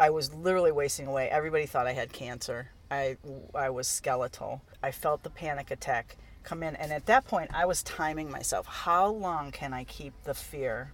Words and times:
I 0.00 0.08
was 0.08 0.32
literally 0.32 0.72
wasting 0.72 1.06
away. 1.06 1.28
Everybody 1.28 1.66
thought 1.66 1.86
I 1.86 1.92
had 1.92 2.10
cancer. 2.10 2.70
I, 2.90 3.18
I 3.54 3.68
was 3.68 3.86
skeletal. 3.86 4.62
I 4.82 4.92
felt 4.92 5.22
the 5.22 5.28
panic 5.28 5.70
attack 5.70 6.16
come 6.42 6.62
in. 6.62 6.74
And 6.76 6.90
at 6.90 7.04
that 7.04 7.26
point, 7.26 7.50
I 7.52 7.66
was 7.66 7.82
timing 7.82 8.30
myself. 8.30 8.66
How 8.66 9.08
long 9.08 9.50
can 9.50 9.74
I 9.74 9.84
keep 9.84 10.14
the 10.24 10.32
fear, 10.32 10.90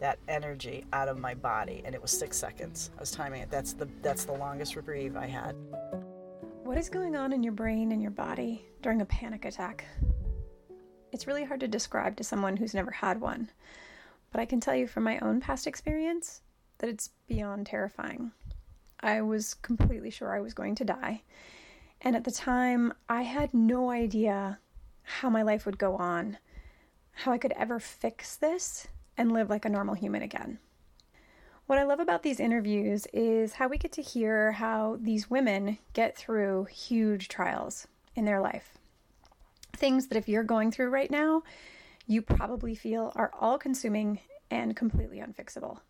that 0.00 0.18
energy 0.26 0.84
out 0.92 1.06
of 1.06 1.20
my 1.20 1.34
body? 1.34 1.82
And 1.84 1.94
it 1.94 2.02
was 2.02 2.10
six 2.10 2.36
seconds. 2.36 2.90
I 2.96 3.00
was 3.00 3.12
timing 3.12 3.42
it. 3.42 3.48
That's 3.48 3.74
the, 3.74 3.88
that's 4.02 4.24
the 4.24 4.32
longest 4.32 4.74
reprieve 4.74 5.16
I 5.16 5.28
had. 5.28 5.54
What 6.64 6.78
is 6.78 6.88
going 6.88 7.14
on 7.14 7.32
in 7.32 7.44
your 7.44 7.52
brain 7.52 7.92
and 7.92 8.02
your 8.02 8.10
body 8.10 8.66
during 8.82 9.02
a 9.02 9.06
panic 9.06 9.44
attack? 9.44 9.84
It's 11.12 11.28
really 11.28 11.44
hard 11.44 11.60
to 11.60 11.68
describe 11.68 12.16
to 12.16 12.24
someone 12.24 12.56
who's 12.56 12.74
never 12.74 12.90
had 12.90 13.20
one, 13.20 13.50
but 14.32 14.40
I 14.40 14.46
can 14.46 14.58
tell 14.58 14.74
you 14.74 14.88
from 14.88 15.04
my 15.04 15.20
own 15.20 15.38
past 15.40 15.68
experience 15.68 16.42
that 16.78 16.90
it's 16.90 17.10
beyond 17.28 17.66
terrifying. 17.66 18.32
I 19.00 19.22
was 19.22 19.54
completely 19.54 20.10
sure 20.10 20.34
I 20.34 20.40
was 20.40 20.54
going 20.54 20.74
to 20.76 20.84
die, 20.84 21.22
and 22.00 22.16
at 22.16 22.24
the 22.24 22.30
time, 22.30 22.92
I 23.08 23.22
had 23.22 23.54
no 23.54 23.90
idea 23.90 24.58
how 25.02 25.30
my 25.30 25.42
life 25.42 25.66
would 25.66 25.78
go 25.78 25.96
on, 25.96 26.38
how 27.12 27.32
I 27.32 27.38
could 27.38 27.52
ever 27.52 27.80
fix 27.80 28.36
this 28.36 28.86
and 29.16 29.32
live 29.32 29.50
like 29.50 29.64
a 29.64 29.70
normal 29.70 29.94
human 29.94 30.22
again. 30.22 30.58
What 31.66 31.78
I 31.78 31.84
love 31.84 32.00
about 32.00 32.22
these 32.22 32.40
interviews 32.40 33.06
is 33.12 33.54
how 33.54 33.68
we 33.68 33.76
get 33.76 33.92
to 33.92 34.02
hear 34.02 34.52
how 34.52 34.98
these 35.00 35.28
women 35.28 35.78
get 35.92 36.16
through 36.16 36.64
huge 36.70 37.28
trials 37.28 37.86
in 38.14 38.24
their 38.24 38.40
life. 38.40 38.78
Things 39.76 40.06
that 40.06 40.16
if 40.16 40.28
you're 40.28 40.44
going 40.44 40.70
through 40.70 40.88
right 40.88 41.10
now, 41.10 41.42
you 42.06 42.22
probably 42.22 42.74
feel 42.74 43.12
are 43.16 43.30
all 43.38 43.58
consuming 43.58 44.18
and 44.50 44.74
completely 44.74 45.18
unfixable. 45.18 45.80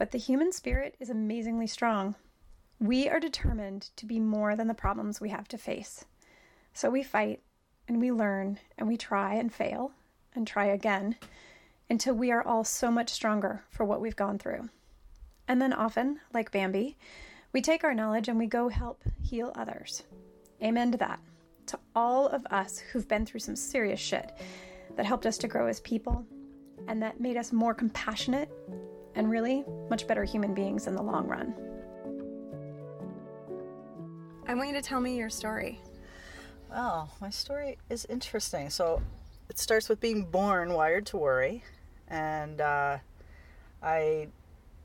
But 0.00 0.12
the 0.12 0.18
human 0.18 0.50
spirit 0.50 0.94
is 0.98 1.10
amazingly 1.10 1.66
strong. 1.66 2.14
We 2.78 3.06
are 3.10 3.20
determined 3.20 3.90
to 3.96 4.06
be 4.06 4.18
more 4.18 4.56
than 4.56 4.66
the 4.66 4.72
problems 4.72 5.20
we 5.20 5.28
have 5.28 5.46
to 5.48 5.58
face. 5.58 6.06
So 6.72 6.88
we 6.88 7.02
fight 7.02 7.42
and 7.86 8.00
we 8.00 8.10
learn 8.10 8.58
and 8.78 8.88
we 8.88 8.96
try 8.96 9.34
and 9.34 9.52
fail 9.52 9.92
and 10.34 10.46
try 10.46 10.64
again 10.64 11.16
until 11.90 12.14
we 12.14 12.30
are 12.32 12.42
all 12.42 12.64
so 12.64 12.90
much 12.90 13.10
stronger 13.10 13.62
for 13.68 13.84
what 13.84 14.00
we've 14.00 14.16
gone 14.16 14.38
through. 14.38 14.70
And 15.46 15.60
then 15.60 15.74
often, 15.74 16.20
like 16.32 16.50
Bambi, 16.50 16.96
we 17.52 17.60
take 17.60 17.84
our 17.84 17.92
knowledge 17.92 18.28
and 18.28 18.38
we 18.38 18.46
go 18.46 18.70
help 18.70 19.04
heal 19.22 19.52
others. 19.54 20.04
Amen 20.62 20.92
to 20.92 20.98
that. 20.98 21.20
To 21.66 21.78
all 21.94 22.26
of 22.28 22.46
us 22.46 22.78
who've 22.78 23.06
been 23.06 23.26
through 23.26 23.40
some 23.40 23.54
serious 23.54 24.00
shit 24.00 24.32
that 24.96 25.04
helped 25.04 25.26
us 25.26 25.36
to 25.36 25.46
grow 25.46 25.66
as 25.66 25.80
people 25.80 26.24
and 26.88 27.02
that 27.02 27.20
made 27.20 27.36
us 27.36 27.52
more 27.52 27.74
compassionate 27.74 28.50
and 29.20 29.30
really 29.30 29.62
much 29.90 30.06
better 30.06 30.24
human 30.24 30.54
beings 30.54 30.86
in 30.86 30.94
the 30.94 31.02
long 31.02 31.26
run. 31.26 31.54
I 34.48 34.54
want 34.54 34.68
you 34.68 34.74
to 34.74 34.80
tell 34.80 34.98
me 34.98 35.14
your 35.18 35.28
story. 35.28 35.78
Well, 36.70 37.10
my 37.20 37.28
story 37.28 37.76
is 37.90 38.06
interesting. 38.06 38.70
So 38.70 39.02
it 39.50 39.58
starts 39.58 39.90
with 39.90 40.00
being 40.00 40.22
born 40.22 40.72
wired 40.72 41.04
to 41.06 41.18
worry 41.18 41.62
and 42.08 42.62
uh, 42.62 42.96
I 43.82 44.28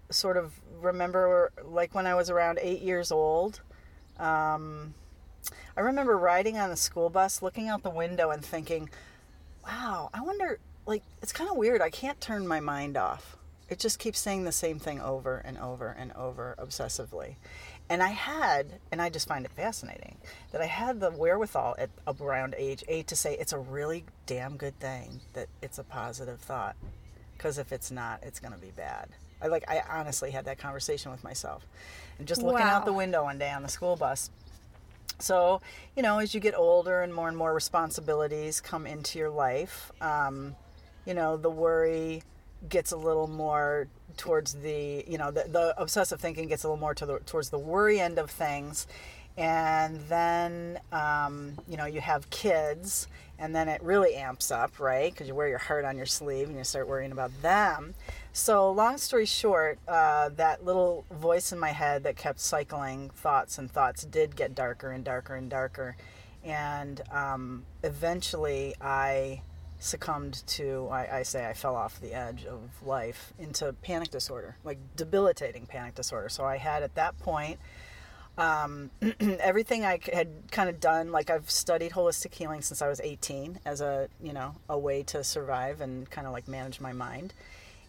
sort 0.09 0.35
of 0.35 0.51
remember, 0.81 1.53
like 1.63 1.95
when 1.95 2.05
I 2.05 2.13
was 2.13 2.29
around 2.29 2.59
eight 2.61 2.81
years 2.81 3.13
old, 3.13 3.61
um, 4.19 4.93
I 5.77 5.79
remember 5.79 6.17
riding 6.17 6.57
on 6.57 6.69
the 6.69 6.75
school 6.75 7.09
bus, 7.09 7.41
looking 7.41 7.69
out 7.69 7.83
the 7.83 7.89
window, 7.89 8.31
and 8.31 8.43
thinking, 8.43 8.89
"Wow, 9.65 10.09
I 10.13 10.21
wonder." 10.21 10.59
Like, 10.85 11.03
it's 11.21 11.33
kind 11.33 11.49
of 11.49 11.55
weird. 11.55 11.81
I 11.81 11.89
can't 11.89 12.19
turn 12.21 12.47
my 12.47 12.59
mind 12.59 12.95
off. 12.95 13.37
It 13.69 13.79
just 13.79 13.97
keeps 13.97 14.19
saying 14.19 14.43
the 14.43 14.51
same 14.51 14.79
thing 14.79 15.01
over 15.01 15.37
and 15.37 15.57
over 15.57 15.95
and 15.97 16.11
over 16.13 16.55
obsessively. 16.59 17.35
And 17.89 18.01
I 18.01 18.09
had, 18.09 18.79
and 18.91 19.01
I 19.01 19.09
just 19.09 19.27
find 19.27 19.45
it 19.45 19.51
fascinating, 19.51 20.17
that 20.51 20.61
I 20.61 20.65
had 20.65 20.99
the 20.99 21.11
wherewithal 21.11 21.75
at 21.77 21.89
around 22.19 22.55
age 22.57 22.83
eight 22.87 23.07
to 23.07 23.15
say 23.15 23.35
it's 23.35 23.53
a 23.53 23.59
really 23.59 24.05
damn 24.25 24.57
good 24.57 24.79
thing 24.79 25.21
that 25.33 25.47
it's 25.61 25.77
a 25.77 25.83
positive 25.83 26.39
thought 26.39 26.75
because 27.37 27.57
if 27.57 27.71
it's 27.71 27.91
not, 27.91 28.21
it's 28.23 28.39
going 28.39 28.53
to 28.53 28.59
be 28.59 28.71
bad. 28.71 29.09
I 29.41 29.47
like 29.47 29.65
I 29.67 29.81
honestly 29.89 30.31
had 30.31 30.45
that 30.45 30.57
conversation 30.57 31.11
with 31.11 31.23
myself, 31.23 31.67
and 32.17 32.27
just 32.27 32.41
looking 32.41 32.65
wow. 32.65 32.77
out 32.77 32.85
the 32.85 32.93
window 32.93 33.23
one 33.23 33.37
day 33.37 33.51
on 33.51 33.61
the 33.61 33.69
school 33.69 33.95
bus. 33.95 34.31
So 35.19 35.61
you 35.95 36.03
know, 36.03 36.19
as 36.19 36.33
you 36.33 36.39
get 36.39 36.55
older 36.55 37.01
and 37.01 37.13
more 37.13 37.27
and 37.27 37.37
more 37.37 37.53
responsibilities 37.53 38.61
come 38.61 38.87
into 38.87 39.19
your 39.19 39.29
life, 39.29 39.91
um, 40.01 40.55
you 41.05 41.13
know, 41.13 41.37
the 41.37 41.49
worry 41.49 42.23
gets 42.69 42.91
a 42.91 42.97
little 42.97 43.27
more 43.27 43.87
towards 44.17 44.53
the 44.53 45.03
you 45.07 45.17
know 45.17 45.31
the, 45.31 45.45
the 45.49 45.73
obsessive 45.77 46.19
thinking 46.19 46.47
gets 46.47 46.63
a 46.63 46.67
little 46.67 46.79
more 46.79 46.93
to 46.93 47.05
the, 47.05 47.19
towards 47.19 47.49
the 47.49 47.59
worry 47.59 47.99
end 47.99 48.17
of 48.17 48.29
things. 48.29 48.87
And 49.37 49.99
then 50.07 50.79
um, 50.91 51.53
you 51.67 51.77
know 51.77 51.85
you 51.85 52.01
have 52.01 52.29
kids 52.29 53.07
and 53.37 53.53
then 53.53 53.67
it 53.67 53.83
really 53.83 54.15
amps 54.15 54.49
up 54.51 54.79
right? 54.79 55.11
Because 55.11 55.27
you 55.27 55.35
wear 55.35 55.49
your 55.49 55.57
heart 55.57 55.85
on 55.85 55.97
your 55.97 56.05
sleeve 56.05 56.47
and 56.47 56.57
you 56.57 56.63
start 56.63 56.87
worrying 56.87 57.11
about 57.11 57.31
them. 57.41 57.95
So 58.31 58.71
long 58.71 58.97
story 58.97 59.25
short 59.25 59.79
uh, 59.87 60.29
that 60.35 60.63
little 60.63 61.05
voice 61.11 61.51
in 61.51 61.59
my 61.59 61.71
head 61.71 62.03
that 62.03 62.15
kept 62.15 62.39
cycling 62.39 63.09
thoughts 63.09 63.57
and 63.57 63.69
thoughts 63.69 64.03
did 64.03 64.35
get 64.35 64.55
darker 64.55 64.91
and 64.91 65.03
darker 65.03 65.35
and 65.35 65.49
darker. 65.49 65.97
And 66.43 67.01
um, 67.11 67.63
eventually 67.83 68.75
i 68.79 69.41
succumbed 69.85 70.43
to 70.47 70.87
I, 70.91 71.19
I, 71.19 71.23
say 71.23 71.47
i 71.47 71.53
fell 71.53 71.75
off 71.75 72.01
the 72.01 72.13
edge 72.13 72.45
of 72.45 72.59
life 72.85 73.33
into 73.39 73.73
panic 73.81 74.09
disorder 74.09 74.57
like 74.63 74.77
debilitating 74.95 75.65
panic 75.65 75.95
disorder 75.95 76.29
so 76.29 76.43
i 76.43 76.57
had 76.57 76.83
at 76.83 76.95
that 76.95 77.17
point 77.19 77.59
um, 78.37 78.91
everything 79.39 79.85
I 79.85 79.99
had 80.11 80.27
kind 80.51 80.69
of 80.69 80.79
done, 80.79 81.11
like 81.11 81.29
I've 81.29 81.49
studied 81.49 81.91
holistic 81.91 82.33
healing 82.33 82.61
since 82.61 82.81
I 82.81 82.87
was 82.87 82.99
18 82.99 83.59
as 83.65 83.81
a, 83.81 84.09
you 84.21 84.33
know, 84.33 84.55
a 84.69 84.77
way 84.77 85.03
to 85.03 85.23
survive 85.23 85.81
and 85.81 86.09
kind 86.09 86.27
of 86.27 86.33
like 86.33 86.47
manage 86.47 86.81
my 86.81 86.91
mind. 86.91 87.33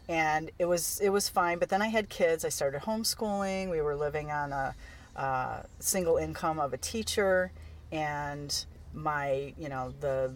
And 0.08 0.50
it 0.58 0.66
was, 0.66 1.00
it 1.00 1.08
was 1.08 1.28
fine. 1.28 1.58
But 1.58 1.68
then 1.68 1.82
I 1.82 1.88
had 1.88 2.08
kids. 2.08 2.44
I 2.44 2.48
started 2.48 2.82
homeschooling. 2.82 3.70
We 3.70 3.80
were 3.80 3.96
living 3.96 4.30
on 4.30 4.52
a, 4.52 4.74
single 5.80 6.18
income 6.18 6.60
of 6.60 6.74
a 6.74 6.76
teacher 6.76 7.50
and 7.90 8.66
my, 8.92 9.54
you 9.58 9.70
know, 9.70 9.94
the, 10.00 10.30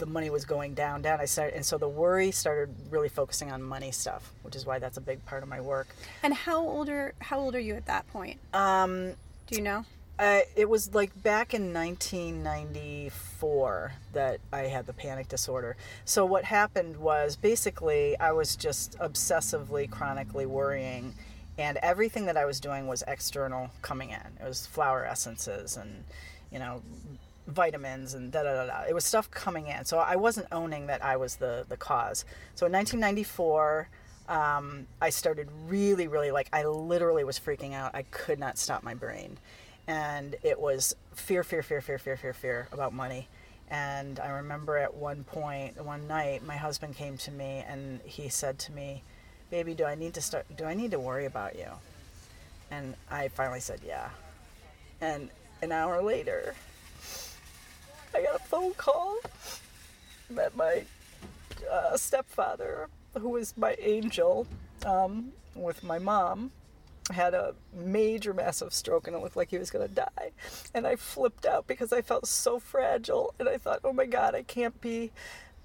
the 0.00 0.06
money 0.06 0.30
was 0.30 0.44
going 0.44 0.74
down, 0.74 1.02
down. 1.02 1.20
I 1.20 1.26
started, 1.26 1.54
and 1.54 1.64
so 1.64 1.78
the 1.78 1.88
worry 1.88 2.32
started 2.32 2.74
really 2.90 3.08
focusing 3.08 3.52
on 3.52 3.62
money 3.62 3.92
stuff, 3.92 4.32
which 4.42 4.56
is 4.56 4.66
why 4.66 4.80
that's 4.80 4.96
a 4.96 5.00
big 5.00 5.24
part 5.26 5.44
of 5.44 5.48
my 5.48 5.60
work. 5.60 5.86
And 6.24 6.34
how 6.34 6.58
old 6.58 6.88
are 6.88 7.14
how 7.20 7.38
old 7.38 7.54
are 7.54 7.60
you 7.60 7.76
at 7.76 7.86
that 7.86 8.08
point? 8.08 8.40
Um, 8.52 9.12
do 9.46 9.54
you 9.54 9.62
know? 9.62 9.84
Uh, 10.18 10.40
it 10.54 10.68
was 10.68 10.94
like 10.94 11.10
back 11.22 11.54
in 11.54 11.72
1994 11.72 13.92
that 14.12 14.38
I 14.52 14.62
had 14.62 14.86
the 14.86 14.92
panic 14.92 15.28
disorder. 15.28 15.76
So 16.04 16.26
what 16.26 16.44
happened 16.44 16.98
was 16.98 17.36
basically 17.36 18.18
I 18.18 18.32
was 18.32 18.54
just 18.54 18.98
obsessively, 18.98 19.90
chronically 19.90 20.44
worrying, 20.44 21.14
and 21.56 21.78
everything 21.78 22.26
that 22.26 22.36
I 22.36 22.44
was 22.44 22.60
doing 22.60 22.86
was 22.86 23.02
external 23.06 23.70
coming 23.80 24.10
in. 24.10 24.20
It 24.40 24.44
was 24.46 24.66
flower 24.66 25.06
essences 25.06 25.76
and 25.76 26.04
you 26.50 26.58
know 26.58 26.82
vitamins 27.50 28.14
and 28.14 28.32
da 28.32 28.42
da 28.42 28.54
da 28.54 28.66
da. 28.66 28.82
It 28.88 28.94
was 28.94 29.04
stuff 29.04 29.30
coming 29.30 29.66
in. 29.66 29.84
So 29.84 29.98
I 29.98 30.16
wasn't 30.16 30.46
owning 30.52 30.86
that 30.86 31.04
I 31.04 31.16
was 31.16 31.36
the 31.36 31.66
the 31.68 31.76
cause. 31.76 32.24
So 32.54 32.66
in 32.66 32.72
1994 32.72 33.88
um, 34.30 34.86
I 35.02 35.10
started 35.10 35.48
really, 35.66 36.06
really 36.06 36.30
like, 36.30 36.48
I 36.52 36.64
literally 36.64 37.24
was 37.24 37.38
freaking 37.38 37.74
out. 37.74 37.96
I 37.96 38.02
could 38.02 38.38
not 38.38 38.58
stop 38.58 38.84
my 38.84 38.94
brain. 38.94 39.36
And 39.88 40.36
it 40.44 40.60
was 40.60 40.94
fear, 41.12 41.42
fear, 41.42 41.64
fear, 41.64 41.80
fear, 41.80 41.98
fear, 41.98 42.16
fear, 42.16 42.32
fear 42.32 42.68
about 42.70 42.94
money. 42.94 43.28
And 43.68 44.20
I 44.20 44.28
remember 44.30 44.78
at 44.78 44.94
one 44.94 45.24
point, 45.24 45.84
one 45.84 46.06
night, 46.06 46.46
my 46.46 46.56
husband 46.56 46.94
came 46.96 47.16
to 47.18 47.32
me 47.32 47.64
and 47.66 48.00
he 48.04 48.28
said 48.28 48.58
to 48.60 48.72
me, 48.72 49.02
Baby, 49.50 49.74
do 49.74 49.84
I 49.84 49.96
need 49.96 50.14
to 50.14 50.20
start, 50.20 50.46
do 50.56 50.64
I 50.64 50.74
need 50.74 50.92
to 50.92 51.00
worry 51.00 51.24
about 51.26 51.56
you? 51.56 51.66
And 52.70 52.94
I 53.10 53.28
finally 53.28 53.58
said, 53.58 53.80
Yeah. 53.84 54.10
And 55.00 55.28
an 55.60 55.72
hour 55.72 56.00
later, 56.02 56.54
phone 58.50 58.74
call 58.74 59.16
that 60.30 60.56
my 60.56 60.82
uh, 61.70 61.96
stepfather 61.96 62.88
who 63.18 63.30
was 63.30 63.56
my 63.56 63.76
angel 63.80 64.46
um, 64.84 65.32
with 65.54 65.84
my 65.84 65.98
mom, 65.98 66.50
had 67.12 67.34
a 67.34 67.54
major 67.72 68.32
massive 68.32 68.72
stroke 68.72 69.06
and 69.06 69.16
it 69.16 69.22
looked 69.22 69.36
like 69.36 69.50
he 69.50 69.58
was 69.58 69.70
going 69.70 69.86
to 69.88 69.94
die. 69.94 70.30
And 70.74 70.86
I 70.86 70.96
flipped 70.96 71.44
out 71.44 71.66
because 71.66 71.92
I 71.92 72.02
felt 72.02 72.26
so 72.26 72.58
fragile. 72.58 73.34
And 73.38 73.48
I 73.48 73.56
thought, 73.56 73.80
oh 73.82 73.92
my 73.92 74.06
God, 74.06 74.34
I 74.34 74.42
can't 74.42 74.80
be 74.80 75.10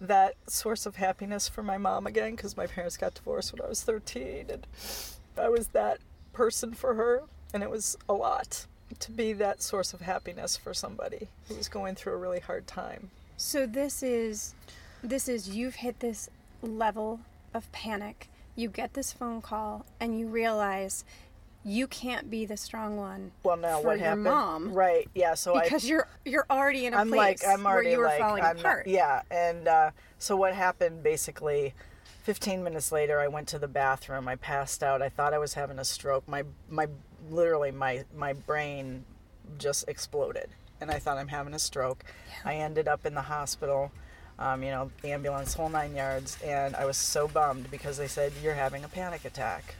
that 0.01 0.35
source 0.47 0.85
of 0.85 0.95
happiness 0.95 1.47
for 1.47 1.63
my 1.63 1.77
mom 1.77 2.07
again 2.07 2.35
because 2.35 2.57
my 2.57 2.67
parents 2.67 2.97
got 2.97 3.13
divorced 3.13 3.53
when 3.53 3.61
I 3.61 3.69
was 3.69 3.83
13. 3.83 4.47
And 4.49 4.67
I 5.37 5.49
was 5.49 5.67
that 5.67 5.99
person 6.33 6.73
for 6.73 6.95
her. 6.95 7.23
And 7.53 7.61
it 7.61 7.69
was 7.69 7.95
a 8.09 8.13
lot 8.13 8.65
to 9.01 9.11
be 9.11 9.33
that 9.33 9.61
source 9.61 9.93
of 9.93 10.01
happiness 10.01 10.55
for 10.57 10.73
somebody 10.73 11.27
who's 11.47 11.67
going 11.67 11.95
through 11.95 12.13
a 12.13 12.17
really 12.17 12.39
hard 12.39 12.67
time. 12.67 13.09
So 13.37 13.65
this 13.65 14.01
is 14.03 14.55
this 15.03 15.27
is 15.27 15.49
you've 15.49 15.75
hit 15.75 15.99
this 15.99 16.29
level 16.61 17.19
of 17.53 17.71
panic, 17.71 18.27
you 18.55 18.69
get 18.69 18.93
this 18.93 19.11
phone 19.13 19.41
call 19.41 19.85
and 19.99 20.17
you 20.19 20.27
realize 20.27 21.03
you 21.67 21.87
can't 21.87 22.29
be 22.29 22.45
the 22.45 22.57
strong 22.57 22.95
one 22.95 23.31
Well, 23.43 23.57
no, 23.57 23.79
for 23.81 23.87
what 23.87 23.97
your 23.97 24.05
happened? 24.09 24.23
mom 24.23 24.71
Right. 24.73 25.09
Yeah. 25.15 25.33
So 25.33 25.55
I 25.55 25.63
because 25.63 25.87
you're 25.89 26.07
you're 26.23 26.45
already 26.49 26.85
in 26.85 26.93
a 26.93 26.97
I'm 26.97 27.09
place 27.09 27.43
like 27.43 27.47
I'm 27.47 27.65
already 27.65 27.87
where 27.87 27.93
you 27.93 27.99
were 27.99 28.05
like 28.05 28.19
falling 28.19 28.43
I'm 28.43 28.55
not- 28.57 28.61
apart. 28.65 28.87
yeah, 28.87 29.21
and 29.31 29.67
uh, 29.67 29.91
so 30.19 30.35
what 30.35 30.53
happened 30.53 31.01
basically? 31.03 31.73
15 32.23 32.63
minutes 32.63 32.91
later, 32.91 33.19
I 33.19 33.27
went 33.27 33.47
to 33.49 33.59
the 33.59 33.67
bathroom. 33.67 34.27
I 34.27 34.35
passed 34.35 34.81
out. 34.81 35.03
I 35.03 35.09
thought 35.09 35.31
I 35.31 35.37
was 35.37 35.53
having 35.53 35.77
a 35.77 35.85
stroke. 35.85 36.27
My 36.27 36.43
my 36.69 36.87
literally 37.29 37.71
my 37.71 38.03
my 38.15 38.33
brain 38.33 39.05
just 39.57 39.87
exploded, 39.87 40.49
and 40.81 40.91
I 40.91 40.99
thought 40.99 41.17
I'm 41.17 41.27
having 41.27 41.53
a 41.53 41.59
stroke. 41.59 42.03
I 42.43 42.55
ended 42.55 42.87
up 42.87 43.05
in 43.05 43.13
the 43.13 43.21
hospital. 43.21 43.91
Um, 44.37 44.63
you 44.63 44.69
know, 44.69 44.91
the 45.01 45.13
ambulance, 45.13 45.53
whole 45.53 45.69
nine 45.69 45.95
yards, 45.95 46.37
and 46.43 46.75
I 46.75 46.83
was 46.83 46.97
so 46.97 47.25
bummed 47.25 47.71
because 47.71 47.97
they 47.97 48.07
said 48.07 48.33
you're 48.43 48.53
having 48.53 48.83
a 48.83 48.89
panic 48.89 49.23
attack. 49.23 49.75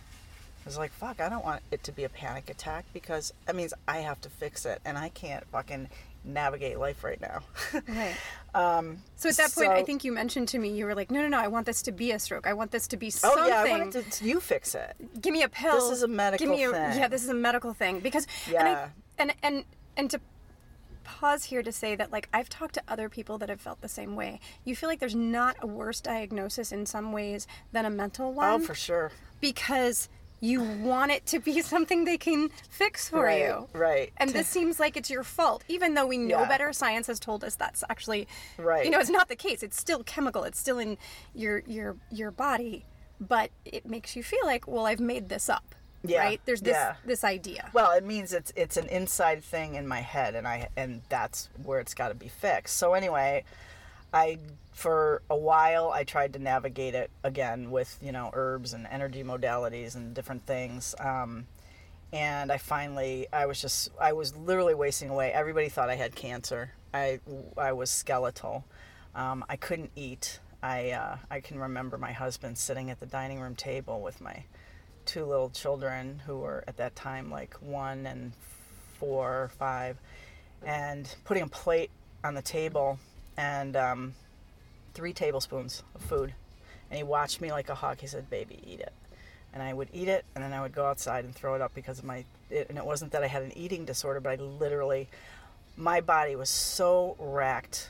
I 0.66 0.70
was 0.70 0.78
like, 0.78 0.94
fuck, 0.94 1.20
I 1.20 1.28
don't 1.28 1.44
want 1.44 1.62
it 1.72 1.84
to 1.84 1.92
be 1.92 2.06
a 2.06 2.10
panic 2.10 2.50
attack 2.50 2.86
because 2.94 3.34
that 3.46 3.56
means 3.56 3.74
I 3.86 3.98
have 3.98 4.22
to 4.22 4.30
fix 4.30 4.66
it, 4.66 4.80
and 4.86 4.98
I 4.98 5.10
can't 5.10 5.46
fucking 5.48 5.90
navigate 6.26 6.80
life 6.80 7.04
right 7.04 7.20
now. 7.22 7.42
Right. 7.88 8.16
um, 8.56 8.98
So 9.16 9.30
at 9.30 9.38
that 9.38 9.54
point, 9.54 9.70
I 9.72 9.84
think 9.84 10.04
you 10.04 10.12
mentioned 10.12 10.48
to 10.50 10.60
me, 10.60 10.70
you 10.70 10.86
were 10.86 10.96
like, 10.96 11.12
no, 11.12 11.22
no, 11.22 11.28
no, 11.28 11.40
I 11.40 11.48
want 11.48 11.66
this 11.66 11.82
to 11.84 11.92
be 11.92 12.12
a 12.12 12.20
stroke. 12.20 12.48
I 12.48 12.54
want 12.54 12.72
this 12.72 12.88
to 12.88 12.98
be 12.98 13.08
oh 13.08 13.10
something. 13.12 13.46
yeah, 13.48 13.62
I 13.62 13.70
wanted 13.80 14.12
to, 14.12 14.26
you 14.26 14.40
fix 14.40 14.76
it. 14.76 14.96
Give 15.22 15.34
me 15.34 15.44
a 15.44 15.50
pill. 15.50 15.76
This 15.76 15.98
is 15.98 16.04
a 16.04 16.08
medical 16.08 16.52
a, 16.52 16.56
thing. 16.58 16.72
Yeah, 17.00 17.08
this 17.08 17.24
is 17.24 17.30
a 17.30 17.34
medical 17.34 17.74
thing 17.74 18.00
because 18.00 18.28
Yeah. 18.50 18.60
and, 18.60 18.68
I, 18.70 18.90
and 19.18 19.34
and 19.44 19.66
and 19.98 20.10
to 20.12 20.20
pause 21.04 21.46
here 21.46 21.62
to 21.62 21.72
say 21.72 21.96
that 21.96 22.12
like 22.12 22.28
I've 22.34 22.50
talked 22.50 22.74
to 22.76 22.82
other 22.88 23.10
people 23.10 23.38
that 23.38 23.50
have 23.50 23.62
felt 23.62 23.82
the 23.82 23.88
same 23.88 24.16
way. 24.16 24.40
You 24.64 24.76
feel 24.76 24.90
like 24.90 25.00
there's 25.00 25.16
not 25.16 25.56
a 25.62 25.68
worse 25.68 26.02
diagnosis 26.02 26.72
in 26.72 26.86
some 26.86 27.12
ways 27.12 27.46
than 27.72 27.86
a 27.86 27.90
mental 27.92 28.34
one 28.34 28.50
Oh, 28.50 28.60
for 28.66 28.74
sure. 28.74 29.12
because 29.40 30.10
you 30.42 30.62
want 30.62 31.12
it 31.12 31.26
to 31.28 31.40
be 31.40 31.62
something 31.74 32.06
they 32.06 32.18
can 32.18 32.50
fix 32.70 33.10
for 33.10 33.24
right, 33.24 33.42
you. 33.42 33.68
right. 33.74 34.12
And 34.18 34.30
this 34.32 34.48
seems 34.48 34.80
like 34.80 34.98
it's 34.98 35.10
your 35.10 35.24
fault, 35.24 35.64
even 35.68 35.94
though 35.94 36.06
we 36.06 36.18
know 36.18 36.42
Yeah. 36.42 36.48
better. 36.48 36.74
Science 36.74 37.08
has 37.08 37.20
told 37.20 37.44
us 37.44 37.56
that's 37.56 37.84
actually, 37.90 38.28
Right. 38.58 38.86
You 38.86 38.92
know, 38.92 39.00
it's 39.00 39.10
not 39.10 39.28
the 39.30 39.36
case. 39.36 39.64
It's 39.64 39.80
still 39.80 40.04
chemical. 40.04 40.44
It's 40.44 40.60
still 40.60 40.80
in 40.80 40.98
your 41.34 41.64
your 41.66 41.96
your 42.12 42.32
body, 42.32 42.86
but 43.20 43.50
it 43.66 43.86
makes 43.86 44.16
you 44.16 44.24
feel 44.24 44.46
like, 44.46 44.68
well, 44.68 44.86
I've 44.86 45.00
made 45.00 45.30
this 45.30 45.50
up. 45.50 45.74
Yeah, 46.04 46.20
Right. 46.20 46.42
There's 46.46 46.62
this 46.62 46.76
yeah. 46.76 46.96
this 47.06 47.24
idea. 47.24 47.70
Well, 47.74 47.92
it 47.94 48.04
means 48.04 48.32
it's 48.34 48.52
it's 48.56 48.78
an 48.78 48.88
inside 48.90 49.44
thing 49.44 49.74
in 49.76 49.88
my 49.88 50.02
head, 50.02 50.36
and 50.36 50.48
I 50.48 50.68
and 50.78 51.02
that's 51.10 51.50
where 51.64 51.80
it's 51.80 51.94
got 51.96 52.10
to 52.10 52.14
be 52.16 52.28
fixed. 52.28 52.78
So 52.78 52.94
anyway, 52.94 53.44
I 54.14 54.38
for 54.76 55.22
a 55.30 55.36
while 55.36 55.90
I 55.90 56.04
tried 56.04 56.34
to 56.34 56.40
navigate 56.40 56.96
it 56.96 57.10
again 57.24 57.72
with 57.72 57.98
you 58.02 58.12
know 58.12 58.30
herbs 58.34 58.74
and 58.74 58.86
energy 58.92 59.24
modalities 59.24 59.96
and 59.96 60.14
different 60.14 60.46
things. 60.46 60.94
Um, 61.00 61.48
and 62.12 62.52
I 62.52 62.58
finally 62.58 63.28
I 63.34 63.46
was 63.46 63.60
just 63.60 63.90
I 64.00 64.14
was 64.14 64.36
literally 64.36 64.76
wasting 64.76 65.10
away. 65.10 65.32
Everybody 65.32 65.70
thought 65.70 65.90
I 65.90 65.96
had 65.96 66.14
cancer. 66.14 66.74
I 66.94 67.20
I 67.58 67.72
was 67.72 67.90
skeletal. 67.90 68.66
Um, 69.16 69.46
I 69.50 69.56
couldn't 69.56 69.92
eat. 69.96 70.40
I 70.62 70.92
uh, 70.92 71.18
I 71.32 71.40
can 71.40 71.58
remember 71.58 71.98
my 71.98 72.12
husband 72.12 72.58
sitting 72.58 72.92
at 72.92 73.00
the 73.00 73.06
dining 73.06 73.40
room 73.40 73.56
table 73.56 74.02
with 74.02 74.20
my 74.20 74.44
two 75.06 75.26
little 75.26 75.50
children 75.52 76.22
who 76.26 76.40
were 76.40 76.66
at 76.68 76.76
that 76.78 76.98
time 76.98 77.32
like 77.32 77.54
one 77.62 78.06
and 78.06 78.34
four 79.00 79.44
or 79.44 79.50
five, 79.58 79.98
and 80.66 81.16
putting 81.24 81.44
a 81.44 81.48
plate 81.48 81.92
on 82.26 82.34
the 82.34 82.42
table 82.42 83.00
and 83.38 83.76
um, 83.76 84.14
three 84.96 85.14
tablespoons 85.14 85.84
of 85.94 86.02
food. 86.02 86.34
And 86.90 86.98
he 86.98 87.04
watched 87.04 87.42
me 87.42 87.52
like 87.52 87.70
a 87.70 87.76
hawk. 87.76 88.02
He 88.02 88.08
said, 88.08 88.30
"Baby, 88.30 88.60
eat 88.66 88.80
it." 88.80 88.94
And 89.54 89.62
I 89.62 89.74
would 89.74 89.90
eat 89.94 90.08
it, 90.08 90.26
and 90.34 90.44
then 90.44 90.54
I 90.54 90.62
would 90.62 90.74
go 90.74 90.86
outside 90.86 91.24
and 91.24 91.34
throw 91.34 91.56
it 91.56 91.62
up 91.62 91.74
because 91.74 92.00
of 92.00 92.06
my. 92.06 92.26
It, 92.50 92.68
and 92.70 92.78
it 92.78 92.86
wasn't 92.86 93.12
that 93.12 93.24
I 93.24 93.28
had 93.28 93.44
an 93.44 93.58
eating 93.58 93.86
disorder, 93.86 94.20
but 94.20 94.40
I 94.40 94.44
literally, 94.44 95.08
my 95.78 96.02
body 96.02 96.36
was 96.36 96.50
so 96.50 97.16
racked 97.20 97.90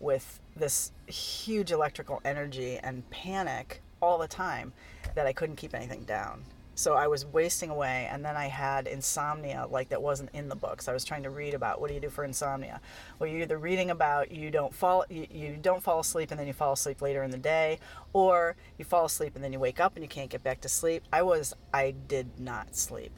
with 0.00 0.40
this 0.56 0.92
huge 1.06 1.72
electrical 1.72 2.20
energy 2.24 2.78
and 2.78 3.08
panic 3.10 3.80
all 4.00 4.18
the 4.18 4.28
time 4.28 4.72
that 5.14 5.26
I 5.26 5.32
couldn't 5.32 5.56
keep 5.56 5.74
anything 5.74 6.04
down. 6.04 6.44
So 6.76 6.94
I 6.94 7.06
was 7.06 7.24
wasting 7.24 7.70
away, 7.70 8.08
and 8.10 8.24
then 8.24 8.36
I 8.36 8.46
had 8.48 8.88
insomnia, 8.88 9.66
like 9.70 9.90
that 9.90 10.02
wasn't 10.02 10.30
in 10.32 10.48
the 10.48 10.56
books. 10.56 10.88
I 10.88 10.92
was 10.92 11.04
trying 11.04 11.22
to 11.22 11.30
read 11.30 11.54
about 11.54 11.80
what 11.80 11.88
do 11.88 11.94
you 11.94 12.00
do 12.00 12.10
for 12.10 12.24
insomnia. 12.24 12.80
Well, 13.18 13.28
you're 13.28 13.42
either 13.42 13.58
reading 13.58 13.90
about 13.90 14.32
you 14.32 14.50
don't 14.50 14.74
fall, 14.74 15.04
you, 15.08 15.26
you 15.30 15.56
don't 15.60 15.82
fall 15.82 16.00
asleep, 16.00 16.32
and 16.32 16.40
then 16.40 16.48
you 16.48 16.52
fall 16.52 16.72
asleep 16.72 17.00
later 17.00 17.22
in 17.22 17.30
the 17.30 17.38
day, 17.38 17.78
or 18.12 18.56
you 18.78 18.84
fall 18.84 19.04
asleep 19.04 19.34
and 19.34 19.44
then 19.44 19.52
you 19.52 19.60
wake 19.60 19.78
up 19.78 19.94
and 19.94 20.02
you 20.04 20.08
can't 20.08 20.30
get 20.30 20.42
back 20.42 20.60
to 20.62 20.68
sleep. 20.68 21.04
I 21.12 21.22
was, 21.22 21.54
I 21.72 21.94
did 22.08 22.40
not 22.40 22.74
sleep. 22.74 23.12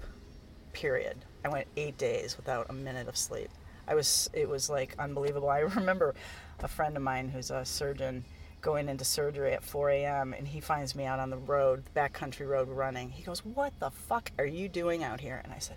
Period. 0.72 1.16
I 1.44 1.48
went 1.48 1.66
eight 1.76 1.96
days 1.96 2.36
without 2.36 2.66
a 2.68 2.72
minute 2.72 3.08
of 3.08 3.16
sleep. 3.16 3.48
I 3.88 3.94
was, 3.94 4.28
it 4.32 4.48
was 4.48 4.68
like 4.68 4.94
unbelievable. 4.98 5.48
I 5.48 5.58
remember 5.76 6.14
a 6.60 6.68
friend 6.68 6.96
of 6.96 7.02
mine 7.02 7.28
who's 7.28 7.50
a 7.50 7.64
surgeon 7.64 8.24
going 8.60 8.88
into 8.88 9.04
surgery 9.04 9.52
at 9.52 9.62
4 9.62 9.90
a.m. 9.90 10.34
and 10.36 10.48
he 10.48 10.60
finds 10.60 10.94
me 10.94 11.04
out 11.04 11.20
on 11.20 11.30
the 11.30 11.36
road, 11.36 11.84
backcountry 11.94 12.48
road 12.48 12.68
running. 12.68 13.10
He 13.10 13.22
goes, 13.22 13.44
What 13.44 13.78
the 13.78 13.90
fuck 13.90 14.32
are 14.38 14.46
you 14.46 14.68
doing 14.68 15.04
out 15.04 15.20
here? 15.20 15.40
And 15.44 15.52
I 15.52 15.58
said, 15.58 15.76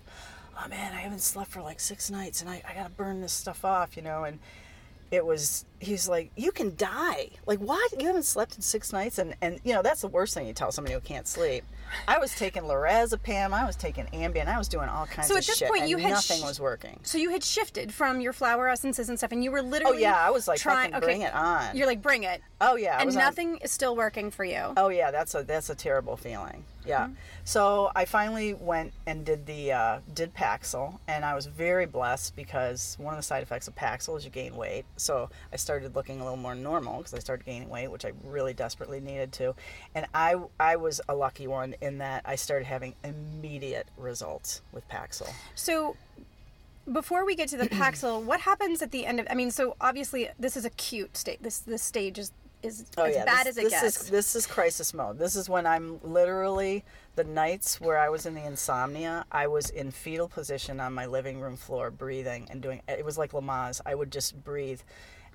Oh 0.58 0.68
man, 0.68 0.92
I 0.92 1.00
haven't 1.00 1.20
slept 1.20 1.50
for 1.50 1.62
like 1.62 1.80
six 1.80 2.10
nights 2.10 2.40
and 2.40 2.50
I, 2.50 2.62
I 2.68 2.74
gotta 2.74 2.90
burn 2.90 3.20
this 3.20 3.32
stuff 3.32 3.64
off, 3.64 3.96
you 3.96 4.02
know? 4.02 4.24
And 4.24 4.38
it 5.10 5.24
was, 5.24 5.64
he's 5.80 6.08
like, 6.08 6.30
You 6.36 6.52
can 6.52 6.76
die. 6.76 7.30
Like, 7.46 7.58
what? 7.58 8.00
You 8.00 8.06
haven't 8.06 8.24
slept 8.24 8.56
in 8.56 8.62
six 8.62 8.92
nights? 8.92 9.18
And, 9.18 9.34
and 9.42 9.58
you 9.64 9.72
know, 9.72 9.82
that's 9.82 10.02
the 10.02 10.08
worst 10.08 10.34
thing 10.34 10.46
you 10.46 10.52
tell 10.52 10.70
somebody 10.70 10.94
who 10.94 11.00
can't 11.00 11.26
sleep. 11.26 11.64
I 12.06 12.18
was 12.18 12.34
taking 12.34 12.62
lorazepam, 12.62 13.52
I 13.52 13.66
was 13.66 13.76
taking 13.76 14.06
Ambien, 14.06 14.46
I 14.46 14.58
was 14.58 14.68
doing 14.68 14.88
all 14.88 15.06
kinds 15.06 15.28
So 15.28 15.34
of 15.34 15.38
at 15.38 15.46
this 15.46 15.62
point, 15.62 15.88
you 15.88 15.98
had 15.98 16.10
nothing 16.10 16.38
sh- 16.38 16.44
was 16.44 16.60
working. 16.60 17.00
So 17.02 17.18
you 17.18 17.30
had 17.30 17.42
shifted 17.42 17.92
from 17.92 18.20
your 18.20 18.32
flower 18.32 18.68
essences 18.68 19.08
and 19.08 19.18
stuff, 19.18 19.32
and 19.32 19.42
you 19.42 19.50
were 19.50 19.62
literally. 19.62 19.80
Oh 19.80 19.88
literally. 19.88 20.02
yeah, 20.02 20.26
I 20.26 20.30
was 20.30 20.46
like, 20.46 20.60
trying. 20.60 20.92
fucking 20.92 21.04
bring 21.06 21.22
it 21.22 21.34
on. 21.34 21.76
You're 21.76 21.86
like, 21.86 22.02
bring 22.02 22.24
it. 22.24 22.42
oh 22.60 22.76
yeah, 22.76 22.98
and 22.98 23.06
was 23.06 23.16
on- 23.16 23.22
nothing 23.22 23.56
is 23.58 23.70
still 23.70 23.96
working 23.96 24.30
for 24.30 24.44
you. 24.44 24.72
Oh 24.76 24.88
yeah, 24.88 25.10
that's 25.10 25.34
a 25.34 25.42
that's 25.42 25.70
a 25.70 25.74
terrible 25.74 26.16
feeling. 26.16 26.64
Yeah. 26.86 27.04
Mm-hmm. 27.04 27.14
So 27.44 27.90
I 27.94 28.04
finally 28.04 28.54
went 28.54 28.92
and 29.06 29.24
did 29.24 29.46
the 29.46 29.72
uh, 29.72 29.98
did 30.14 30.34
Paxil, 30.34 30.98
and 31.08 31.24
I 31.24 31.34
was 31.34 31.46
very 31.46 31.86
blessed 31.86 32.36
because 32.36 32.96
one 32.98 33.12
of 33.12 33.18
the 33.18 33.22
side 33.22 33.42
effects 33.42 33.68
of 33.68 33.74
Paxil 33.74 34.16
is 34.16 34.24
you 34.24 34.30
gain 34.30 34.56
weight. 34.56 34.84
So 34.96 35.28
I 35.52 35.56
started 35.56 35.69
looking 35.78 36.20
a 36.20 36.24
little 36.24 36.38
more 36.38 36.54
normal 36.54 36.98
because 36.98 37.14
I 37.14 37.18
started 37.18 37.46
gaining 37.46 37.68
weight, 37.68 37.90
which 37.90 38.04
I 38.04 38.12
really 38.24 38.54
desperately 38.54 39.00
needed 39.00 39.32
to. 39.34 39.54
And 39.94 40.06
I 40.14 40.36
I 40.58 40.76
was 40.76 41.00
a 41.08 41.14
lucky 41.14 41.46
one 41.46 41.74
in 41.80 41.98
that 41.98 42.22
I 42.24 42.36
started 42.36 42.66
having 42.66 42.94
immediate 43.04 43.88
results 43.96 44.62
with 44.72 44.88
Paxil. 44.88 45.30
So 45.54 45.96
before 46.90 47.24
we 47.24 47.34
get 47.34 47.48
to 47.50 47.56
the 47.56 47.68
Paxil, 47.68 48.22
what 48.22 48.40
happens 48.40 48.82
at 48.82 48.90
the 48.90 49.06
end 49.06 49.20
of? 49.20 49.26
I 49.30 49.34
mean, 49.34 49.50
so 49.50 49.76
obviously 49.80 50.28
this 50.38 50.56
is 50.56 50.64
acute 50.64 51.16
state. 51.16 51.42
This 51.42 51.58
this 51.58 51.82
stage 51.82 52.18
is 52.18 52.32
is 52.62 52.84
oh, 52.98 53.04
as 53.04 53.16
bad 53.24 53.46
this, 53.46 53.48
as 53.48 53.58
it 53.58 53.62
this 53.62 53.72
gets. 53.72 54.02
Is, 54.02 54.10
this 54.10 54.36
is 54.36 54.46
crisis 54.46 54.92
mode. 54.92 55.18
This 55.18 55.36
is 55.36 55.48
when 55.48 55.66
I'm 55.66 55.98
literally 56.02 56.84
the 57.16 57.24
nights 57.24 57.80
where 57.80 57.98
I 57.98 58.08
was 58.08 58.26
in 58.26 58.34
the 58.34 58.44
insomnia. 58.44 59.24
I 59.32 59.46
was 59.46 59.70
in 59.70 59.90
fetal 59.90 60.28
position 60.28 60.80
on 60.80 60.92
my 60.92 61.06
living 61.06 61.40
room 61.40 61.56
floor, 61.56 61.90
breathing 61.90 62.48
and 62.50 62.60
doing. 62.60 62.82
It 62.88 63.04
was 63.04 63.18
like 63.18 63.32
Lamaze. 63.32 63.80
I 63.86 63.94
would 63.94 64.10
just 64.10 64.42
breathe 64.44 64.80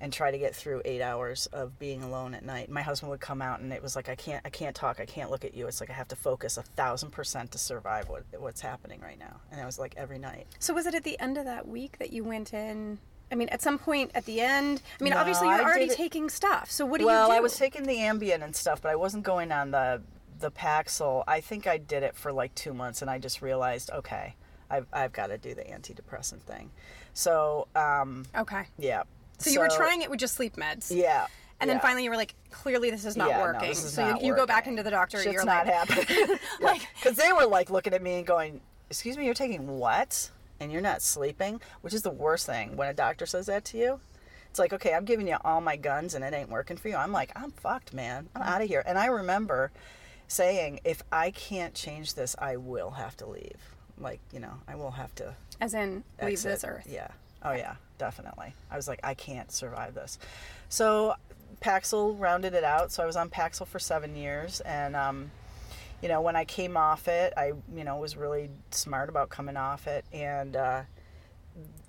and 0.00 0.12
try 0.12 0.30
to 0.30 0.38
get 0.38 0.54
through 0.54 0.82
eight 0.84 1.00
hours 1.00 1.46
of 1.46 1.78
being 1.78 2.02
alone 2.02 2.34
at 2.34 2.44
night. 2.44 2.70
My 2.70 2.82
husband 2.82 3.10
would 3.10 3.20
come 3.20 3.40
out 3.40 3.60
and 3.60 3.72
it 3.72 3.82
was 3.82 3.96
like 3.96 4.08
I 4.08 4.14
can't, 4.14 4.44
I 4.44 4.50
can't 4.50 4.76
talk, 4.76 5.00
I 5.00 5.06
can't 5.06 5.30
look 5.30 5.44
at 5.44 5.54
you. 5.54 5.66
It's 5.66 5.80
like 5.80 5.90
I 5.90 5.94
have 5.94 6.08
to 6.08 6.16
focus 6.16 6.58
a 6.58 6.62
thousand 6.62 7.10
percent 7.10 7.52
to 7.52 7.58
survive 7.58 8.08
what, 8.08 8.24
what's 8.38 8.60
happening 8.60 9.00
right 9.00 9.18
now. 9.18 9.40
And 9.50 9.60
it 9.60 9.64
was 9.64 9.78
like 9.78 9.94
every 9.96 10.18
night. 10.18 10.46
so 10.58 10.74
was 10.74 10.86
it 10.86 10.94
at 10.94 11.04
the 11.04 11.18
end 11.18 11.38
of 11.38 11.44
that 11.46 11.66
week 11.66 11.98
that 11.98 12.12
you 12.12 12.24
went 12.24 12.52
in? 12.52 12.98
I 13.30 13.34
mean, 13.34 13.48
at 13.48 13.62
some 13.62 13.78
point 13.78 14.12
at 14.14 14.24
the 14.24 14.40
end. 14.40 14.82
I 15.00 15.04
mean, 15.04 15.12
No, 15.12 15.18
obviously 15.18 15.48
you're 15.48 15.56
I 15.56 15.64
already 15.64 15.88
taking 15.88 16.28
stuff. 16.28 16.70
So 16.70 16.86
what 16.86 17.00
do 17.00 17.06
well, 17.06 17.22
you 17.22 17.26
do? 17.26 17.28
Well, 17.30 17.38
I 17.38 17.40
was 17.40 17.56
taking 17.56 17.84
the 17.84 17.96
Ambien 17.96 18.42
and 18.42 18.54
stuff, 18.54 18.82
but 18.82 18.90
I 18.90 18.96
wasn't 18.96 19.24
going 19.24 19.50
on 19.50 19.70
the 19.70 20.02
the 20.38 20.50
Paxil. 20.50 21.24
I 21.26 21.40
think 21.40 21.66
I 21.66 21.78
did 21.78 22.02
it 22.02 22.14
for 22.14 22.32
like 22.32 22.54
two 22.54 22.74
months, 22.74 23.00
and 23.02 23.10
I 23.10 23.18
just 23.18 23.40
realized, 23.40 23.90
okay, 23.90 24.36
I've 24.70 24.86
I've 24.92 25.12
got 25.12 25.28
to 25.28 25.38
do 25.38 25.54
the 25.54 25.62
antidepressant 25.62 26.42
thing. 26.42 26.70
So, 27.14 27.66
um, 27.74 28.26
okay. 28.36 28.64
yeah. 28.78 29.04
So, 29.38 29.50
you 29.50 29.60
were 29.60 29.68
trying 29.68 30.02
it 30.02 30.10
with 30.10 30.20
just 30.20 30.34
sleep 30.34 30.56
meds. 30.56 30.94
Yeah. 30.94 31.26
And 31.60 31.70
then 31.70 31.76
yeah. 31.78 31.82
finally 31.82 32.04
you 32.04 32.10
were 32.10 32.16
like, 32.16 32.34
clearly 32.50 32.90
this 32.90 33.04
is 33.04 33.16
not 33.16 33.28
Yeah, 33.28 33.38
no, 33.38 33.44
working. 33.44 33.68
this 33.68 33.84
is 33.84 33.92
so 33.94 34.10
not 34.10 34.20
you, 34.20 34.28
you 34.28 34.34
go 34.36 34.46
back 34.46 34.64
working. 34.64 34.72
into 34.72 34.82
the 34.82 34.90
doctor. 34.90 35.18
Shit's 35.18 35.32
you're 35.32 35.44
not 35.44 35.66
like, 35.66 35.74
happening. 35.88 36.38
like- 36.60 36.86
because 36.94 37.16
they 37.16 37.32
were 37.32 37.46
like 37.46 37.70
looking 37.70 37.94
at 37.94 38.02
me 38.02 38.16
and 38.18 38.26
going, 38.26 38.60
"Excuse 38.90 39.16
me, 39.16 39.24
you're 39.24 39.34
taking 39.34 39.66
what? 39.78 40.30
And 40.60 40.70
you're 40.70 40.82
not 40.82 41.00
sleeping?" 41.02 41.60
Which 41.80 41.94
is 41.94 42.02
the 42.02 42.10
worst 42.10 42.46
thing 42.46 42.76
when 42.76 42.88
a 42.88 42.94
doctor 42.94 43.26
says 43.26 43.46
that 43.46 43.64
to 43.66 43.78
you. 43.78 44.00
It's 44.50 44.58
like, 44.58 44.72
okay, 44.72 44.94
I'm 44.94 45.04
giving 45.04 45.28
you 45.28 45.36
all 45.44 45.60
my 45.60 45.76
guns 45.76 46.14
and 46.14 46.24
it 46.24 46.32
ain't 46.32 46.48
working 46.48 46.78
for 46.78 46.88
you. 46.88 46.96
I'm 46.96 47.12
like, 47.12 47.30
I'm 47.36 47.50
fucked, 47.50 47.92
man. 47.92 48.30
I'm 48.34 48.40
mm-hmm. 48.40 48.52
out 48.54 48.62
of 48.62 48.68
here. 48.68 48.82
And 48.86 48.98
I 48.98 49.06
remember 49.06 49.70
saying, 50.28 50.80
if 50.82 51.02
I 51.12 51.30
can't 51.30 51.74
change 51.74 52.14
this, 52.14 52.34
I 52.38 52.56
will 52.56 52.92
have 52.92 53.16
to 53.18 53.26
leave. 53.26 53.58
Like, 53.98 54.20
you 54.32 54.40
know, 54.40 54.54
I 54.66 54.74
will 54.76 54.92
have 54.92 55.14
to 55.16 55.34
as 55.60 55.74
in 55.74 56.04
leave 56.22 56.32
exit. 56.32 56.52
this 56.52 56.64
earth. 56.64 56.86
Yeah. 56.88 57.08
Oh 57.46 57.52
yeah, 57.52 57.76
definitely. 57.96 58.54
I 58.70 58.76
was 58.76 58.88
like, 58.88 59.00
I 59.04 59.14
can't 59.14 59.50
survive 59.52 59.94
this. 59.94 60.18
So 60.68 61.14
Paxil 61.62 62.18
rounded 62.18 62.54
it 62.54 62.64
out. 62.64 62.90
So 62.90 63.02
I 63.02 63.06
was 63.06 63.16
on 63.16 63.30
Paxil 63.30 63.66
for 63.66 63.78
seven 63.78 64.16
years, 64.16 64.60
and 64.60 64.96
um, 64.96 65.30
you 66.02 66.08
know, 66.08 66.20
when 66.20 66.36
I 66.36 66.44
came 66.44 66.76
off 66.76 67.08
it, 67.08 67.32
I, 67.36 67.52
you 67.74 67.84
know, 67.84 67.96
was 67.96 68.16
really 68.16 68.50
smart 68.70 69.08
about 69.08 69.30
coming 69.30 69.56
off 69.56 69.86
it. 69.86 70.04
And 70.12 70.56
uh, 70.56 70.82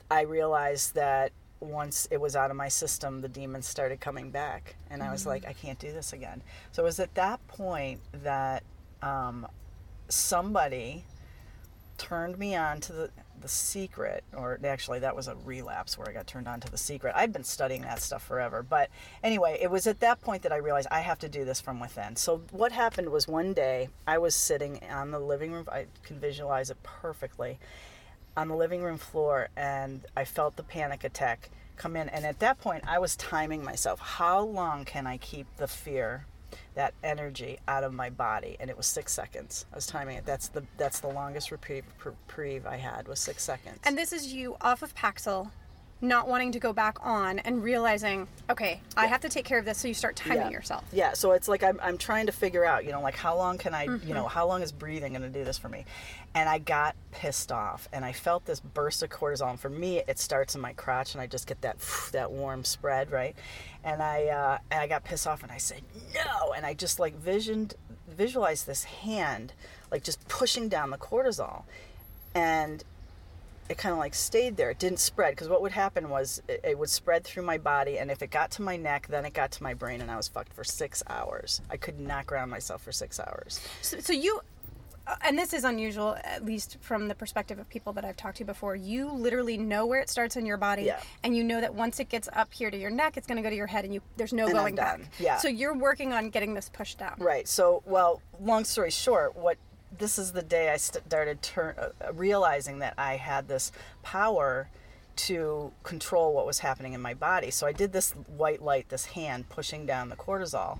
I 0.10 0.22
realized 0.22 0.96
that 0.96 1.32
once 1.60 2.08
it 2.12 2.22
was 2.22 2.36
out 2.36 2.52
of 2.52 2.56
my 2.56 2.68
system, 2.68 3.22
the 3.22 3.28
demons 3.28 3.68
started 3.68 4.00
coming 4.00 4.32
back. 4.32 4.76
And 4.90 5.04
I 5.04 5.12
was 5.12 5.26
like, 5.26 5.46
I 5.48 5.54
can't 5.54 5.80
do 5.80 5.92
this 5.92 6.14
again. 6.14 6.42
So 6.72 6.84
it 6.84 6.86
was 6.86 7.00
at 7.00 7.16
that 7.16 7.46
point 7.48 8.00
that 8.24 8.64
um, 9.02 9.48
somebody 10.08 11.04
turned 11.98 12.38
me 12.38 12.56
on 12.56 12.80
to 12.82 12.94
the 12.94 13.10
the 13.42 13.48
secret 13.48 14.24
or 14.36 14.60
actually 14.66 15.00
that 15.00 15.16
was 15.16 15.28
a 15.28 15.36
relapse 15.46 15.98
where 15.98 16.10
i 16.10 16.12
got 16.12 16.28
turned 16.28 16.48
on 16.48 16.60
to 16.60 16.70
the 16.70 16.78
secret. 16.78 17.14
I've 17.16 17.32
been 17.32 17.44
studying 17.44 17.82
that 17.84 18.02
stuff 18.02 18.26
forever 18.26 18.64
but 18.64 18.90
anyway 19.24 19.58
it 19.62 19.70
was 19.70 19.88
at 19.88 20.00
that 20.00 20.22
point 20.22 20.44
that 20.44 20.52
i 20.52 20.58
realized 20.58 20.88
i 20.92 21.02
have 21.02 21.20
to 21.20 21.30
do 21.30 21.46
this 21.46 21.62
from 21.62 21.80
within. 21.80 22.16
So 22.16 22.42
what 22.52 22.72
happened 22.72 23.10
was 23.10 23.28
one 23.28 23.54
day 23.54 23.90
i 24.08 24.18
was 24.18 24.36
sitting 24.36 24.82
on 24.90 25.12
the 25.12 25.20
living 25.20 25.52
room 25.52 25.66
i 25.72 25.86
can 26.04 26.20
visualize 26.20 26.70
it 26.70 26.82
perfectly 26.84 27.60
on 28.36 28.48
the 28.48 28.56
living 28.56 28.82
room 28.82 28.98
floor 28.98 29.50
and 29.56 30.06
i 30.16 30.26
felt 30.26 30.56
the 30.56 30.64
panic 30.64 31.04
attack 31.04 31.50
come 31.76 31.96
in. 31.96 32.10
And 32.10 32.26
at 32.26 32.40
that 32.40 32.60
point 32.60 32.84
i 32.88 33.00
was 33.00 33.16
timing 33.16 33.64
myself. 33.64 34.00
How 34.00 34.42
long 34.42 34.86
can 34.86 35.06
i 35.08 35.18
keep 35.18 35.48
the 35.58 35.68
fear 35.68 36.26
that 36.76 36.94
energy 37.04 37.58
out 37.68 37.84
of 37.84 37.94
my 37.94 38.10
body 38.10 38.58
and 38.60 38.70
it 38.70 38.78
was 38.78 38.86
six 38.86 39.14
seconds. 39.14 39.66
I 39.72 39.76
was 39.76 39.88
timing 39.88 40.18
it. 40.18 40.26
That's 40.26 40.50
the 40.50 40.64
that's 40.78 41.00
the 41.00 41.08
longest 41.10 41.52
reprieve, 41.52 41.86
reprieve 42.04 42.66
i 42.66 42.78
had 42.78 43.08
was 43.08 43.20
six 43.20 43.44
seconds. 43.44 43.80
And 43.84 43.98
this 43.98 44.14
is 44.14 44.34
you 44.34 44.56
off 44.62 44.82
of 44.82 44.96
Paxil, 44.96 45.52
not 46.00 46.28
wanting 46.28 46.52
to 46.52 46.60
go 46.60 46.74
back 46.74 46.98
on 47.02 47.40
and 47.40 47.64
realizing, 47.64 48.28
okay, 48.52 48.80
I 48.96 49.08
have 49.08 49.22
to 49.22 49.30
take 49.30 49.46
care 49.46 49.58
of 49.58 49.66
this. 49.66 49.80
So 49.80 49.88
you 49.88 49.96
start 49.96 50.16
timing 50.16 50.38
Yeah. 50.44 50.50
yourself. 50.52 50.84
yeah 50.94 51.14
so 51.14 51.32
it's 51.32 51.48
like 51.48 51.64
I'm, 51.64 51.80
I'm 51.82 51.98
trying 51.98 52.28
to 52.28 52.32
figure 52.32 52.64
out 52.64 52.86
you 52.86 52.92
know 52.92 53.02
like 53.02 53.16
how 53.16 53.36
long 53.36 53.58
can 53.58 53.74
i 53.74 53.88
Mm-hmm. 53.88 54.08
you 54.08 54.14
know 54.14 54.28
how 54.28 54.46
long 54.48 54.62
is 54.62 54.72
breathing 54.72 55.14
going 55.14 55.22
to 55.24 55.30
do 55.30 55.44
this 55.44 55.58
for 55.58 55.70
me 55.70 55.86
and 56.36 56.48
i 56.50 56.58
got 56.60 56.96
pissed 57.12 57.52
off 57.52 57.88
and 57.94 58.04
i 58.06 58.12
felt 58.12 58.46
this 58.46 58.60
burst 58.60 59.02
of 59.02 59.10
cortisol 59.10 59.50
and 59.50 59.60
for 59.60 59.70
me 59.70 60.02
it 60.08 60.20
starts 60.20 60.56
in 60.56 60.62
my 60.62 60.74
crotch 60.74 61.14
and 61.14 61.22
i 61.22 61.26
just 61.28 61.48
get 61.48 61.62
that 61.62 61.78
that 62.12 62.32
warm 62.32 62.64
spread 62.64 63.12
right 63.12 63.36
and 63.84 64.04
i 64.04 64.26
uh, 64.28 64.58
and 64.72 64.82
i 64.82 64.88
got 64.88 65.04
pissed 65.04 65.26
off 65.28 65.42
and 65.44 65.52
i 65.52 65.58
said 65.58 65.82
no 66.14 66.54
and 66.54 66.66
i 66.66 66.74
just 66.74 67.00
like 67.00 67.16
visioned 67.18 67.74
visualized 68.08 68.68
this 68.68 68.84
hand 68.84 69.54
like 69.92 70.04
just 70.04 70.26
pushing 70.28 70.68
down 70.70 70.90
the 70.92 70.98
cortisol 70.98 71.64
and 72.36 72.84
it 73.70 73.78
kind 73.78 73.92
of 73.94 74.00
like 74.00 74.14
stayed 74.16 74.56
there. 74.58 74.70
It 74.70 74.80
didn't 74.80 75.00
spread 75.00 75.32
because 75.32 75.50
what 75.50 75.62
would 75.62 75.72
happen 75.72 76.10
was 76.10 76.42
it, 76.48 76.62
it 76.64 76.80
would 76.80 76.90
spread 76.90 77.24
through 77.24 77.44
my 77.44 77.58
body, 77.58 77.98
and 78.00 78.10
if 78.10 78.22
it 78.22 78.32
got 78.32 78.52
to 78.52 78.62
my 78.62 78.78
neck, 78.78 79.08
then 79.10 79.26
it 79.26 79.34
got 79.34 79.52
to 79.52 79.64
my 79.64 79.74
brain, 79.74 80.02
and 80.02 80.10
I 80.10 80.16
was 80.18 80.28
fucked 80.28 80.54
for 80.54 80.64
six 80.64 81.04
hours. 81.08 81.62
I 81.70 81.78
could 81.78 82.00
not 82.00 82.26
ground 82.28 82.50
myself 82.52 82.82
for 82.82 82.92
six 82.92 83.20
hours. 83.20 83.60
So, 83.82 84.00
so 84.00 84.14
you, 84.14 84.40
uh, 85.06 85.16
and 85.26 85.38
this 85.38 85.54
is 85.54 85.64
unusual, 85.64 86.18
at 86.24 86.46
least 86.46 86.78
from 86.82 87.08
the 87.08 87.16
perspective 87.16 87.60
of 87.60 87.68
people 87.70 87.94
that 87.94 88.06
I've 88.06 88.18
talked 88.18 88.38
to 88.38 88.46
before. 88.46 88.76
You 88.76 89.12
literally 89.12 89.58
know 89.58 89.86
where 89.86 90.02
it 90.02 90.10
starts 90.10 90.36
in 90.38 90.46
your 90.46 90.58
body, 90.58 90.84
Yeah. 90.84 91.00
and 91.24 91.36
you 91.36 91.44
know 91.44 91.60
that 91.62 91.74
once 91.76 92.00
it 92.00 92.10
gets 92.10 92.30
up 92.34 92.54
here 92.54 92.72
to 92.72 92.78
your 92.78 92.90
neck, 92.90 93.18
it's 93.18 93.28
going 93.28 93.38
to 93.38 93.44
go 93.44 93.50
to 93.50 93.56
your 93.56 93.68
head, 93.68 93.84
and 93.86 93.94
you 93.94 94.02
there's 94.18 94.34
no 94.34 94.46
And 94.46 94.54
going 94.54 94.76
back. 94.76 95.02
Yeah. 95.20 95.38
So 95.38 95.48
you're 95.50 95.76
working 95.76 96.14
on 96.14 96.30
getting 96.30 96.54
this 96.54 96.70
pushed 96.70 97.00
down. 97.00 97.16
Right. 97.20 97.48
So, 97.48 97.84
well, 97.86 98.22
long 98.40 98.64
story 98.66 98.92
short, 98.92 99.36
what 99.36 99.58
this 99.96 100.18
is 100.18 100.32
the 100.32 100.42
day 100.42 100.70
I 100.70 100.78
started 100.78 101.42
turn, 101.42 101.76
uh, 101.78 102.14
realizing 102.14 102.80
that 102.80 102.94
I 102.98 103.16
had 103.16 103.48
this 103.48 103.72
power 104.04 104.70
to 105.16 105.72
control 105.84 106.34
what 106.34 106.46
was 106.46 106.60
happening 106.60 106.94
in 106.94 107.02
my 107.02 107.14
body. 107.14 107.52
So 107.52 107.66
I 107.66 107.72
did 107.72 107.92
this 107.92 108.12
white 108.12 108.62
light, 108.62 108.90
this 108.90 109.06
hand 109.06 109.50
pushing 109.50 109.86
down 109.86 110.10
the 110.10 110.16
cortisol. 110.16 110.80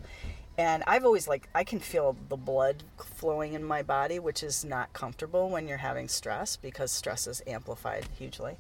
And 0.58 0.84
I've 0.88 1.06
always 1.06 1.28
like 1.28 1.50
I 1.54 1.64
can 1.64 1.80
feel 1.80 2.16
the 2.30 2.38
blood 2.38 2.84
flowing 2.98 3.54
in 3.54 3.64
my 3.64 3.84
body, 3.84 4.20
which 4.20 4.42
is 4.44 4.66
not 4.66 4.92
comfortable 4.94 5.50
when 5.50 5.68
you're 5.68 5.78
having 5.78 6.08
stress 6.08 6.58
because 6.58 6.92
stress 6.92 7.28
is 7.28 7.44
amplified 7.46 8.08
hugely. 8.18 8.58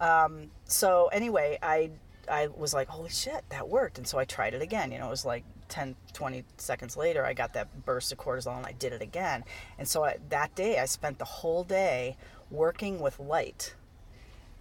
Um, 0.00 0.50
so 0.64 1.08
anyway, 1.12 1.58
I 1.62 1.90
I 2.30 2.46
was 2.48 2.72
like, 2.72 2.88
holy 2.88 3.10
shit, 3.10 3.44
that 3.50 3.68
worked. 3.68 3.98
And 3.98 4.06
so 4.06 4.18
I 4.18 4.24
tried 4.24 4.54
it 4.54 4.62
again. 4.62 4.90
You 4.90 4.98
know, 4.98 5.06
it 5.06 5.10
was 5.10 5.26
like 5.26 5.44
10, 5.74 5.96
20 6.12 6.44
seconds 6.56 6.96
later, 6.96 7.26
I 7.26 7.32
got 7.32 7.52
that 7.54 7.84
burst 7.84 8.12
of 8.12 8.18
cortisol 8.18 8.56
and 8.56 8.64
I 8.64 8.70
did 8.70 8.92
it 8.92 9.02
again. 9.02 9.42
And 9.76 9.88
so 9.88 10.04
I, 10.04 10.18
that 10.28 10.54
day, 10.54 10.78
I 10.78 10.84
spent 10.84 11.18
the 11.18 11.24
whole 11.24 11.64
day 11.64 12.16
working 12.48 13.00
with 13.00 13.18
light. 13.18 13.74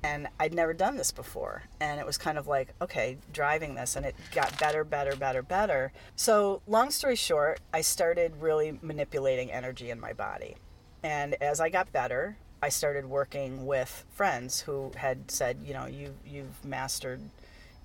And 0.01 0.27
I'd 0.39 0.55
never 0.55 0.73
done 0.73 0.97
this 0.97 1.11
before. 1.11 1.63
And 1.79 1.99
it 1.99 2.05
was 2.05 2.17
kind 2.17 2.39
of 2.39 2.47
like, 2.47 2.73
okay, 2.81 3.17
driving 3.31 3.75
this. 3.75 3.95
And 3.95 4.07
it 4.07 4.15
got 4.33 4.59
better, 4.59 4.83
better, 4.83 5.15
better, 5.15 5.43
better. 5.43 5.93
So, 6.15 6.61
long 6.67 6.89
story 6.89 7.15
short, 7.15 7.61
I 7.71 7.81
started 7.81 8.41
really 8.41 8.79
manipulating 8.81 9.51
energy 9.51 9.91
in 9.91 9.99
my 9.99 10.13
body. 10.13 10.55
And 11.03 11.35
as 11.41 11.61
I 11.61 11.69
got 11.69 11.93
better, 11.93 12.37
I 12.61 12.69
started 12.69 13.05
working 13.05 13.65
with 13.67 14.03
friends 14.09 14.61
who 14.61 14.91
had 14.95 15.29
said, 15.29 15.59
you 15.63 15.73
know, 15.73 15.85
you 15.85 16.15
you've 16.25 16.65
mastered, 16.65 17.21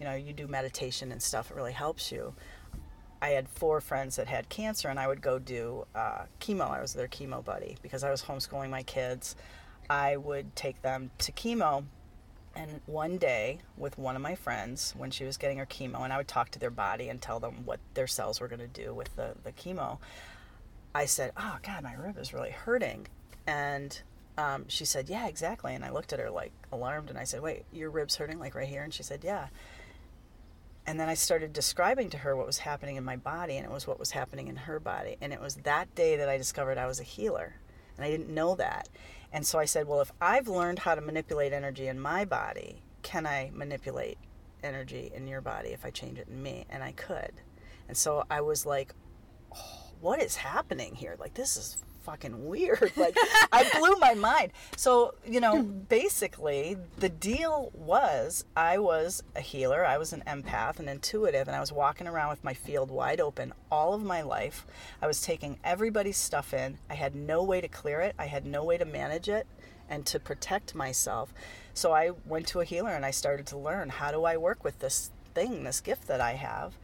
you 0.01 0.07
know, 0.07 0.15
you 0.15 0.33
do 0.33 0.49
meditation 0.49 1.13
and 1.13 1.23
stuff. 1.23 1.51
It 1.51 1.57
really 1.57 1.73
helps 1.73 2.11
you. 2.11 2.35
I 3.21 3.31
had 3.31 3.49
four 3.49 3.81
friends 3.81 4.17
that 4.17 4.29
had 4.29 4.49
cancer, 4.49 4.89
and 4.89 4.99
I 4.99 5.09
would 5.09 5.21
go 5.21 5.39
do 5.39 5.87
uh, 5.95 6.23
chemo. 6.41 6.71
I 6.71 6.81
was 6.81 6.93
their 6.93 7.09
chemo 7.09 7.45
buddy 7.45 7.77
because 7.83 8.05
I 8.05 8.11
was 8.11 8.23
homeschooling 8.23 8.71
my 8.71 8.83
kids. 8.83 9.35
I 9.91 10.17
would 10.17 10.55
take 10.55 10.83
them 10.83 11.11
to 11.19 11.33
chemo, 11.33 11.85
and 12.55 12.81
one 12.87 13.19
day 13.19 13.59
with 13.77 13.99
one 13.99 14.17
of 14.17 14.23
my 14.23 14.35
friends, 14.35 14.95
when 14.97 15.11
she 15.11 15.25
was 15.25 15.37
getting 15.37 15.59
her 15.59 15.67
chemo, 15.67 16.03
and 16.03 16.13
I 16.13 16.17
would 16.17 16.29
talk 16.29 16.51
to 16.51 16.59
their 16.59 16.71
body 16.71 17.09
and 17.09 17.21
tell 17.21 17.41
them 17.41 17.65
what 17.65 17.81
their 17.95 18.07
cells 18.07 18.41
were 18.41 18.49
going 18.49 18.61
to 18.61 18.67
do 18.67 18.95
with 18.95 19.15
the, 19.17 19.35
the 19.43 19.53
chemo. 19.53 19.99
I 20.95 21.07
said, 21.07 21.33
"Oh 21.37 21.59
God, 21.63 21.83
my 21.83 21.95
rib 21.95 22.19
is 22.19 22.33
really 22.33 22.51
hurting," 22.51 23.09
and 23.47 24.01
um, 24.37 24.65
she 24.69 24.85
said, 24.85 25.09
"Yeah, 25.09 25.27
exactly." 25.27 25.75
And 25.75 25.85
I 25.85 25.91
looked 25.91 26.13
at 26.13 26.21
her 26.21 26.31
like 26.31 26.53
alarmed, 26.71 27.11
and 27.11 27.19
I 27.19 27.25
said, 27.25 27.41
"Wait, 27.41 27.65
your 27.73 27.91
rib's 27.91 28.17
hurting 28.17 28.39
like 28.39 28.55
right 28.55 28.69
here?" 28.69 28.83
And 28.83 28.95
she 28.95 29.03
said, 29.03 29.25
"Yeah." 29.25 29.49
And 30.89 30.99
then 30.99 31.11
I 31.11 31.15
started 31.15 31.53
describing 31.53 32.09
to 32.09 32.17
her 32.17 32.35
what 32.35 32.47
was 32.47 32.57
happening 32.57 32.97
in 32.97 33.05
my 33.05 33.17
body, 33.17 33.59
and 33.59 33.67
it 33.67 33.71
was 33.71 33.87
what 33.87 33.99
was 33.99 34.13
happening 34.13 34.49
in 34.49 34.57
her 34.57 34.81
body. 34.81 35.19
And 35.21 35.35
it 35.35 35.41
was 35.41 35.57
that 35.57 35.95
day 35.95 36.17
that 36.17 36.31
I 36.31 36.39
discovered 36.39 36.79
I 36.79 36.87
was 36.87 36.99
a 36.99 37.03
healer, 37.03 37.57
and 37.95 38.07
I 38.07 38.09
didn't 38.09 38.31
know 38.31 38.55
that. 38.55 38.89
And 39.31 39.47
so 39.47 39.59
I 39.59 39.67
said, 39.67 39.87
Well, 39.87 40.01
if 40.01 40.11
I've 40.19 40.49
learned 40.49 40.79
how 40.79 40.95
to 40.95 41.03
manipulate 41.03 41.53
energy 41.53 41.89
in 41.89 42.01
my 42.01 42.25
body, 42.25 42.81
can 43.03 43.27
I 43.27 43.51
manipulate 43.53 44.17
energy 44.63 45.13
in 45.15 45.27
your 45.27 45.43
body 45.43 45.69
if 45.75 45.85
I 45.85 45.91
change 45.91 46.19
it 46.19 46.29
in 46.29 46.43
me? 46.43 46.65
And 46.71 46.83
I 46.83 46.93
could. 46.93 47.33
And 47.87 47.95
so 47.95 48.25
I 48.31 48.41
was 48.41 48.65
like, 48.65 48.95
oh, 49.55 49.93
What 50.01 50.23
is 50.23 50.37
happening 50.37 50.95
here? 50.95 51.17
Like, 51.21 51.35
this 51.35 51.59
is 51.59 51.85
fucking 52.09 52.49
weird. 52.49 52.93
Like, 52.97 53.17
I 53.53 53.69
blew 53.79 53.95
my 53.97 54.15
mind. 54.15 54.53
So, 54.77 55.15
you 55.25 55.41
know, 55.41 55.63
basically, 55.63 56.77
the 56.97 57.09
deal 57.09 57.71
was 57.75 58.45
I 58.57 58.79
was 58.79 59.23
a 59.37 59.41
healer, 59.41 59.85
I 59.85 59.99
was 59.99 60.13
an 60.13 60.23
empath, 60.27 60.81
an 60.81 60.89
intuitive, 60.89 61.47
and 61.47 61.57
I 61.57 61.61
was 61.61 61.71
walking 61.71 62.09
around 62.09 62.31
with 62.31 62.43
my 62.43 62.55
field 62.55 62.91
wide 62.91 63.21
open 63.21 63.53
all 63.71 63.95
of 63.95 64.03
my 64.03 64.23
life. 64.23 64.67
I 65.01 65.07
was 65.07 65.21
taking 65.21 65.59
everybody's 65.63 66.17
stuff 66.17 66.53
in. 66.53 66.79
I 66.91 66.95
had 66.95 67.15
no 67.15 67.43
way 67.45 67.61
to 67.61 67.69
clear 67.69 68.01
it, 68.01 68.15
I 68.19 68.27
had 68.27 68.47
no 68.47 68.65
way 68.65 68.79
to 68.79 68.85
manage 68.85 69.29
it 69.29 69.47
and 69.89 70.05
to 70.07 70.19
protect 70.19 70.75
myself. 70.75 71.33
So 71.75 71.93
I 71.93 72.13
went 72.27 72.47
to 72.49 72.61
a 72.61 72.65
healer 72.65 72.91
and 72.91 73.05
I 73.05 73.11
started 73.11 73.47
to 73.49 73.59
learn 73.59 73.91
how 73.91 74.11
do 74.11 74.25
I 74.25 74.37
work 74.37 74.65
with 74.65 74.79
this 74.81 75.11
thing, 75.35 75.65
this 75.65 75.81
gift 75.81 76.09
that 76.09 76.21
I 76.21 76.33
have. 76.33 76.75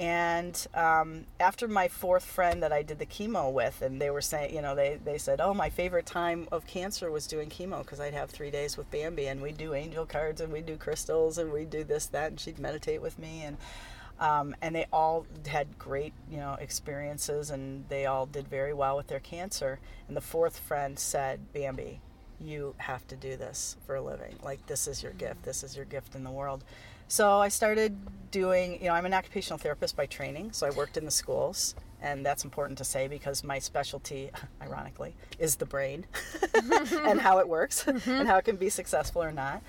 And 0.00 0.66
um, 0.72 1.26
after 1.38 1.68
my 1.68 1.88
fourth 1.88 2.24
friend 2.24 2.62
that 2.62 2.72
I 2.72 2.82
did 2.82 2.98
the 2.98 3.04
chemo 3.04 3.52
with, 3.52 3.82
and 3.82 4.00
they 4.00 4.08
were 4.08 4.22
saying, 4.22 4.54
you 4.54 4.62
know, 4.62 4.74
they, 4.74 4.98
they 5.04 5.18
said, 5.18 5.42
oh, 5.42 5.52
my 5.52 5.68
favorite 5.68 6.06
time 6.06 6.48
of 6.50 6.66
cancer 6.66 7.10
was 7.10 7.26
doing 7.26 7.50
chemo 7.50 7.80
because 7.80 8.00
I'd 8.00 8.14
have 8.14 8.30
three 8.30 8.50
days 8.50 8.78
with 8.78 8.90
Bambi 8.90 9.26
and 9.26 9.42
we'd 9.42 9.58
do 9.58 9.74
angel 9.74 10.06
cards 10.06 10.40
and 10.40 10.50
we'd 10.50 10.64
do 10.64 10.78
crystals 10.78 11.36
and 11.36 11.52
we'd 11.52 11.68
do 11.68 11.84
this, 11.84 12.06
that, 12.06 12.30
and 12.30 12.40
she'd 12.40 12.58
meditate 12.58 13.02
with 13.02 13.18
me. 13.18 13.42
And, 13.42 13.58
um, 14.18 14.56
and 14.62 14.74
they 14.74 14.86
all 14.90 15.26
had 15.46 15.78
great, 15.78 16.14
you 16.30 16.38
know, 16.38 16.56
experiences 16.58 17.50
and 17.50 17.84
they 17.90 18.06
all 18.06 18.24
did 18.24 18.48
very 18.48 18.72
well 18.72 18.96
with 18.96 19.08
their 19.08 19.20
cancer. 19.20 19.80
And 20.08 20.16
the 20.16 20.22
fourth 20.22 20.60
friend 20.60 20.98
said, 20.98 21.52
Bambi, 21.52 22.00
you 22.40 22.74
have 22.78 23.06
to 23.08 23.16
do 23.16 23.36
this 23.36 23.76
for 23.84 23.96
a 23.96 24.02
living. 24.02 24.36
Like, 24.42 24.66
this 24.66 24.88
is 24.88 25.02
your 25.02 25.12
gift. 25.12 25.42
This 25.42 25.62
is 25.62 25.76
your 25.76 25.84
gift 25.84 26.14
in 26.14 26.24
the 26.24 26.30
world. 26.30 26.64
So 27.10 27.40
I 27.40 27.48
started 27.48 27.98
doing, 28.30 28.80
you 28.80 28.86
know, 28.86 28.94
I'm 28.94 29.04
an 29.04 29.12
occupational 29.12 29.58
therapist 29.58 29.96
by 29.96 30.06
training, 30.06 30.52
so 30.52 30.64
I 30.64 30.70
worked 30.70 30.96
in 30.96 31.04
the 31.04 31.10
schools. 31.10 31.74
And 32.00 32.24
that's 32.24 32.44
important 32.44 32.78
to 32.78 32.84
say 32.84 33.08
because 33.08 33.42
my 33.42 33.58
specialty, 33.58 34.30
ironically, 34.62 35.16
is 35.40 35.56
the 35.56 35.66
brain 35.66 36.06
and 36.54 37.20
how 37.20 37.40
it 37.40 37.48
works 37.48 37.84
and 38.06 38.28
how 38.28 38.36
it 38.36 38.44
can 38.44 38.54
be 38.54 38.68
successful 38.68 39.24
or 39.24 39.32
not. 39.32 39.60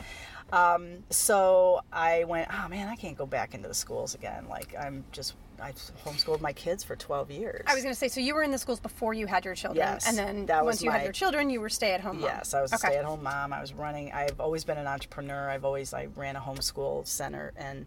Um, 0.54 0.98
so 1.10 1.82
I 1.92 2.26
went, 2.26 2.48
oh 2.54 2.68
man, 2.70 2.88
I 2.88 2.96
can't 2.96 3.18
go 3.18 3.26
back 3.26 3.56
into 3.56 3.68
the 3.68 3.74
schools 3.74 4.14
again. 4.14 4.46
Like, 4.48 4.76
I'm 4.80 5.04
just, 5.12 5.34
I 5.62 5.74
homeschooled 6.06 6.42
my 6.42 6.54
kids 6.54 6.84
for 6.84 6.96
12 6.96 7.32
years. 7.32 7.64
I 7.68 7.74
was 7.76 7.84
going 7.84 7.94
to 7.94 8.00
say, 8.00 8.08
so 8.08 8.20
you 8.20 8.34
were 8.34 8.44
in 8.44 8.52
the 8.52 8.58
schools 8.58 8.80
before 8.80 9.14
you 9.14 9.28
had 9.28 9.46
your 9.46 9.56
children, 9.56 9.86
Yes, 9.86 10.08
and 10.08 10.18
then 10.18 10.46
that 10.48 10.66
once 10.66 10.82
you 10.82 10.90
had 10.92 11.04
your 11.04 11.14
children, 11.14 11.50
you 11.50 11.62
were 11.62 11.70
stay-at-home 11.70 12.18
mom. 12.22 12.30
Yes, 12.30 12.54
I 12.54 12.62
was 12.62 12.74
a 12.74 12.78
stay-at-home 12.78 13.24
mom. 13.24 13.54
I 13.54 13.62
was 13.62 13.74
running. 13.74 14.12
I've 14.12 14.40
always 14.40 14.64
been 14.64 14.78
an 14.78 14.88
entrepreneur. 14.88 15.50
I've 15.50 15.66
always 15.66 15.94
I 15.94 16.08
ran 16.16 16.36
a 16.36 16.42
homeschool 16.42 17.06
center, 17.08 17.54
and 17.56 17.86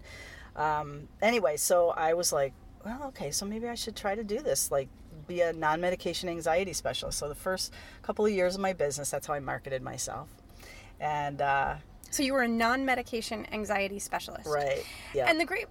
um, 0.57 1.09
anyway, 1.21 1.57
so 1.57 1.91
I 1.91 2.15
was 2.15 2.33
like, 2.33 2.53
well, 2.85 3.05
okay, 3.09 3.31
so 3.31 3.45
maybe 3.47 3.69
I 3.69 3.75
should 3.75 3.97
try 3.97 4.15
to 4.15 4.23
do 4.25 4.41
this, 4.41 4.71
like 4.71 4.89
be 5.27 5.41
a 5.41 5.53
non-medication 5.53 6.29
anxiety 6.29 6.73
specialist. 6.73 7.19
So 7.19 7.29
the 7.29 7.35
first 7.35 7.73
couple 8.03 8.27
of 8.27 8.33
years 8.33 8.55
of 8.55 8.61
my 8.61 8.73
business, 8.73 9.11
that's 9.11 9.27
how 9.27 9.35
I 9.35 9.41
marketed 9.41 9.83
myself. 9.83 10.29
And 11.01 11.41
uh, 11.41 11.77
So 12.11 12.23
you 12.23 12.35
were 12.35 12.43
a 12.43 12.49
non-medication 12.49 13.47
anxiety 13.53 13.99
specialist. 13.99 14.47
right, 14.47 14.85
yeah, 15.15 15.27
And 15.29 15.41
the 15.41 15.45
great 15.45 15.67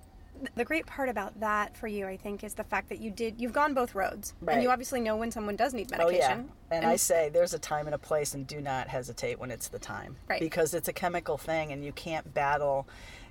the 0.56 0.66
great 0.66 0.86
part 0.86 1.10
about 1.10 1.40
that 1.40 1.76
for 1.76 1.88
you, 1.88 2.08
I 2.08 2.18
think, 2.18 2.44
is 2.44 2.54
the 2.54 2.64
fact 2.64 2.90
that 2.90 3.00
you 3.00 3.12
did 3.12 3.40
you've 3.40 3.54
gone 3.54 3.74
both 3.74 3.96
roads. 3.96 4.34
Right. 4.42 4.56
And 4.56 4.64
you 4.64 4.70
obviously 4.70 5.00
know 5.00 5.16
when 5.16 5.32
someone 5.32 5.56
does 5.56 5.74
need 5.74 5.90
medication. 5.92 6.22
oh 6.22 6.54
yeah. 6.72 6.78
And, 6.78 6.86
I 6.86 6.96
say 6.96 7.30
there's 7.30 7.54
a 7.54 7.60
time 7.60 7.86
and 7.86 7.94
a 7.94 8.00
place, 8.00 8.34
and 8.34 8.48
do 8.48 8.60
not 8.60 8.88
hesitate 8.88 9.40
when 9.40 9.52
it's 9.52 9.68
the 9.68 9.80
time, 9.80 10.16
Right. 10.28 10.40
Because 10.40 10.74
it's 10.74 10.88
a 10.88 10.94
chemical 10.94 11.38
thing, 11.38 11.72
and 11.72 11.84
you 11.86 11.92
can't 11.92 12.34
battle. 12.34 12.88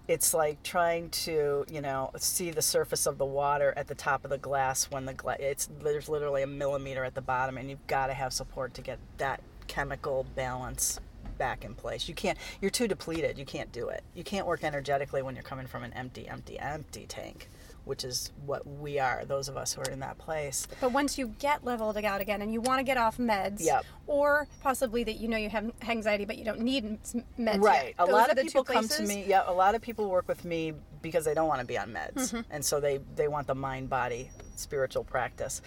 It's 0.09 0.35
like 0.35 0.63
trying 0.63 1.11
to, 1.11 1.65
you 1.71 1.81
know, 1.81 2.11
see 2.17 2.51
the 2.51 2.63
surface 2.63 3.07
of 3.07 3.19
the 3.19 3.25
water 3.25 3.73
at 3.77 3.87
the 3.87 3.95
top 3.95 4.25
of 4.25 4.31
the 4.31 4.39
glass 4.39 4.91
when 4.91 5.07
the 5.07 5.15
glass. 5.15 5.39
It's 5.41 5.69
there's 5.83 6.09
literally 6.09 6.43
a 6.43 6.47
millimeter 6.47 7.05
at 7.05 7.15
the 7.15 7.21
bottom, 7.21 7.59
and 7.59 7.69
you've 7.69 7.87
got 7.87 8.09
to 8.09 8.15
have 8.15 8.33
support 8.33 8.75
to 8.75 8.83
get 8.83 8.99
that 9.19 9.41
chemical 9.67 10.27
balance 10.35 11.01
back 11.39 11.65
in 11.65 11.75
place. 11.75 12.09
You 12.09 12.15
can't. 12.15 12.39
You're 12.61 12.71
too 12.71 12.89
depleted. 12.89 13.39
You 13.39 13.45
can't 13.45 13.73
do 13.73 13.89
it. 13.89 14.03
You 14.15 14.25
can't 14.25 14.47
work 14.47 14.65
energetically 14.65 15.23
when 15.23 15.35
you're 15.35 15.45
coming 15.45 15.67
from 15.67 15.83
an 15.85 15.93
empty, 15.93 16.29
empty, 16.29 16.59
empty 16.59 17.07
tank, 17.09 17.49
which 17.85 18.05
is 18.05 18.31
what 18.47 18.67
we 18.67 18.99
are. 18.99 19.25
Those 19.25 19.49
of 19.49 19.57
us 19.57 19.73
who 19.73 19.83
are 19.83 19.91
in 19.91 20.01
that 20.01 20.19
place. 20.19 20.67
But 20.81 20.93
once 20.93 21.19
you 21.19 21.29
get 21.39 21.65
leveled 21.65 21.97
out 21.99 22.21
again 22.21 22.43
and 22.43 22.53
you 22.53 22.61
want 22.61 22.79
to 22.79 22.85
get 22.85 22.97
off 22.97 23.19
meds, 23.19 23.65
Yep. 23.65 23.85
or 24.07 24.47
possibly 24.63 25.05
that 25.05 25.17
you 25.17 25.29
know 25.29 25.37
you 25.37 25.49
have 25.51 25.71
anxiety 25.89 26.25
but 26.25 26.37
you 26.39 26.45
don't 26.45 26.61
need 26.61 26.99
meds 27.39 27.61
right 27.63 27.85
yet. 27.87 27.95
a 27.99 28.07
Those 28.07 28.13
lot 28.13 28.31
of 28.31 28.39
people 28.39 28.65
come 28.65 28.89
to 28.89 29.03
me 29.05 29.25
yeah 29.27 29.43
a 29.47 29.53
lot 29.53 29.75
of 29.75 29.81
people 29.83 30.09
work 30.11 30.27
with 30.29 30.45
me 30.45 30.73
because 31.01 31.25
they 31.25 31.35
don't 31.35 31.49
want 31.49 31.61
to 31.61 31.67
be 31.67 31.79
on 31.79 31.89
meds 31.93 32.13
Mm-hmm. 32.33 32.41
and 32.51 32.65
so 32.65 32.81
they 32.81 32.99
they 33.17 33.29
want 33.29 33.47
the 33.47 33.55
mind 33.55 33.89
body 33.89 34.31
spiritual 34.57 35.05
practice 35.05 35.63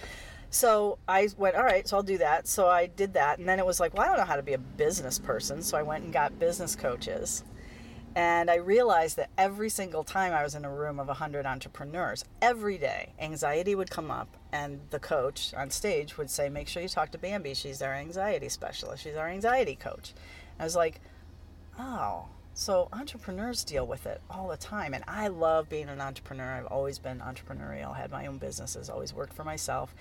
so 0.55 0.97
i 1.07 1.27
went 1.37 1.55
all 1.55 1.63
right 1.63 1.87
so 1.87 1.97
i'll 1.97 2.03
do 2.03 2.17
that 2.17 2.47
so 2.47 2.67
i 2.67 2.85
did 2.87 3.13
that 3.13 3.39
and 3.39 3.47
then 3.47 3.59
it 3.59 3.65
was 3.65 3.79
like 3.79 3.93
well 3.93 4.03
i 4.03 4.07
don't 4.07 4.17
know 4.17 4.23
how 4.23 4.37
to 4.37 4.43
be 4.43 4.53
a 4.53 4.57
business 4.57 5.19
person 5.19 5.61
so 5.61 5.77
i 5.77 5.83
went 5.83 6.03
and 6.03 6.13
got 6.13 6.37
business 6.39 6.75
coaches 6.75 7.43
and 8.17 8.49
I 8.49 8.55
realized 8.55 9.17
that 9.17 9.29
every 9.37 9.69
single 9.69 10.05
time 10.05 10.31
I 10.31 10.41
was 10.41 10.55
in 10.55 10.63
a 10.63 10.73
room 10.73 11.01
of 11.01 11.07
100 11.07 11.45
entrepreneurs, 11.45 12.23
every 12.41 12.77
day 12.77 13.11
anxiety 13.19 13.75
would 13.75 13.91
come 13.91 14.09
up, 14.09 14.29
and 14.53 14.79
the 14.89 14.99
coach 14.99 15.53
on 15.53 15.69
stage 15.69 16.17
would 16.17 16.29
say, 16.29 16.47
Make 16.47 16.69
sure 16.69 16.81
you 16.81 16.87
talk 16.87 17.11
to 17.11 17.17
Bambi. 17.17 17.53
She's 17.53 17.81
our 17.81 17.93
anxiety 17.93 18.47
specialist, 18.47 19.03
she's 19.03 19.17
our 19.17 19.27
anxiety 19.27 19.75
coach. 19.75 20.13
I 20.57 20.63
was 20.63 20.77
like, 20.77 21.01
Oh, 21.77 22.27
so 22.53 22.87
entrepreneurs 22.93 23.65
deal 23.65 23.85
with 23.85 24.05
it 24.05 24.21
all 24.29 24.47
the 24.47 24.55
time. 24.55 24.93
And 24.93 25.03
I 25.09 25.27
love 25.27 25.67
being 25.67 25.89
an 25.89 25.99
entrepreneur. 25.99 26.53
I've 26.53 26.67
always 26.67 26.99
been 26.99 27.19
entrepreneurial, 27.19 27.97
had 27.97 28.11
my 28.11 28.27
own 28.27 28.37
businesses, 28.37 28.89
always 28.89 29.13
worked 29.13 29.33
for 29.33 29.43
myself. 29.43 29.93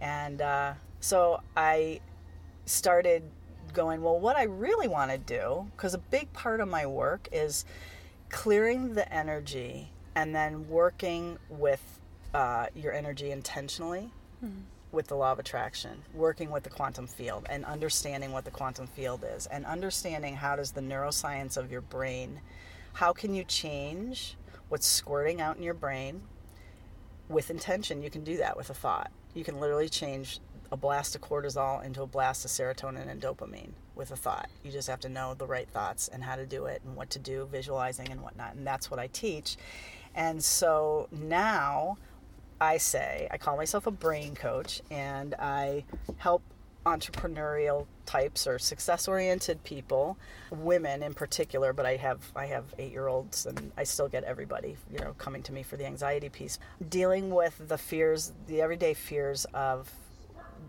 And 0.00 0.40
uh, 0.40 0.74
so 1.00 1.42
I 1.56 2.00
started 2.66 3.22
going, 3.72 4.02
well, 4.02 4.18
what 4.18 4.36
I 4.36 4.44
really 4.44 4.88
want 4.88 5.10
to 5.10 5.18
do, 5.18 5.70
because 5.76 5.94
a 5.94 5.98
big 5.98 6.32
part 6.32 6.60
of 6.60 6.68
my 6.68 6.86
work 6.86 7.28
is 7.30 7.64
clearing 8.28 8.94
the 8.94 9.12
energy 9.12 9.90
and 10.14 10.34
then 10.34 10.68
working 10.68 11.38
with 11.48 11.82
uh, 12.34 12.66
your 12.74 12.92
energy 12.92 13.30
intentionally 13.30 14.10
with 14.92 15.06
the 15.06 15.14
law 15.14 15.32
of 15.32 15.38
attraction, 15.38 16.02
working 16.14 16.50
with 16.50 16.64
the 16.64 16.70
quantum 16.70 17.06
field 17.06 17.46
and 17.48 17.64
understanding 17.64 18.32
what 18.32 18.44
the 18.44 18.50
quantum 18.50 18.86
field 18.88 19.24
is 19.36 19.46
and 19.46 19.64
understanding 19.64 20.34
how 20.34 20.56
does 20.56 20.72
the 20.72 20.80
neuroscience 20.80 21.56
of 21.56 21.70
your 21.70 21.80
brain, 21.80 22.40
how 22.94 23.12
can 23.12 23.34
you 23.34 23.44
change 23.44 24.36
what's 24.68 24.86
squirting 24.86 25.40
out 25.40 25.56
in 25.56 25.62
your 25.62 25.74
brain 25.74 26.22
with 27.28 27.50
intention, 27.50 28.02
you 28.02 28.10
can 28.10 28.24
do 28.24 28.36
that 28.38 28.56
with 28.56 28.70
a 28.70 28.74
thought. 28.74 29.10
You 29.34 29.44
can 29.44 29.60
literally 29.60 29.88
change 29.88 30.40
a 30.72 30.76
blast 30.76 31.14
of 31.14 31.20
cortisol 31.20 31.84
into 31.84 32.02
a 32.02 32.06
blast 32.06 32.44
of 32.44 32.50
serotonin 32.50 33.08
and 33.08 33.20
dopamine 33.20 33.72
with 33.94 34.10
a 34.12 34.16
thought. 34.16 34.48
You 34.62 34.70
just 34.70 34.88
have 34.88 35.00
to 35.00 35.08
know 35.08 35.34
the 35.34 35.46
right 35.46 35.68
thoughts 35.68 36.08
and 36.08 36.22
how 36.22 36.36
to 36.36 36.46
do 36.46 36.66
it 36.66 36.82
and 36.84 36.96
what 36.96 37.10
to 37.10 37.18
do, 37.18 37.48
visualizing 37.50 38.10
and 38.10 38.22
whatnot. 38.22 38.54
And 38.54 38.66
that's 38.66 38.90
what 38.90 39.00
I 39.00 39.08
teach. 39.08 39.56
And 40.14 40.42
so 40.42 41.08
now 41.10 41.98
I 42.60 42.76
say, 42.76 43.28
I 43.30 43.38
call 43.38 43.56
myself 43.56 43.86
a 43.86 43.90
brain 43.90 44.34
coach 44.34 44.80
and 44.90 45.34
I 45.34 45.84
help 46.18 46.42
entrepreneurial 46.86 47.86
types 48.06 48.46
or 48.46 48.58
success 48.58 49.06
oriented 49.06 49.62
people 49.64 50.16
women 50.50 51.02
in 51.02 51.12
particular 51.12 51.72
but 51.72 51.84
i 51.84 51.96
have 51.96 52.18
i 52.34 52.46
have 52.46 52.64
eight 52.78 52.90
year 52.90 53.06
olds 53.06 53.44
and 53.44 53.70
i 53.76 53.84
still 53.84 54.08
get 54.08 54.24
everybody 54.24 54.76
you 54.90 54.98
know 54.98 55.12
coming 55.18 55.42
to 55.42 55.52
me 55.52 55.62
for 55.62 55.76
the 55.76 55.84
anxiety 55.86 56.28
piece. 56.28 56.58
Dealing 56.88 57.30
with 57.30 57.68
the 57.68 57.78
fears 57.78 58.32
the 58.46 58.60
everyday 58.60 58.94
fears 58.94 59.44
of 59.52 59.90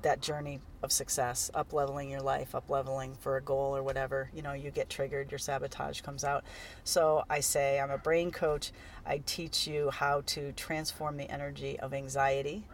that 0.01 0.21
journey 0.21 0.59
of 0.83 0.91
success 0.91 1.51
up 1.53 1.73
leveling 1.73 2.09
your 2.09 2.21
life 2.21 2.55
up 2.55 2.69
leveling 2.69 3.15
for 3.19 3.37
a 3.37 3.41
goal 3.41 3.75
or 3.75 3.83
whatever 3.83 4.29
you 4.33 4.41
know 4.41 4.53
you 4.53 4.71
get 4.71 4.89
triggered 4.89 5.31
your 5.31 5.39
sabotage 5.39 6.01
comes 6.01 6.23
out. 6.23 6.43
So 6.83 7.23
i 7.29 7.39
say 7.39 7.79
i'm 7.79 7.91
a 7.91 7.97
brain 7.97 8.31
coach. 8.31 8.71
I 9.05 9.21
teach 9.25 9.65
you 9.67 9.89
how 9.89 10.21
to 10.27 10.51
transform 10.51 11.17
the 11.17 11.29
energy 11.29 11.79
of 11.79 11.93
anxiety 11.93 12.65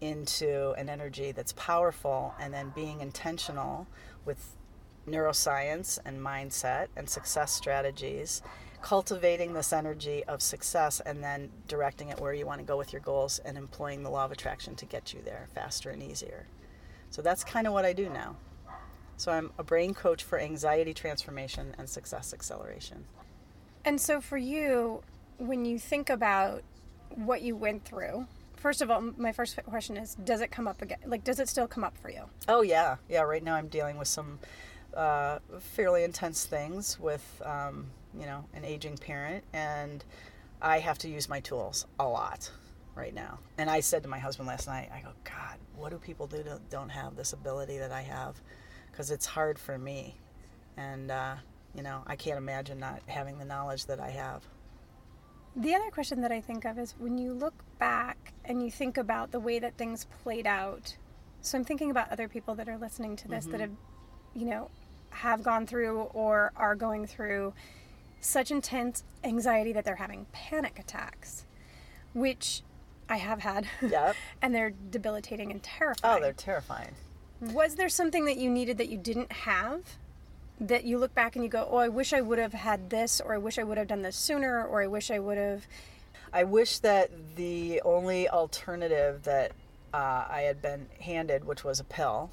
into 0.00 0.72
an 0.72 0.88
energy 0.88 1.32
that's 1.32 1.52
powerful 1.52 2.34
and 2.40 2.52
then 2.52 2.72
being 2.74 3.00
intentional 3.00 3.86
with 4.24 4.54
neuroscience 5.08 5.98
and 6.04 6.20
mindset 6.20 6.88
and 6.96 7.08
success 7.08 7.52
strategies 7.52 8.42
cultivating 8.82 9.52
this 9.52 9.72
energy 9.72 10.22
of 10.24 10.40
success 10.40 11.00
and 11.00 11.22
then 11.22 11.50
directing 11.66 12.08
it 12.10 12.20
where 12.20 12.32
you 12.32 12.46
want 12.46 12.60
to 12.60 12.64
go 12.64 12.76
with 12.76 12.92
your 12.92 13.02
goals 13.02 13.40
and 13.40 13.58
employing 13.58 14.02
the 14.02 14.10
law 14.10 14.24
of 14.24 14.30
attraction 14.30 14.76
to 14.76 14.86
get 14.86 15.12
you 15.12 15.20
there 15.24 15.48
faster 15.54 15.90
and 15.90 16.02
easier. 16.02 16.46
So 17.10 17.20
that's 17.20 17.42
kind 17.42 17.66
of 17.66 17.72
what 17.72 17.84
i 17.84 17.92
do 17.92 18.08
now. 18.08 18.36
So 19.16 19.32
i'm 19.32 19.50
a 19.58 19.64
brain 19.64 19.94
coach 19.94 20.22
for 20.22 20.38
anxiety 20.38 20.94
transformation 20.94 21.74
and 21.78 21.88
success 21.88 22.32
acceleration. 22.32 23.04
And 23.84 24.00
so 24.00 24.20
for 24.20 24.36
you, 24.36 25.02
when 25.38 25.64
you 25.64 25.78
think 25.78 26.08
about 26.08 26.62
what 27.14 27.42
you 27.42 27.56
went 27.56 27.84
through, 27.84 28.26
first 28.66 28.82
of 28.82 28.90
all, 28.90 29.00
my 29.16 29.30
first 29.30 29.56
question 29.64 29.96
is, 29.96 30.16
does 30.24 30.40
it 30.40 30.50
come 30.50 30.66
up 30.66 30.82
again? 30.82 30.98
Like, 31.06 31.22
does 31.22 31.38
it 31.38 31.48
still 31.48 31.68
come 31.68 31.84
up 31.84 31.96
for 31.98 32.10
you? 32.10 32.22
Oh 32.48 32.62
yeah, 32.62 32.96
yeah. 33.08 33.22
Right 33.22 33.44
now 33.44 33.54
I'm 33.54 33.68
dealing 33.68 33.96
with 33.96 34.08
some 34.08 34.40
uh, 34.92 35.38
fairly 35.60 36.02
intense 36.02 36.46
things 36.46 36.98
with 36.98 37.24
um, 37.44 37.86
you 38.18 38.26
know 38.26 38.44
an 38.54 38.64
aging 38.64 38.96
parent, 38.96 39.44
and 39.52 40.04
I 40.60 40.80
have 40.80 40.98
to 40.98 41.08
use 41.08 41.28
my 41.28 41.38
tools 41.38 41.86
a 42.00 42.08
lot 42.08 42.50
right 42.96 43.14
now. 43.14 43.38
And 43.56 43.70
I 43.70 43.78
said 43.78 44.02
to 44.02 44.08
my 44.08 44.18
husband 44.18 44.48
last 44.48 44.66
night, 44.66 44.90
I 44.92 44.98
go, 45.00 45.10
God, 45.22 45.58
what 45.76 45.90
do 45.90 45.98
people 45.98 46.26
do 46.26 46.42
that 46.42 46.68
don't 46.68 46.88
have 46.88 47.14
this 47.14 47.34
ability 47.34 47.78
that 47.78 47.92
I 47.92 48.02
have? 48.02 48.34
Because 48.90 49.12
it's 49.12 49.26
hard 49.26 49.60
for 49.60 49.78
me, 49.78 50.16
and 50.76 51.12
uh, 51.12 51.36
you 51.72 51.84
know 51.84 52.02
I 52.04 52.16
can't 52.16 52.36
imagine 52.36 52.80
not 52.80 53.00
having 53.06 53.38
the 53.38 53.44
knowledge 53.44 53.86
that 53.86 54.00
I 54.00 54.10
have. 54.10 54.42
The 55.54 55.72
other 55.72 55.90
question 55.92 56.20
that 56.22 56.32
I 56.32 56.40
think 56.40 56.64
of 56.64 56.80
is 56.80 56.96
when 56.98 57.16
you 57.16 57.32
look 57.32 57.54
back 57.78 58.32
and 58.44 58.62
you 58.62 58.70
think 58.70 58.96
about 58.96 59.32
the 59.32 59.40
way 59.40 59.58
that 59.58 59.76
things 59.76 60.06
played 60.22 60.46
out. 60.46 60.96
So 61.40 61.58
I'm 61.58 61.64
thinking 61.64 61.90
about 61.90 62.10
other 62.10 62.28
people 62.28 62.54
that 62.56 62.68
are 62.68 62.78
listening 62.78 63.16
to 63.16 63.28
this 63.28 63.46
that 63.46 63.52
mm-hmm. 63.52 63.60
have, 63.60 63.70
you 64.34 64.46
know, 64.46 64.70
have 65.10 65.42
gone 65.42 65.66
through 65.66 66.00
or 66.12 66.52
are 66.56 66.74
going 66.74 67.06
through 67.06 67.54
such 68.20 68.50
intense 68.50 69.04
anxiety 69.24 69.72
that 69.72 69.84
they're 69.84 69.96
having 69.96 70.26
panic 70.32 70.78
attacks, 70.78 71.44
which 72.14 72.62
I 73.08 73.16
have 73.16 73.40
had. 73.40 73.66
Yep. 73.80 74.16
and 74.42 74.54
they're 74.54 74.72
debilitating 74.90 75.50
and 75.50 75.60
oh, 75.60 75.68
terrifying. 75.78 76.18
Oh, 76.18 76.20
they're 76.20 76.32
terrifying. 76.32 76.92
Was 77.40 77.74
there 77.74 77.88
something 77.88 78.24
that 78.24 78.38
you 78.38 78.50
needed 78.50 78.78
that 78.78 78.88
you 78.88 78.98
didn't 78.98 79.30
have? 79.30 79.96
That 80.58 80.84
you 80.84 80.98
look 80.98 81.14
back 81.14 81.36
and 81.36 81.44
you 81.44 81.50
go, 81.50 81.68
oh, 81.70 81.76
I 81.76 81.88
wish 81.88 82.12
I 82.12 82.22
would 82.22 82.38
have 82.38 82.54
had 82.54 82.88
this, 82.88 83.20
or 83.20 83.34
I 83.34 83.38
wish 83.38 83.58
I 83.58 83.62
would 83.62 83.76
have 83.76 83.88
done 83.88 84.02
this 84.02 84.16
sooner, 84.16 84.64
or 84.64 84.82
I 84.82 84.86
wish 84.86 85.10
I 85.10 85.18
would 85.18 85.36
have. 85.36 85.66
I 86.32 86.44
wish 86.44 86.78
that 86.80 87.10
the 87.36 87.80
only 87.84 88.28
alternative 88.28 89.22
that 89.24 89.52
uh, 89.94 90.26
I 90.28 90.42
had 90.42 90.60
been 90.60 90.88
handed, 91.00 91.44
which 91.44 91.64
was 91.64 91.80
a 91.80 91.84
pill. 91.84 92.30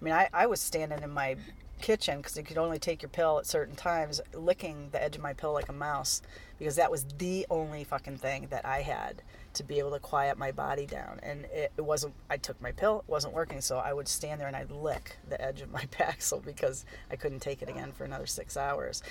I 0.00 0.04
mean, 0.04 0.14
I, 0.14 0.28
I 0.32 0.46
was 0.46 0.60
standing 0.60 1.02
in 1.02 1.10
my 1.10 1.36
kitchen 1.84 2.16
because 2.16 2.34
you 2.34 2.42
could 2.42 2.56
only 2.56 2.78
take 2.78 3.02
your 3.02 3.10
pill 3.10 3.38
at 3.38 3.44
certain 3.44 3.76
times, 3.76 4.18
licking 4.32 4.88
the 4.90 5.02
edge 5.02 5.16
of 5.16 5.22
my 5.22 5.34
pill 5.34 5.52
like 5.52 5.68
a 5.68 5.72
mouse 5.72 6.22
because 6.58 6.76
that 6.76 6.90
was 6.90 7.04
the 7.18 7.46
only 7.50 7.84
fucking 7.84 8.16
thing 8.16 8.46
that 8.48 8.64
I 8.64 8.80
had 8.80 9.20
to 9.52 9.62
be 9.62 9.80
able 9.80 9.90
to 9.90 9.98
quiet 9.98 10.38
my 10.38 10.50
body 10.50 10.86
down. 10.86 11.20
And 11.22 11.44
it, 11.52 11.72
it 11.76 11.82
wasn't, 11.82 12.14
I 12.30 12.38
took 12.38 12.58
my 12.62 12.72
pill, 12.72 13.00
it 13.00 13.10
wasn't 13.10 13.34
working, 13.34 13.60
so 13.60 13.76
I 13.76 13.92
would 13.92 14.08
stand 14.08 14.40
there 14.40 14.48
and 14.48 14.56
I'd 14.56 14.70
lick 14.70 15.18
the 15.28 15.38
edge 15.38 15.60
of 15.60 15.70
my 15.70 15.82
Paxil 15.92 16.42
because 16.42 16.86
I 17.10 17.16
couldn't 17.16 17.40
take 17.40 17.60
it 17.60 17.68
again 17.68 17.92
for 17.92 18.04
another 18.04 18.26
six 18.26 18.56
hours. 18.56 19.02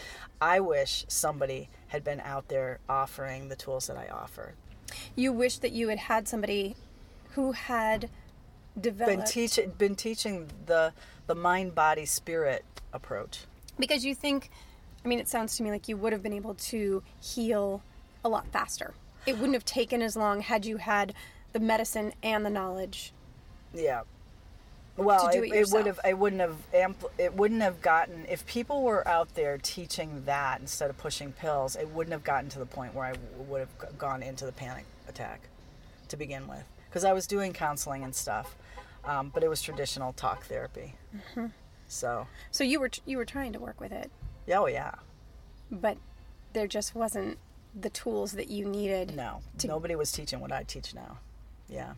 I 0.41 0.59
wish 0.59 1.05
somebody 1.07 1.69
had 1.89 2.03
been 2.03 2.21
out 2.21 2.47
there 2.47 2.79
offering 2.89 3.49
the 3.49 3.55
tools 3.55 3.85
that 3.85 3.97
I 3.97 4.07
offer. 4.07 4.55
You 5.15 5.31
wish 5.31 5.59
that 5.59 5.73
you 5.73 5.89
had 5.89 5.99
had 5.99 6.27
somebody 6.27 6.75
who 7.33 7.51
had 7.51 8.09
developed. 8.79 9.17
Been 9.17 9.27
teaching, 9.27 9.73
been 9.77 9.95
teaching 9.95 10.49
the 10.65 10.91
the 11.27 11.35
mind, 11.35 11.73
body, 11.75 12.05
spirit 12.05 12.65
approach. 12.93 13.41
because 13.79 14.05
you 14.05 14.13
think, 14.15 14.49
I 15.03 15.07
mean, 15.07 15.19
it 15.19 15.27
sounds 15.27 15.55
to 15.57 15.63
me 15.63 15.71
like 15.71 15.87
you 15.87 15.97
would 15.97 16.13
have 16.13 16.21
been 16.23 16.33
able 16.33 16.53
to 16.55 17.01
heal 17.21 17.81
a 18.23 18.29
lot 18.29 18.47
faster. 18.47 18.93
It 19.25 19.33
wouldn't 19.37 19.53
have 19.53 19.65
taken 19.65 20.01
as 20.01 20.15
long 20.15 20.41
had 20.41 20.65
you 20.65 20.77
had 20.77 21.13
the 21.53 21.59
medicine 21.59 22.13
and 22.21 22.45
the 22.45 22.49
knowledge 22.49 23.13
Yeah. 23.73 24.01
Well, 24.95 25.29
do 25.31 25.41
it, 25.43 25.51
it 25.51 25.55
it 25.55 25.69
would 25.71 25.87
have. 25.87 25.99
I 26.03 26.13
wouldn't 26.13 26.39
have. 26.41 26.55
Ampl- 26.71 27.09
it 27.17 27.33
wouldn't 27.33 27.61
have 27.63 27.81
gotten 27.81 28.27
if 28.29 28.45
people 28.45 28.83
were 28.83 29.07
out 29.07 29.33
there 29.33 29.57
teaching 29.57 30.21
that 30.25 30.61
instead 30.61 30.91
of 30.91 30.97
pushing 30.99 31.31
pills. 31.31 31.75
It 31.75 31.89
wouldn't 31.89 32.11
have 32.11 32.23
gotten 32.23 32.47
to 32.51 32.59
the 32.59 32.67
point 32.67 32.93
where 32.93 33.05
I 33.05 33.13
w- 33.13 33.43
would 33.49 33.59
have 33.61 33.97
gone 33.97 34.21
into 34.21 34.45
the 34.45 34.51
panic 34.51 34.85
attack 35.09 35.41
to 36.09 36.15
begin 36.17 36.47
with, 36.47 36.63
because 36.89 37.03
I 37.03 37.11
was 37.13 37.25
doing 37.25 37.53
counseling 37.53 38.03
and 38.03 38.13
stuff, 38.13 38.55
um, 39.05 39.31
but 39.33 39.43
it 39.43 39.49
was 39.49 39.61
traditional 39.61 40.13
talk 40.13 40.45
therapy. 40.45 40.95
Mm-hmm. 41.15 41.47
So, 41.87 42.27
So 42.51 42.63
you 42.63 42.79
were 42.79 42.89
you 43.05 43.17
were 43.17 43.25
trying 43.25 43.53
to 43.53 43.59
work 43.59 43.79
with 43.79 43.91
it, 43.91 44.09
yeah, 44.47 44.59
oh 44.59 44.67
yeah, 44.67 44.95
but 45.71 45.97
there 46.53 46.67
just 46.67 46.95
wasn't 46.95 47.37
the 47.79 47.89
tools 47.89 48.33
that 48.33 48.49
you 48.49 48.65
needed. 48.65 49.15
no, 49.15 49.41
To- 49.59 49.67
nobody 49.67 49.95
was 49.95 50.11
teaching 50.11 50.39
what 50.39 50.51
I 50.51 50.63
teach 50.63 50.93
now. 50.95 51.19
Yeah, 51.69 51.93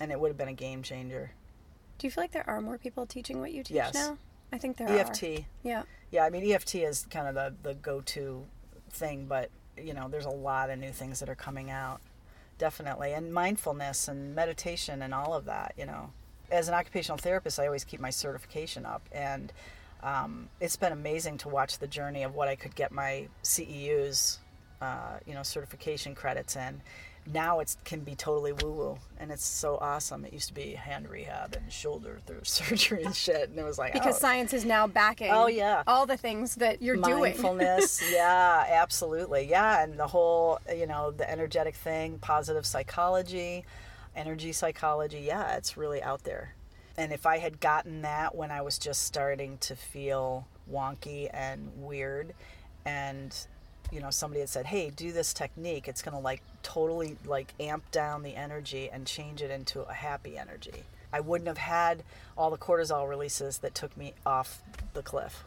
and 0.00 0.10
it 0.10 0.18
would 0.18 0.28
have 0.28 0.38
been 0.38 0.48
a 0.48 0.52
game 0.54 0.82
changer. 0.82 1.32
Do 1.98 2.06
you 2.06 2.10
feel 2.10 2.24
like 2.24 2.32
there 2.32 2.48
are 2.48 2.60
more 2.60 2.78
people 2.78 3.06
teaching 3.06 3.40
what 3.40 3.52
you 3.52 3.62
teach 3.62 3.74
Yes. 3.74 3.94
now? 3.94 4.18
I 4.52 4.58
think 4.58 4.76
there 4.76 4.88
EFT. 4.88 5.22
are. 5.22 5.26
EFT. 5.26 5.44
Yeah. 5.62 5.82
Yeah, 6.10 6.24
I 6.24 6.30
mean 6.30 6.50
EFT 6.52 6.76
is 6.76 7.06
kind 7.10 7.26
of 7.28 7.34
the 7.34 7.54
the 7.62 7.74
go-to 7.74 8.44
thing, 8.90 9.26
but 9.26 9.50
you 9.76 9.92
know, 9.94 10.08
there's 10.08 10.24
a 10.26 10.30
lot 10.30 10.70
of 10.70 10.78
new 10.78 10.90
things 10.90 11.20
that 11.20 11.28
are 11.28 11.34
coming 11.34 11.70
out. 11.70 12.00
Definitely. 12.58 13.12
And 13.12 13.32
mindfulness 13.32 14.08
and 14.08 14.34
meditation 14.34 15.02
and 15.02 15.12
all 15.12 15.34
of 15.34 15.44
that, 15.44 15.74
you 15.76 15.86
know. 15.86 16.12
As 16.50 16.68
an 16.68 16.74
occupational 16.74 17.18
therapist, 17.18 17.58
I 17.58 17.66
always 17.66 17.84
keep 17.84 18.00
my 18.00 18.10
certification 18.10 18.86
up 18.86 19.02
and 19.12 19.52
um, 20.02 20.48
it's 20.60 20.76
been 20.76 20.92
amazing 20.92 21.38
to 21.38 21.48
watch 21.48 21.78
the 21.78 21.86
journey 21.86 22.22
of 22.22 22.34
what 22.34 22.48
I 22.48 22.54
could 22.54 22.74
get 22.74 22.92
my 22.92 23.28
CEUs, 23.42 24.38
uh, 24.80 25.18
you 25.26 25.34
know, 25.34 25.42
certification 25.42 26.14
credits 26.14 26.54
in. 26.54 26.80
Now 27.32 27.58
it 27.60 27.74
can 27.84 28.00
be 28.00 28.14
totally 28.14 28.52
woo 28.52 28.70
woo, 28.70 28.98
and 29.18 29.32
it's 29.32 29.44
so 29.44 29.78
awesome. 29.80 30.24
It 30.24 30.32
used 30.32 30.48
to 30.48 30.54
be 30.54 30.74
hand 30.74 31.08
rehab 31.08 31.54
and 31.56 31.72
shoulder 31.72 32.20
through 32.24 32.40
surgery 32.44 33.02
and 33.04 33.14
shit, 33.14 33.48
and 33.50 33.58
it 33.58 33.64
was 33.64 33.78
like 33.78 33.92
Because 33.94 34.16
oh, 34.16 34.18
science 34.20 34.52
is 34.52 34.64
now 34.64 34.86
backing 34.86 35.30
Oh, 35.32 35.48
yeah. 35.48 35.82
all 35.88 36.06
the 36.06 36.16
things 36.16 36.54
that 36.56 36.80
you're 36.82 36.96
doing. 36.96 37.20
mindfulness. 37.20 38.00
Yeah 38.12 38.64
absolutely. 38.68 39.48
Yeah 39.48 39.82
and 39.82 39.98
the 39.98 40.06
whole 40.06 40.60
you 40.74 40.86
know 40.86 41.10
the 41.10 41.28
energetic 41.28 41.74
thing 41.74 42.18
positive 42.18 42.64
psychology 42.64 43.64
energy 44.14 44.52
psychology. 44.52 45.20
Yeah 45.20 45.56
it's 45.56 45.76
really 45.76 46.02
out 46.02 46.22
there. 46.24 46.54
And 46.96 47.12
if 47.12 47.26
i 47.26 47.38
had 47.38 47.60
gotten 47.60 48.02
that 48.02 48.34
when 48.34 48.50
i 48.50 48.62
was 48.62 48.78
just 48.78 49.02
starting 49.04 49.58
to 49.58 49.74
feel 49.76 50.46
wonky 50.72 51.28
and 51.32 51.70
weird 51.76 52.32
and 52.86 53.36
you 53.92 54.00
know 54.00 54.10
somebody 54.10 54.40
had 54.40 54.48
said 54.48 54.66
hey 54.66 54.90
do 54.90 55.12
this 55.12 55.32
technique 55.32 55.88
it's 55.88 56.02
going 56.02 56.16
to 56.16 56.20
like 56.20 56.42
totally 56.62 57.16
like 57.26 57.54
amp 57.60 57.88
down 57.90 58.22
the 58.22 58.34
energy 58.34 58.90
and 58.90 59.06
change 59.06 59.42
it 59.42 59.50
into 59.50 59.82
a 59.82 59.92
happy 59.92 60.36
energy 60.36 60.82
i 61.12 61.20
wouldn't 61.20 61.48
have 61.48 61.58
had 61.58 62.02
all 62.36 62.50
the 62.50 62.58
cortisol 62.58 63.08
releases 63.08 63.58
that 63.58 63.74
took 63.74 63.96
me 63.96 64.12
off 64.24 64.62
the 64.94 65.02
cliff 65.02 65.44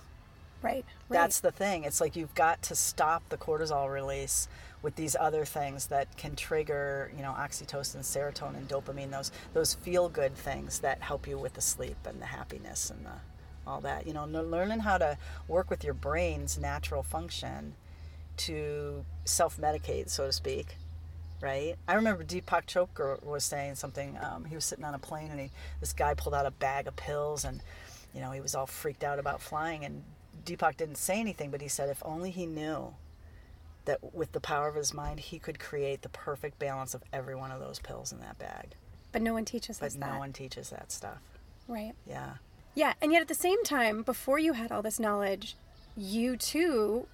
Right. 0.62 0.84
that's 1.10 1.40
the 1.40 1.52
thing. 1.52 1.86
It's 1.86 2.02
like 2.02 2.16
you've 2.18 2.36
got 2.36 2.62
to 2.64 2.76
stop 2.76 3.24
the 3.30 3.38
cortisol 3.38 3.92
release 3.92 4.50
with 4.82 4.96
these 4.96 5.16
other 5.18 5.46
things 5.46 5.88
that 5.88 6.16
can 6.18 6.36
trigger, 6.36 7.12
you 7.16 7.22
know, 7.22 7.32
oxytocin, 7.32 8.00
serotonin, 8.00 8.66
dopamine, 8.68 9.10
those 9.10 9.32
those 9.54 9.74
feel 9.74 10.10
good 10.10 10.36
things 10.36 10.80
that 10.80 11.02
help 11.02 11.28
you 11.28 11.38
with 11.38 11.54
the 11.54 11.62
sleep 11.62 11.98
and 12.06 12.22
the 12.22 12.26
happiness 12.26 12.90
and 12.90 13.06
the, 13.06 13.12
all 13.66 13.80
that. 13.82 14.06
You 14.06 14.14
know, 14.14 14.26
learning 14.26 14.80
how 14.80 14.98
to 14.98 15.18
work 15.48 15.70
with 15.70 15.84
your 15.84 15.94
brain's 15.94 16.58
natural 16.58 17.04
function 17.04 17.76
to 18.40 19.06
self-medicate, 19.26 20.10
so 20.10 20.26
to 20.26 20.32
speak. 20.32 20.76
Right. 21.42 21.76
I 21.88 21.94
remember 21.94 22.24
Deepak 22.26 22.66
Chopra 22.66 23.24
was 23.24 23.46
saying 23.46 23.76
something. 23.76 24.18
Um, 24.22 24.44
he 24.44 24.56
was 24.56 24.66
sitting 24.66 24.84
on 24.84 24.94
a 24.94 25.00
plane, 25.00 25.32
and 25.32 25.40
he 25.40 25.52
this 25.80 25.94
guy 25.94 26.14
pulled 26.14 26.36
out 26.36 26.46
a 26.46 26.52
bag 26.52 26.88
of 26.88 26.98
pills, 26.98 27.46
and 27.46 27.62
you 28.14 28.20
know 28.20 28.32
he 28.32 28.42
was 28.42 28.56
all 28.56 28.66
freaked 28.68 29.06
out 29.06 29.20
about 29.20 29.42
flying. 29.42 29.86
And 29.86 30.04
Deepak 30.46 30.76
didn't 30.76 30.98
say 30.98 31.18
anything, 31.20 31.50
but 31.50 31.62
he 31.62 31.70
said 31.70 31.88
if 31.88 32.02
only 32.06 32.30
he 32.32 32.46
knew 32.46 32.94
that 33.86 34.14
with 34.14 34.34
the 34.34 34.42
power 34.42 34.68
of 34.68 34.76
his 34.76 34.94
mind, 34.94 35.22
he 35.22 35.40
could 35.40 35.60
create 35.60 36.02
the 36.02 36.10
perfect 36.10 36.60
balance 36.60 36.94
of 36.94 37.04
every 37.14 37.36
one 37.36 37.52
of 37.52 37.62
those 37.62 37.80
pills 37.80 38.12
in 38.12 38.20
that 38.20 38.38
bag. 38.38 38.76
But 39.14 39.22
no 39.22 39.34
one 39.34 39.46
teaches 39.46 39.82
us 39.82 39.94
But 39.94 40.02
that. 40.02 40.14
no 40.14 40.20
one 40.20 40.34
teaches 40.34 40.70
that 40.72 40.92
stuff. 40.92 41.20
Right. 41.70 41.94
Yeah. 42.06 42.34
Yeah, 42.76 42.94
and 43.02 43.12
yet 43.14 43.22
at 43.22 43.28
the 43.30 43.34
same 43.34 43.64
time, 43.64 44.04
before 44.04 44.40
you 44.40 44.54
had 44.54 44.72
all 44.74 44.82
this 44.82 45.00
knowledge, 45.00 45.56
you 45.96 46.36
too. 46.36 47.08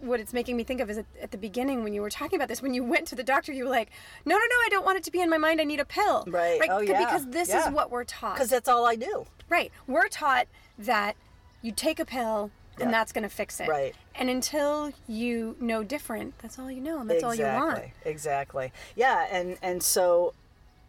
What 0.00 0.20
it's 0.20 0.32
making 0.32 0.56
me 0.56 0.64
think 0.64 0.80
of 0.80 0.88
is 0.90 0.98
at, 0.98 1.06
at 1.20 1.30
the 1.30 1.38
beginning 1.38 1.84
when 1.84 1.92
you 1.92 2.00
were 2.02 2.10
talking 2.10 2.36
about 2.36 2.48
this, 2.48 2.62
when 2.62 2.74
you 2.74 2.82
went 2.84 3.06
to 3.08 3.14
the 3.14 3.22
doctor, 3.22 3.52
you 3.52 3.64
were 3.64 3.70
like, 3.70 3.90
"No, 4.24 4.34
no, 4.34 4.40
no, 4.40 4.56
I 4.64 4.68
don't 4.70 4.84
want 4.84 4.98
it 4.98 5.04
to 5.04 5.10
be 5.10 5.20
in 5.20 5.28
my 5.30 5.38
mind. 5.38 5.60
I 5.60 5.64
need 5.64 5.80
a 5.80 5.84
pill." 5.84 6.24
Right. 6.26 6.60
Oh, 6.70 6.80
yeah. 6.80 7.04
Because 7.04 7.26
this 7.26 7.48
Yeah. 7.48 7.68
is 7.68 7.74
what 7.74 7.90
we're 7.90 8.04
taught. 8.04 8.34
Because 8.34 8.50
that's 8.50 8.68
all 8.68 8.86
I 8.86 8.96
do. 8.96 9.26
Right. 9.48 9.70
We're 9.86 10.08
taught 10.08 10.46
that 10.78 11.16
you 11.62 11.72
take 11.72 12.00
a 12.00 12.04
pill 12.04 12.50
and 12.80 12.92
that's 12.92 13.12
going 13.12 13.24
to 13.24 13.28
fix 13.28 13.60
it. 13.60 13.68
Right. 13.68 13.94
And 14.14 14.30
until 14.30 14.92
you 15.06 15.56
know 15.60 15.82
different, 15.82 16.38
that's 16.38 16.58
all 16.58 16.70
you 16.70 16.80
know, 16.80 17.00
and 17.00 17.10
that's 17.10 17.22
all 17.22 17.34
you 17.34 17.44
want. 17.44 17.78
Exactly. 17.78 18.10
Exactly. 18.10 18.72
Yeah, 18.96 19.26
and 19.30 19.58
and 19.60 19.82
so 19.82 20.34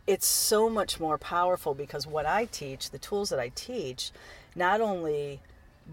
it's 0.08 0.26
so 0.26 0.70
much 0.70 1.00
more 1.00 1.18
powerful 1.18 1.74
because 1.74 2.08
what 2.08 2.26
I 2.26 2.46
teach, 2.46 2.92
the 2.92 2.98
tools 2.98 3.30
that 3.30 3.40
I 3.40 3.52
teach, 3.56 4.12
not 4.56 4.82
only 4.82 5.42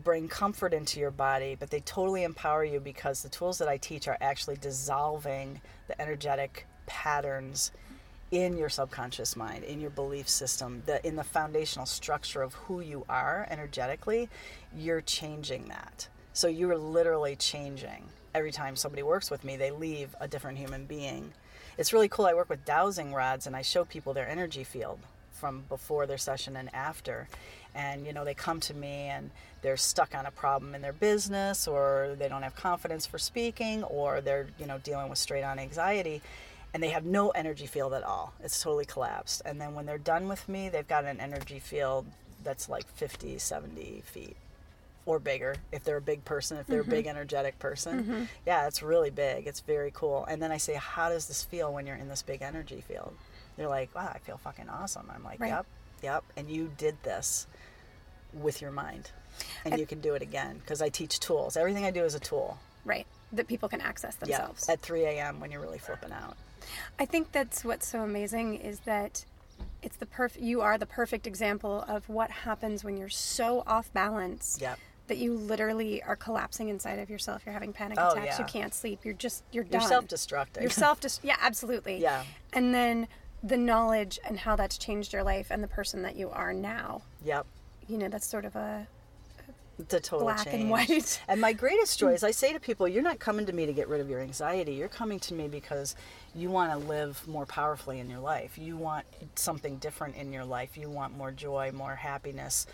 bring 0.05 0.29
comfort 0.29 0.73
into 0.73 1.01
your 1.01 1.11
body, 1.11 1.57
but 1.59 1.71
they 1.71 1.81
totally 1.81 2.25
empower 2.25 2.65
you 2.65 2.81
because 2.81 3.23
the 3.23 3.29
tools 3.29 3.59
that 3.59 3.69
I 3.69 3.77
teach 3.77 4.09
are 4.09 4.19
actually 4.21 4.57
dissolving 4.57 5.61
the 5.87 6.01
energetic 6.01 6.67
patterns 6.87 7.73
in 8.31 8.57
your 8.57 8.69
subconscious 8.69 9.37
mind, 9.37 9.65
in 9.65 9.81
your 9.81 9.91
belief 9.91 10.29
system, 10.29 10.83
the 10.87 11.05
in 11.07 11.17
the 11.17 11.25
foundational 11.25 11.87
structure 11.87 12.43
of 12.43 12.55
who 12.55 12.81
you 12.81 13.05
are 13.09 13.47
energetically, 13.51 14.29
you're 14.77 15.01
changing 15.01 15.69
that. 15.69 16.09
So 16.35 16.47
you're 16.47 16.77
literally 16.77 17.37
changing. 17.37 18.05
Every 18.35 18.53
time 18.53 18.77
somebody 18.77 19.03
works 19.03 19.31
with 19.31 19.45
me, 19.45 19.57
they 19.57 19.71
leave 19.71 20.15
a 20.21 20.29
different 20.29 20.59
human 20.59 20.85
being. 20.85 21.33
It's 21.79 21.93
really 21.93 22.09
cool. 22.09 22.27
I 22.27 22.35
work 22.35 22.51
with 22.51 22.65
dowsing 22.65 23.15
rods 23.15 23.47
and 23.47 23.57
I 23.57 23.63
show 23.63 23.85
people 23.85 24.13
their 24.13 24.29
energy 24.29 24.63
field 24.63 25.01
from 25.39 25.65
before 25.69 26.07
their 26.07 26.19
session 26.19 26.57
and 26.57 26.73
after. 26.75 27.29
And 27.75 28.07
you 28.07 28.13
know, 28.13 28.25
they 28.25 28.35
come 28.35 28.61
to 28.61 28.75
me 28.75 29.09
and 29.09 29.31
they're 29.63 29.77
stuck 29.77 30.15
on 30.15 30.27
a 30.27 30.31
problem 30.31 30.75
in 30.75 30.83
their 30.83 30.93
business 30.93 31.67
or 31.67 32.17
they 32.19 32.29
don't 32.29 32.43
have 32.43 32.55
confidence 32.55 33.07
for 33.07 33.19
speaking 33.19 33.85
or 33.85 34.21
they're, 34.21 34.49
you 34.59 34.67
know, 34.67 34.79
dealing 34.79 35.09
with 35.09 35.19
straight 35.19 35.43
on 35.43 35.59
anxiety 35.59 36.23
and 36.75 36.83
they 36.83 36.91
have 36.91 37.05
no 37.05 37.31
energy 37.31 37.67
field 37.67 37.93
at 37.95 38.03
all. 38.03 38.35
It's 38.43 38.63
totally 38.63 38.85
collapsed. 38.85 39.43
And 39.45 39.61
then 39.61 39.75
when 39.75 39.87
they're 39.87 39.99
done 39.99 40.29
with 40.29 40.49
me, 40.49 40.69
they've 40.69 40.87
got 40.87 41.05
an 41.05 41.21
energy 41.21 41.59
field 41.59 42.07
that's 42.45 42.69
like 42.69 42.87
50, 42.95 43.39
70 43.39 44.03
feet 44.05 44.37
or 45.07 45.19
bigger 45.19 45.57
if 45.73 45.83
they're 45.85 45.97
a 45.97 46.03
big 46.03 46.25
person, 46.25 46.59
if 46.59 46.67
they're 46.67 46.83
a 46.83 46.85
big 46.85 47.07
mm-hmm. 47.07 47.17
energetic 47.17 47.59
person. 47.59 48.03
Mm-hmm. 48.03 48.23
Yeah, 48.47 48.67
it's 48.67 48.83
really 48.83 49.11
big. 49.11 49.47
It's 49.47 49.61
very 49.61 49.91
cool. 49.93 50.27
And 50.27 50.43
then 50.43 50.53
I 50.53 50.59
say, 50.59 50.75
How 50.75 51.09
does 51.09 51.27
this 51.27 51.43
feel 51.43 51.73
when 51.73 51.87
you're 51.87 51.97
in 51.97 52.09
this 52.09 52.23
big 52.23 52.43
energy 52.43 52.83
field? 52.87 53.15
They're 53.59 53.69
like, 53.69 53.95
Wow, 53.95 54.11
I 54.15 54.19
feel 54.19 54.39
fucking 54.39 54.69
awesome. 54.71 55.11
I'm 55.15 55.23
like, 55.23 55.41
Right. 55.41 55.49
Yep, 55.49 55.67
yep. 56.03 56.25
And 56.37 56.49
you 56.51 56.71
did 56.79 56.97
this 57.03 57.47
with 58.33 58.63
your 58.63 58.71
mind. 58.71 59.11
And 59.65 59.79
you 59.79 59.87
can 59.87 60.01
do 60.01 60.15
it 60.15 60.23
again 60.23 60.59
because 60.59 60.81
I 60.81 60.89
teach 60.89 61.21
tools. 61.21 61.57
Everything 61.57 61.85
I 61.85 61.91
do 61.91 62.05
is 62.05 62.15
a 62.15 62.21
tool. 62.21 62.59
Right. 62.85 63.07
That 63.33 63.47
people 63.47 63.69
can 63.69 63.81
access 63.81 64.15
themselves. 64.17 64.65
Yeah, 64.67 64.73
at 64.75 64.81
3 64.81 65.05
a.m. 65.05 65.39
when 65.41 65.51
you're 65.51 65.61
really 65.61 65.79
flipping 65.79 66.13
out. 66.13 66.37
I 66.99 67.05
think 67.05 67.31
that's 67.33 67.65
what's 67.65 67.87
so 67.87 68.01
amazing 68.01 68.57
is 68.57 68.81
that 68.81 69.25
it's 69.83 69.97
the 69.97 70.07
perfect 70.07 70.43
you 70.45 70.61
are 70.61 70.77
the 70.79 70.87
perfect 70.87 71.27
example 71.27 71.85
of 71.89 72.09
what 72.09 72.31
happens 72.31 72.85
when 72.85 72.97
you're 72.97 73.09
so 73.09 73.63
off 73.67 73.93
balance 73.93 74.59
Yep. 74.61 74.79
that 75.09 75.19
you 75.19 75.35
literally 75.35 76.03
are 76.03 76.17
collapsing 76.17 76.69
inside 76.69 76.99
of 76.99 77.09
yourself. 77.11 77.43
You're 77.47 77.53
having 77.53 77.73
panic 77.73 77.99
Oh, 78.01 78.11
attacks. 78.13 78.39
You 78.39 78.45
can't 78.45 78.75
sleep. 78.75 79.05
You're 79.05 79.15
just 79.15 79.45
you're 79.53 79.65
You're 79.65 79.81
done. 79.81 79.89
self-destructing. 79.89 80.61
You're 80.63 80.71
self 80.71 81.01
yeah, 81.23 81.37
absolutely. 81.41 81.99
Yeah. 82.03 82.25
And 82.53 82.75
then 82.75 83.09
the 83.43 83.57
knowledge 83.57 84.19
and 84.27 84.39
how 84.39 84.57
that's 84.57 84.79
changed 84.79 85.13
your 85.13 85.23
life 85.23 85.49
and 85.51 85.63
the 85.63 85.69
person 85.69 86.03
that 86.03 86.17
you 86.17 86.31
are 86.31 86.53
now. 86.53 87.03
Yep. 87.25 87.47
You 87.89 87.99
know, 87.99 88.09
that's 88.09 88.27
sort 88.27 88.45
of 88.45 88.57
a 88.57 88.87
The 89.89 90.01
total 90.01 90.27
black 90.27 90.53
and 90.53 90.69
white. 90.71 91.21
And 91.29 91.41
my 91.41 91.53
greatest 91.53 91.99
joy 92.01 92.13
is 92.13 92.25
I 92.25 92.33
say 92.33 92.53
to 92.53 92.61
people, 92.61 92.89
you're 92.89 93.03
not 93.03 93.19
coming 93.19 93.47
to 93.47 93.53
me 93.53 93.67
to 93.67 93.73
get 93.73 93.89
rid 93.89 94.01
of 94.01 94.11
your 94.11 94.21
anxiety. 94.21 94.73
You're 94.75 94.89
coming 94.89 95.21
to 95.21 95.35
me 95.35 95.49
because 95.49 95.95
you 96.35 96.51
want 96.51 96.73
to 96.73 96.89
live 96.89 97.27
more 97.29 97.47
powerfully 97.47 98.01
in 98.01 98.11
your 98.11 98.21
life. 98.21 98.59
You 98.59 98.77
want 98.77 99.07
something 99.37 99.77
different 99.79 100.17
in 100.17 100.33
your 100.33 100.45
life. 100.45 100.77
You 100.77 100.91
want 100.91 101.17
more 101.17 101.31
joy, 101.31 101.71
more 101.73 101.95
happiness. 101.95 102.67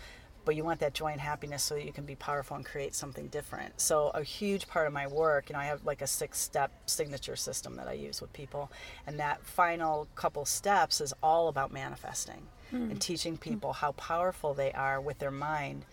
But 0.45 0.55
you 0.55 0.63
want 0.63 0.79
that 0.79 0.93
joy 0.93 1.11
and 1.11 1.19
happiness 1.19 1.63
so 1.63 1.75
that 1.75 1.85
you 1.85 1.91
can 1.91 2.05
be 2.05 2.15
powerful 2.15 2.55
and 2.55 2.65
create 2.65 2.93
something 2.95 3.27
different. 3.27 3.81
So, 3.81 4.11
a 4.13 4.23
huge 4.23 4.67
part 4.67 4.87
of 4.87 4.93
my 4.93 5.07
work, 5.07 5.49
you 5.49 5.53
know, 5.53 5.59
I 5.59 5.65
have 5.65 5.83
like 5.85 6.01
a 6.01 6.07
six 6.07 6.39
step 6.39 6.71
signature 6.85 7.35
system 7.35 7.75
that 7.77 7.87
I 7.87 7.93
use 7.93 8.21
with 8.21 8.31
people. 8.31 8.71
And 9.07 9.19
that 9.19 9.43
final 9.43 10.07
couple 10.15 10.45
steps 10.45 11.01
is 11.01 11.13
all 11.23 11.47
about 11.47 11.73
manifesting 11.73 12.43
hmm. 12.69 12.91
and 12.91 13.01
teaching 13.01 13.33
hmm. 13.33 13.39
people 13.39 13.73
how 13.73 13.91
powerful 13.93 14.53
they 14.53 14.71
are 14.71 15.01
with 15.01 15.19
their 15.19 15.31
mind 15.31 15.85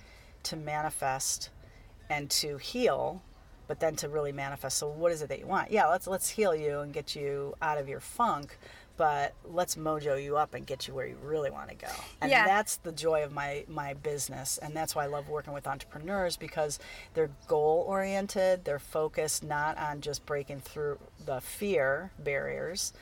to 0.44 0.56
manifest 0.56 1.50
and 2.10 2.28
to 2.30 2.58
heal 2.58 3.22
but 3.68 3.80
then 3.80 3.94
to 3.96 4.08
really 4.08 4.32
manifest 4.32 4.76
so 4.78 4.88
what 4.88 5.12
is 5.12 5.22
it 5.22 5.28
that 5.28 5.38
you 5.38 5.46
want 5.46 5.70
yeah 5.70 5.86
let's 5.86 6.06
let's 6.06 6.28
heal 6.28 6.54
you 6.54 6.80
and 6.80 6.92
get 6.92 7.14
you 7.14 7.54
out 7.62 7.78
of 7.78 7.88
your 7.88 8.00
funk 8.00 8.58
but 8.96 9.34
let's 9.44 9.76
mojo 9.76 10.22
you 10.22 10.36
up 10.36 10.54
and 10.54 10.66
get 10.66 10.86
you 10.86 10.94
where 10.94 11.06
you 11.06 11.16
really 11.22 11.50
want 11.50 11.68
to 11.70 11.74
go. 11.74 11.88
And 12.20 12.30
Yeah. 12.30 12.46
that's 12.46 12.76
the 12.76 12.92
joy 12.92 13.22
of 13.24 13.32
my 13.32 13.64
my 13.68 13.94
business 13.94 14.58
and 14.58 14.76
that's 14.76 14.94
why 14.94 15.04
I 15.04 15.06
love 15.06 15.28
working 15.28 15.52
with 15.52 15.66
entrepreneurs 15.66 16.36
because 16.36 16.78
they're 17.14 17.30
goal 17.48 17.84
oriented, 17.88 18.64
they're 18.64 18.78
focused 18.78 19.42
not 19.42 19.78
on 19.78 20.00
just 20.00 20.24
breaking 20.26 20.60
through 20.60 20.98
the 21.24 21.40
fear 21.40 22.10
barriers, 22.18 22.92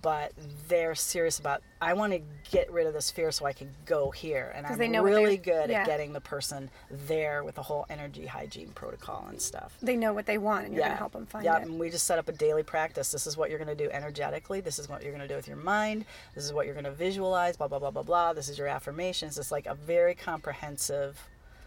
but 0.00 0.32
they're 0.68 0.94
serious 0.94 1.38
about 1.38 1.62
I 1.80 1.92
want 1.94 2.12
to 2.12 2.20
get 2.50 2.72
rid 2.72 2.86
of 2.86 2.94
this 2.94 3.10
fear 3.10 3.30
so 3.32 3.44
I 3.44 3.52
can 3.52 3.70
go 3.84 4.10
here 4.10 4.52
and 4.54 4.66
I'm 4.66 4.78
they 4.78 4.88
know 4.88 5.02
really 5.02 5.36
good 5.36 5.68
yeah. 5.68 5.80
at 5.80 5.86
getting 5.86 6.12
the 6.12 6.20
person 6.20 6.70
there 6.90 7.44
with 7.44 7.56
the 7.56 7.62
whole 7.62 7.86
energy 7.90 8.26
hygiene 8.26 8.70
protocol 8.74 9.26
and 9.28 9.40
stuff. 9.40 9.76
They 9.82 9.96
know 9.96 10.12
what 10.12 10.26
they 10.26 10.38
want, 10.38 10.66
and 10.66 10.74
you're 10.74 10.82
going 10.82 10.92
to 10.92 10.98
help 10.98 11.12
them 11.12 11.26
find 11.26 11.44
yeah, 11.44 11.56
it. 11.56 11.60
Yeah, 11.60 11.66
and 11.66 11.78
we 11.78 11.90
just 11.90 12.06
set 12.06 12.18
up 12.18 12.28
a 12.28 12.32
daily 12.32 12.62
practice. 12.62 13.12
This 13.12 13.26
is 13.26 13.36
what 13.36 13.50
you're 13.50 13.58
going 13.58 13.76
to 13.76 13.84
do 13.84 13.90
energetically. 13.90 14.60
This 14.60 14.78
is 14.78 14.88
what 14.88 15.02
you're 15.02 15.12
going 15.12 15.22
to 15.22 15.28
do 15.28 15.36
with 15.36 15.48
your 15.48 15.56
mind. 15.56 16.04
This 16.34 16.44
is 16.44 16.52
what 16.52 16.66
you're 16.66 16.74
going 16.74 16.84
to 16.84 16.92
visualize. 16.92 17.56
Blah 17.56 17.68
blah 17.68 17.78
blah 17.78 17.90
blah 17.90 18.02
blah. 18.02 18.32
This 18.32 18.48
is 18.48 18.58
your 18.58 18.68
affirmations. 18.68 19.38
It's 19.38 19.52
like 19.52 19.66
a 19.66 19.74
very 19.74 20.14
comprehensive 20.14 21.18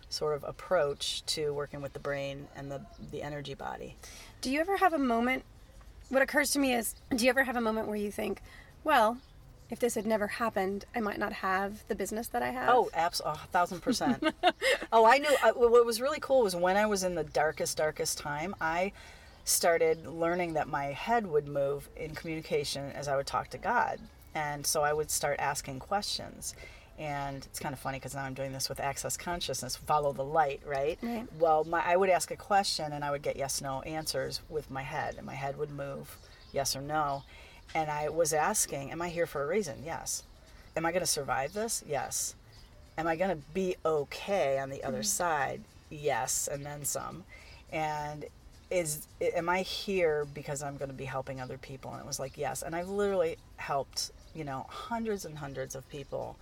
sort 0.10 0.36
of 0.36 0.44
approach 0.44 1.26
to 1.26 1.54
working 1.54 1.82
with 1.82 1.94
the 1.94 2.00
brain 2.00 2.48
and 2.56 2.72
the 2.72 2.82
the 3.12 3.22
energy 3.22 3.54
body. 3.54 3.96
Do 4.42 4.52
you 4.52 4.60
ever 4.60 4.78
have 4.78 4.94
a 4.94 5.00
moment? 5.00 5.44
What 6.10 6.22
occurs 6.22 6.52
to 6.52 6.60
me 6.60 6.74
is, 6.74 6.96
do 7.16 7.24
you 7.24 7.30
ever 7.30 7.44
have 7.44 7.56
a 7.56 7.62
moment 7.62 7.88
where 7.88 7.98
you 7.98 8.12
think, 8.12 8.42
well, 8.84 9.18
if 9.70 9.80
this 9.80 9.96
had 9.96 10.06
never 10.06 10.28
happened, 10.28 10.86
I 10.96 11.00
might 11.00 11.18
not 11.18 11.34
have 11.34 11.88
the 11.88 11.96
business 11.96 12.28
that 12.28 12.44
I 12.44 12.50
have? 12.50 12.70
Oh, 12.70 12.90
absolutely, 12.94 13.42
a 13.44 13.48
thousand 13.48 13.82
percent. 13.82 14.24
oh, 14.92 15.06
I 15.06 15.18
knew. 15.18 15.36
I, 15.44 15.52
what 15.52 15.86
was 15.86 16.00
really 16.00 16.20
cool 16.20 16.44
was 16.44 16.56
when 16.56 16.78
I 16.78 16.86
was 16.86 17.04
in 17.04 17.16
the 17.16 17.24
darkest, 17.24 17.78
darkest 17.78 18.20
time, 18.20 18.56
I 18.62 18.92
started 19.44 20.06
learning 20.06 20.54
that 20.54 20.68
my 20.68 20.86
head 20.86 21.26
would 21.26 21.48
move 21.48 21.90
in 21.96 22.14
communication 22.14 22.92
as 22.92 23.08
I 23.08 23.16
would 23.16 23.28
talk 23.28 23.50
to 23.50 23.58
God. 23.58 24.00
And 24.36 24.66
so 24.66 24.84
I 24.84 24.94
would 24.94 25.10
start 25.10 25.40
asking 25.40 25.80
questions. 25.80 26.56
And 26.98 27.46
it's 27.46 27.60
kind 27.60 27.74
of 27.74 27.80
funny 27.80 27.98
because 27.98 28.16
now 28.16 28.24
I'm 28.24 28.34
doing 28.34 28.54
this 28.54 28.70
with 28.70 28.80
access 28.80 29.18
consciousness, 29.18 29.76
follow 29.76 30.14
the 30.14 30.24
light, 30.24 30.62
right? 30.66 30.98
Right. 31.02 31.28
Well, 31.40 31.66
my, 31.66 31.84
I 31.86 31.98
would 31.98 32.10
ask 32.10 32.32
a 32.32 32.38
question 32.38 32.94
and 32.94 33.04
I 33.04 33.12
would 33.12 33.22
get 33.22 33.36
yes, 33.36 33.62
no 33.62 33.82
answers 33.82 34.42
with 34.48 34.72
my 34.72 34.82
head, 34.82 35.16
and 35.18 35.26
my 35.26 35.34
head 35.34 35.58
would 35.58 35.72
move 35.72 36.16
yes 36.54 36.76
or 36.76 36.82
no. 36.82 37.24
And 37.74 37.90
I 37.90 38.10
was 38.10 38.32
asking, 38.32 38.92
Am 38.92 39.02
I 39.02 39.10
here 39.10 39.26
for 39.26 39.44
a 39.44 39.48
reason? 39.48 39.84
Yes. 39.86 40.24
Am 40.78 40.86
I 40.86 40.92
going 40.92 41.02
to 41.02 41.08
survive 41.08 41.54
this? 41.54 41.84
Yes. 41.88 42.36
Am 42.98 43.08
I 43.08 43.16
going 43.16 43.30
to 43.30 43.44
be 43.54 43.76
okay 43.86 44.60
on 44.60 44.70
the 44.70 44.84
other 44.84 45.00
mm-hmm. 45.00 45.04
side? 45.04 45.62
Yes, 45.90 46.48
and 46.52 46.66
then 46.66 46.86
some. 46.86 47.24
And 47.72 48.26
is 48.72 49.08
am 49.22 49.50
I 49.50 49.62
here 49.62 50.26
because 50.34 50.64
I'm 50.64 50.78
going 50.78 50.90
to 50.90 50.96
be 50.96 51.06
helping 51.06 51.40
other 51.42 51.58
people? 51.58 51.92
And 51.92 52.00
it 52.00 52.08
was 52.08 52.20
like 52.20 52.38
yes. 52.38 52.62
And 52.62 52.76
I've 52.76 52.90
literally 52.90 53.38
helped 53.58 54.12
you 54.34 54.44
know 54.44 54.66
hundreds 54.70 55.26
and 55.26 55.38
hundreds 55.38 55.76
of 55.76 55.88
people 55.90 56.38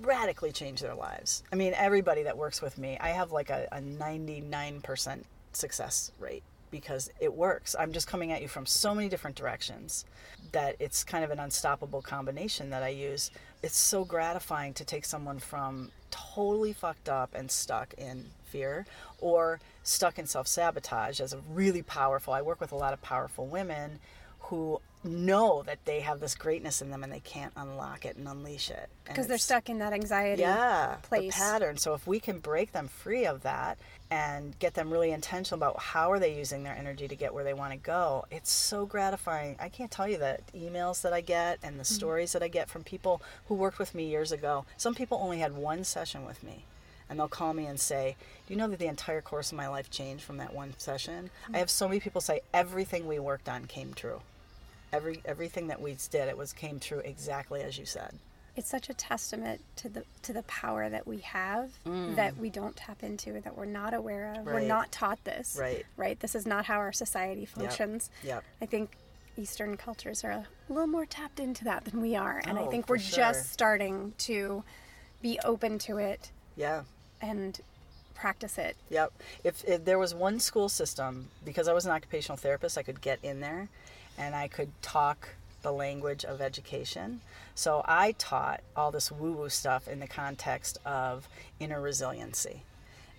radically 0.00 0.52
change 0.52 0.80
their 0.80 0.94
lives. 0.94 1.42
I 1.52 1.56
mean, 1.56 1.74
everybody 1.74 2.22
that 2.24 2.36
works 2.36 2.62
with 2.62 2.78
me, 2.78 2.96
I 3.00 3.10
have 3.10 3.32
like 3.32 3.50
a, 3.50 3.68
a 3.72 3.80
99% 3.80 5.22
success 5.52 6.12
rate 6.18 6.42
because 6.70 7.10
it 7.20 7.32
works. 7.32 7.76
I'm 7.78 7.92
just 7.92 8.08
coming 8.08 8.32
at 8.32 8.42
you 8.42 8.48
from 8.48 8.66
so 8.66 8.94
many 8.94 9.08
different 9.08 9.36
directions 9.36 10.04
that 10.52 10.76
it's 10.80 11.04
kind 11.04 11.24
of 11.24 11.30
an 11.30 11.38
unstoppable 11.38 12.02
combination 12.02 12.70
that 12.70 12.82
I 12.82 12.88
use. 12.88 13.30
It's 13.62 13.76
so 13.76 14.04
gratifying 14.04 14.74
to 14.74 14.84
take 14.84 15.04
someone 15.04 15.38
from 15.38 15.90
totally 16.10 16.72
fucked 16.72 17.08
up 17.08 17.34
and 17.34 17.50
stuck 17.50 17.94
in 17.94 18.24
fear 18.44 18.86
or 19.20 19.60
stuck 19.82 20.18
in 20.18 20.26
self 20.26 20.48
sabotage 20.48 21.20
as 21.20 21.32
a 21.32 21.38
really 21.52 21.82
powerful. 21.82 22.32
I 22.32 22.42
work 22.42 22.60
with 22.60 22.72
a 22.72 22.76
lot 22.76 22.92
of 22.92 23.02
powerful 23.02 23.46
women 23.46 24.00
who 24.44 24.80
know 25.04 25.64
that 25.66 25.84
they 25.84 25.98
have 26.00 26.20
this 26.20 26.36
greatness 26.36 26.80
in 26.80 26.90
them 26.90 27.02
and 27.02 27.12
they 27.12 27.18
can't 27.20 27.52
unlock 27.56 28.04
it 28.04 28.16
and 28.16 28.28
unleash 28.28 28.70
it 28.70 28.88
because 29.04 29.26
they're 29.26 29.36
stuck 29.36 29.68
in 29.68 29.78
that 29.80 29.92
anxiety 29.92 30.42
yeah 30.42 30.94
place. 31.02 31.34
the 31.34 31.40
pattern 31.40 31.76
so 31.76 31.92
if 31.92 32.06
we 32.06 32.20
can 32.20 32.38
break 32.38 32.70
them 32.70 32.86
free 32.86 33.26
of 33.26 33.42
that 33.42 33.76
and 34.12 34.56
get 34.60 34.74
them 34.74 34.92
really 34.92 35.10
intentional 35.10 35.58
about 35.58 35.76
how 35.80 36.12
are 36.12 36.20
they 36.20 36.36
using 36.36 36.62
their 36.62 36.76
energy 36.76 37.08
to 37.08 37.16
get 37.16 37.34
where 37.34 37.42
they 37.42 37.52
want 37.54 37.72
to 37.72 37.78
go 37.78 38.24
it's 38.30 38.50
so 38.52 38.86
gratifying 38.86 39.56
i 39.58 39.68
can't 39.68 39.90
tell 39.90 40.06
you 40.06 40.16
the 40.18 40.38
emails 40.54 41.02
that 41.02 41.12
i 41.12 41.20
get 41.20 41.58
and 41.64 41.72
Mm-hmm. 41.72 41.78
the 41.78 41.84
stories 41.84 42.30
that 42.32 42.42
i 42.44 42.48
get 42.48 42.70
from 42.70 42.84
people 42.84 43.20
who 43.48 43.56
worked 43.56 43.80
with 43.80 43.96
me 43.96 44.08
years 44.08 44.30
ago 44.30 44.64
some 44.76 44.94
people 44.94 45.18
only 45.20 45.40
had 45.40 45.56
one 45.56 45.82
session 45.82 46.24
with 46.24 46.44
me 46.44 46.64
and 47.10 47.18
they'll 47.18 47.26
call 47.26 47.54
me 47.54 47.66
and 47.66 47.80
say 47.80 48.14
do 48.46 48.54
you 48.54 48.58
know 48.58 48.68
that 48.68 48.78
the 48.78 48.86
entire 48.86 49.20
course 49.20 49.50
of 49.50 49.58
my 49.58 49.66
life 49.66 49.90
changed 49.90 50.22
from 50.22 50.36
that 50.36 50.54
one 50.54 50.74
session 50.78 51.28
Mm-hmm. 51.44 51.56
i 51.56 51.58
have 51.58 51.70
so 51.70 51.88
many 51.88 51.98
people 51.98 52.20
say 52.20 52.40
everything 52.54 53.08
we 53.08 53.18
worked 53.18 53.48
on 53.48 53.64
came 53.64 53.94
true 53.94 54.20
every 54.92 55.20
everything 55.24 55.68
that 55.68 55.80
we 55.80 55.96
did 56.10 56.28
it 56.28 56.36
was 56.36 56.52
came 56.52 56.78
true 56.78 56.98
exactly 57.00 57.62
as 57.62 57.78
you 57.78 57.84
said 57.86 58.12
it's 58.54 58.68
such 58.68 58.90
a 58.90 58.94
testament 58.94 59.60
to 59.76 59.88
the 59.88 60.04
to 60.22 60.32
the 60.32 60.42
power 60.42 60.88
that 60.90 61.06
we 61.06 61.18
have 61.18 61.70
that 61.84 62.36
we 62.36 62.50
don't 62.50 62.76
tap 62.76 63.02
into 63.02 63.40
that 63.40 63.56
we're 63.56 63.64
not 63.64 63.94
aware 63.94 64.34
of 64.36 64.44
we're 64.44 64.60
Mm. 64.60 64.66
Not 64.66 64.92
taught 64.92 65.22
this 65.24 65.56
Right. 65.58 65.84
right 65.96 66.18
this 66.20 66.34
is 66.34 66.46
not 66.46 66.66
how 66.66 66.76
our 66.76 66.92
society 66.92 67.46
functions 67.46 68.10
Yep. 68.22 68.44
i 68.60 68.66
think 68.66 68.90
eastern 69.38 69.76
cultures 69.78 70.22
are 70.24 70.30
a 70.32 70.46
little 70.68 70.86
more 70.86 71.06
tapped 71.06 71.40
into 71.40 71.64
that 71.64 71.84
than 71.86 72.00
we 72.02 72.14
are 72.14 72.42
and 72.46 72.58
i 72.58 72.62
Oh, 72.62 72.70
think 72.70 72.88
we're 72.88 72.98
sure. 72.98 73.16
just 73.24 73.50
starting 73.50 74.12
to 74.18 74.62
be 75.22 75.38
open 75.44 75.78
to 75.80 75.96
it 75.96 76.30
yeah 76.56 76.82
and 77.22 77.58
practice 78.14 78.58
it 78.58 78.76
Yep. 78.90 79.12
If, 79.42 79.64
if 79.64 79.84
there 79.86 79.98
was 79.98 80.14
one 80.14 80.38
school 80.38 80.68
system, 80.68 81.28
because 81.44 81.66
I 81.66 81.72
was 81.72 81.86
an 81.86 81.92
occupational 81.92 82.36
therapist, 82.36 82.76
I 82.78 82.82
could 82.84 83.00
get 83.00 83.18
in 83.24 83.40
there 83.40 83.68
and 84.18 84.34
I 84.34 84.48
could 84.48 84.70
talk 84.82 85.30
the 85.62 85.72
language 85.72 86.24
of 86.24 86.40
education. 86.40 87.20
So 87.54 87.82
I 87.86 88.12
taught 88.12 88.60
all 88.76 88.90
this 88.90 89.12
woo 89.12 89.32
woo 89.32 89.48
stuff 89.48 89.88
in 89.88 90.00
the 90.00 90.06
context 90.06 90.78
of 90.84 91.28
inner 91.60 91.80
resiliency. 91.80 92.62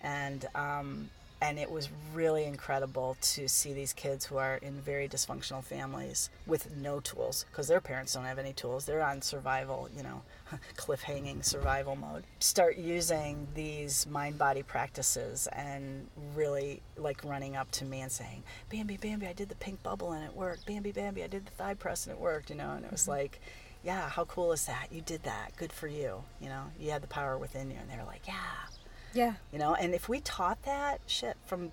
And, 0.01 0.45
um, 0.53 1.09
and 1.43 1.59
it 1.59 1.69
was 1.69 1.89
really 2.13 2.45
incredible 2.45 3.17
to 3.19 3.49
see 3.49 3.73
these 3.73 3.91
kids 3.91 4.25
who 4.25 4.37
are 4.37 4.55
in 4.61 4.79
very 4.79 5.09
dysfunctional 5.09 5.61
families 5.61 6.29
with 6.47 6.73
no 6.77 7.01
tools 7.01 7.45
because 7.51 7.67
their 7.67 7.81
parents 7.81 8.13
don't 8.13 8.23
have 8.23 8.39
any 8.39 8.53
tools. 8.53 8.85
They're 8.85 9.03
on 9.03 9.21
survival, 9.21 9.89
you 9.93 10.03
know, 10.03 10.21
cliff-hanging 10.77 11.43
survival 11.43 11.97
mode. 11.97 12.23
Start 12.39 12.77
using 12.77 13.45
these 13.55 14.07
mind-body 14.07 14.63
practices 14.63 15.49
and 15.51 16.07
really 16.33 16.81
like 16.95 17.21
running 17.25 17.57
up 17.57 17.69
to 17.71 17.83
me 17.83 17.99
and 17.99 18.11
saying, 18.11 18.43
"Bambi, 18.69 18.95
Bambi, 18.95 19.27
I 19.27 19.33
did 19.33 19.49
the 19.49 19.55
pink 19.55 19.83
bubble 19.83 20.13
and 20.13 20.23
it 20.23 20.33
worked. 20.33 20.65
Bambi, 20.65 20.93
Bambi, 20.93 21.25
I 21.25 21.27
did 21.27 21.45
the 21.45 21.51
thigh 21.51 21.73
press 21.73 22.07
and 22.07 22.15
it 22.15 22.21
worked." 22.21 22.51
You 22.51 22.55
know, 22.55 22.71
and 22.71 22.85
it 22.85 22.91
was 22.91 23.01
mm-hmm. 23.01 23.11
like, 23.11 23.41
"Yeah, 23.83 24.07
how 24.07 24.23
cool 24.23 24.53
is 24.53 24.65
that? 24.67 24.87
You 24.91 25.01
did 25.01 25.23
that. 25.23 25.57
Good 25.57 25.73
for 25.73 25.89
you." 25.89 26.23
You 26.39 26.47
know, 26.47 26.63
you 26.79 26.91
had 26.91 27.03
the 27.03 27.07
power 27.07 27.37
within 27.37 27.69
you, 27.69 27.77
and 27.81 27.89
they 27.89 27.97
were 27.97 28.05
like, 28.05 28.25
"Yeah." 28.25 28.72
Yeah 29.13 29.33
You 29.51 29.59
know, 29.59 29.75
and 29.75 29.93
if 29.93 30.09
we 30.09 30.19
taught 30.21 30.61
that 30.63 30.99
shit 31.07 31.37
from 31.45 31.71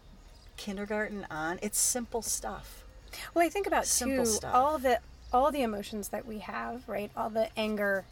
kindergarten 0.56 1.26
on, 1.30 1.58
it's 1.62 1.78
simple 1.78 2.22
stuff. 2.22 2.84
Well, 3.34 3.44
I 3.44 3.48
think 3.48 3.66
about 3.66 3.86
Simple 3.86 4.24
too 4.24 4.30
stuff. 4.30 4.54
all 4.54 4.78
the 4.78 5.00
all 5.32 5.50
the 5.52 5.62
emotions 5.62 6.08
that 6.08 6.26
we 6.26 6.38
have, 6.40 6.88
right? 6.88 7.10
All 7.16 7.30
the 7.30 7.48
anger, 7.56 8.04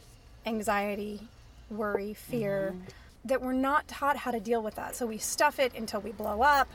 anxiety, 0.47 1.29
worry, 1.71 2.14
fear, 2.14 2.75
Mm-hmm. 2.75 2.88
that 3.29 3.43
we're 3.43 3.53
not 3.53 3.87
taught 3.88 4.17
how 4.17 4.31
to 4.31 4.41
deal 4.41 4.62
with 4.62 4.77
that. 4.77 4.95
So 4.97 5.05
we 5.07 5.19
stuff 5.19 5.59
it 5.59 5.75
until 5.77 6.01
we 6.01 6.12
blow 6.12 6.41
up. 6.43 6.69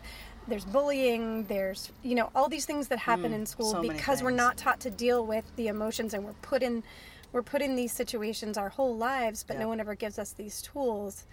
There's 0.47 0.65
bullying. 0.65 1.45
There's 1.45 1.91
you 2.03 2.15
know 2.15 2.29
all 2.35 2.49
these 2.49 2.65
things 2.65 2.89
that 2.89 2.99
happen 2.99 3.33
in 3.33 3.45
school 3.45 3.73
Mm, 3.73 3.87
so 3.87 3.93
because 3.93 4.21
we're 4.21 4.31
not 4.31 4.57
taught 4.57 4.79
to 4.81 4.89
deal 4.91 5.25
with 5.25 5.45
the 5.55 5.67
emotions, 5.69 6.13
and 6.13 6.23
we're 6.25 6.33
put 6.41 6.61
in 6.61 6.83
we're 7.31 7.41
put 7.41 7.61
in 7.63 7.75
these 7.75 7.91
situations 7.93 8.57
our 8.57 8.69
whole 8.69 8.95
lives, 8.95 9.43
but 9.47 9.55
Yeah. 9.55 9.61
no 9.63 9.67
one 9.69 9.79
ever 9.79 9.95
gives 9.95 10.19
us 10.19 10.33
these 10.33 10.61
tools. 10.61 11.25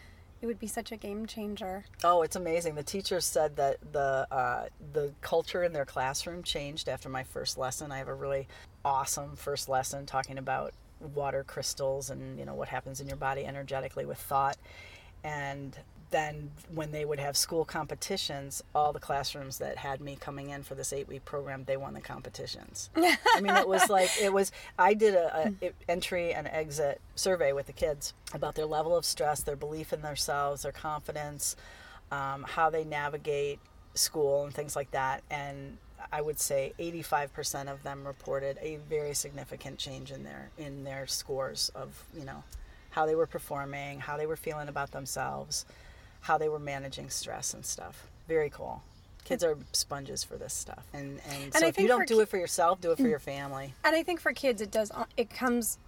It 0.43 0.47
would 0.47 0.59
be 0.59 0.67
such 0.67 0.91
a 0.91 0.97
game 0.97 1.27
changer. 1.27 1.85
Oh, 2.03 2.23
it's 2.23 2.37
amazing. 2.37 2.75
The 2.75 2.83
teachers 2.83 3.27
said 3.27 3.57
that 3.57 3.77
the 3.93 4.27
uh, 4.31 4.67
the 4.93 5.13
culture 5.21 5.63
in 5.63 5.73
their 5.73 5.85
classroom 5.85 6.43
changed 6.43 6.89
after 6.89 7.09
my 7.09 7.25
first 7.25 7.59
lesson. 7.59 7.93
I 7.93 7.99
have 7.99 8.09
a 8.09 8.15
really 8.15 8.49
awesome 8.85 9.37
first 9.37 9.69
lesson 9.69 10.07
talking 10.07 10.39
about 10.39 10.73
water 11.15 11.45
crystals 11.45 12.11
and 12.11 12.39
you 12.39 12.45
know 12.45 12.55
what 12.55 12.69
happens 12.69 13.01
in 13.01 13.07
your 13.07 13.17
body 13.17 13.45
energetically 13.45 14.07
with 14.07 14.19
thought. 14.19 14.57
And 15.23 15.79
then 16.11 16.51
when 16.75 16.91
they 16.93 17.05
would 17.05 17.19
have 17.19 17.37
school 17.37 17.65
competitions, 17.65 18.63
all 18.75 18.93
the 18.93 19.01
classrooms 19.01 19.59
that 19.59 19.77
had 19.77 20.01
me 20.01 20.17
coming 20.19 20.51
in 20.51 20.63
for 20.63 20.75
this 20.75 20.93
eight 20.93 21.09
week 21.09 21.25
program, 21.25 21.65
they 21.65 21.77
won 21.77 21.95
the 21.95 22.01
competitions. 22.01 22.91
I 22.97 23.41
mean, 23.41 23.55
it 23.55 23.69
was 23.69 23.89
like 23.89 24.11
it 24.21 24.33
was. 24.33 24.53
I 24.79 24.95
did 24.95 25.15
a, 25.15 25.53
a 25.63 25.73
entry 25.89 26.35
and 26.35 26.47
exit 26.49 27.01
survey 27.15 27.53
with 27.53 27.67
the 27.67 27.73
kids 27.73 28.15
about 28.35 28.55
their 28.55 28.67
level 28.67 28.97
of 28.97 29.05
stress, 29.05 29.43
their 29.43 29.57
belief 29.57 29.93
in 29.93 30.03
themselves, 30.03 30.63
their 30.63 30.73
confidence, 30.73 31.57
um, 32.11 32.45
how 32.49 32.71
they 32.71 32.85
navigate 32.85 33.61
school 33.95 34.45
and 34.45 34.55
things 34.55 34.77
like 34.77 34.91
that. 34.91 35.23
And 35.31 35.79
I 36.13 36.21
would 36.21 36.41
say 36.41 36.73
85% 36.79 37.71
of 37.71 37.83
them 37.83 38.07
reported 38.07 38.59
a 38.61 38.77
very 38.89 39.15
significant 39.15 39.79
change 39.79 40.11
in 40.11 40.25
their 40.25 40.51
in 40.59 40.85
their 40.85 41.07
scores 41.07 41.71
of 41.75 42.05
you 42.17 42.25
know 42.25 42.43
how 42.91 43.07
they 43.07 43.15
were 43.15 43.27
performing, 43.27 44.01
how 44.01 44.17
they 44.17 44.27
were 44.27 44.37
feeling 44.37 44.69
about 44.69 44.91
themselves, 44.91 45.65
how 46.21 46.39
they 46.39 46.49
were 46.49 46.59
managing 46.59 47.11
stress 47.11 47.55
and 47.55 47.65
stuff. 47.65 48.07
Very 48.29 48.51
cool. 48.51 48.83
Kids 49.25 49.45
are 49.45 49.57
sponges 49.73 50.25
for 50.25 50.37
this 50.37 50.53
stuff, 50.53 50.85
and 50.93 51.21
and, 51.29 51.45
And 51.45 51.55
so 51.55 51.67
I 51.67 51.69
if 51.69 51.79
you 51.79 51.87
don't 51.87 52.09
do 52.09 52.17
ki- 52.17 52.23
it 52.23 52.29
for 52.29 52.39
yourself, 52.39 52.81
do 52.81 52.91
it 52.93 52.97
for 52.97 53.05
mm. 53.05 53.11
your 53.11 53.19
family. 53.19 53.75
And 53.85 53.95
I 53.95 54.03
think 54.03 54.21
for 54.21 54.33
kids, 54.33 54.61
it 54.61 54.71
does. 54.71 54.91
It 55.17 55.31
comes 55.31 55.79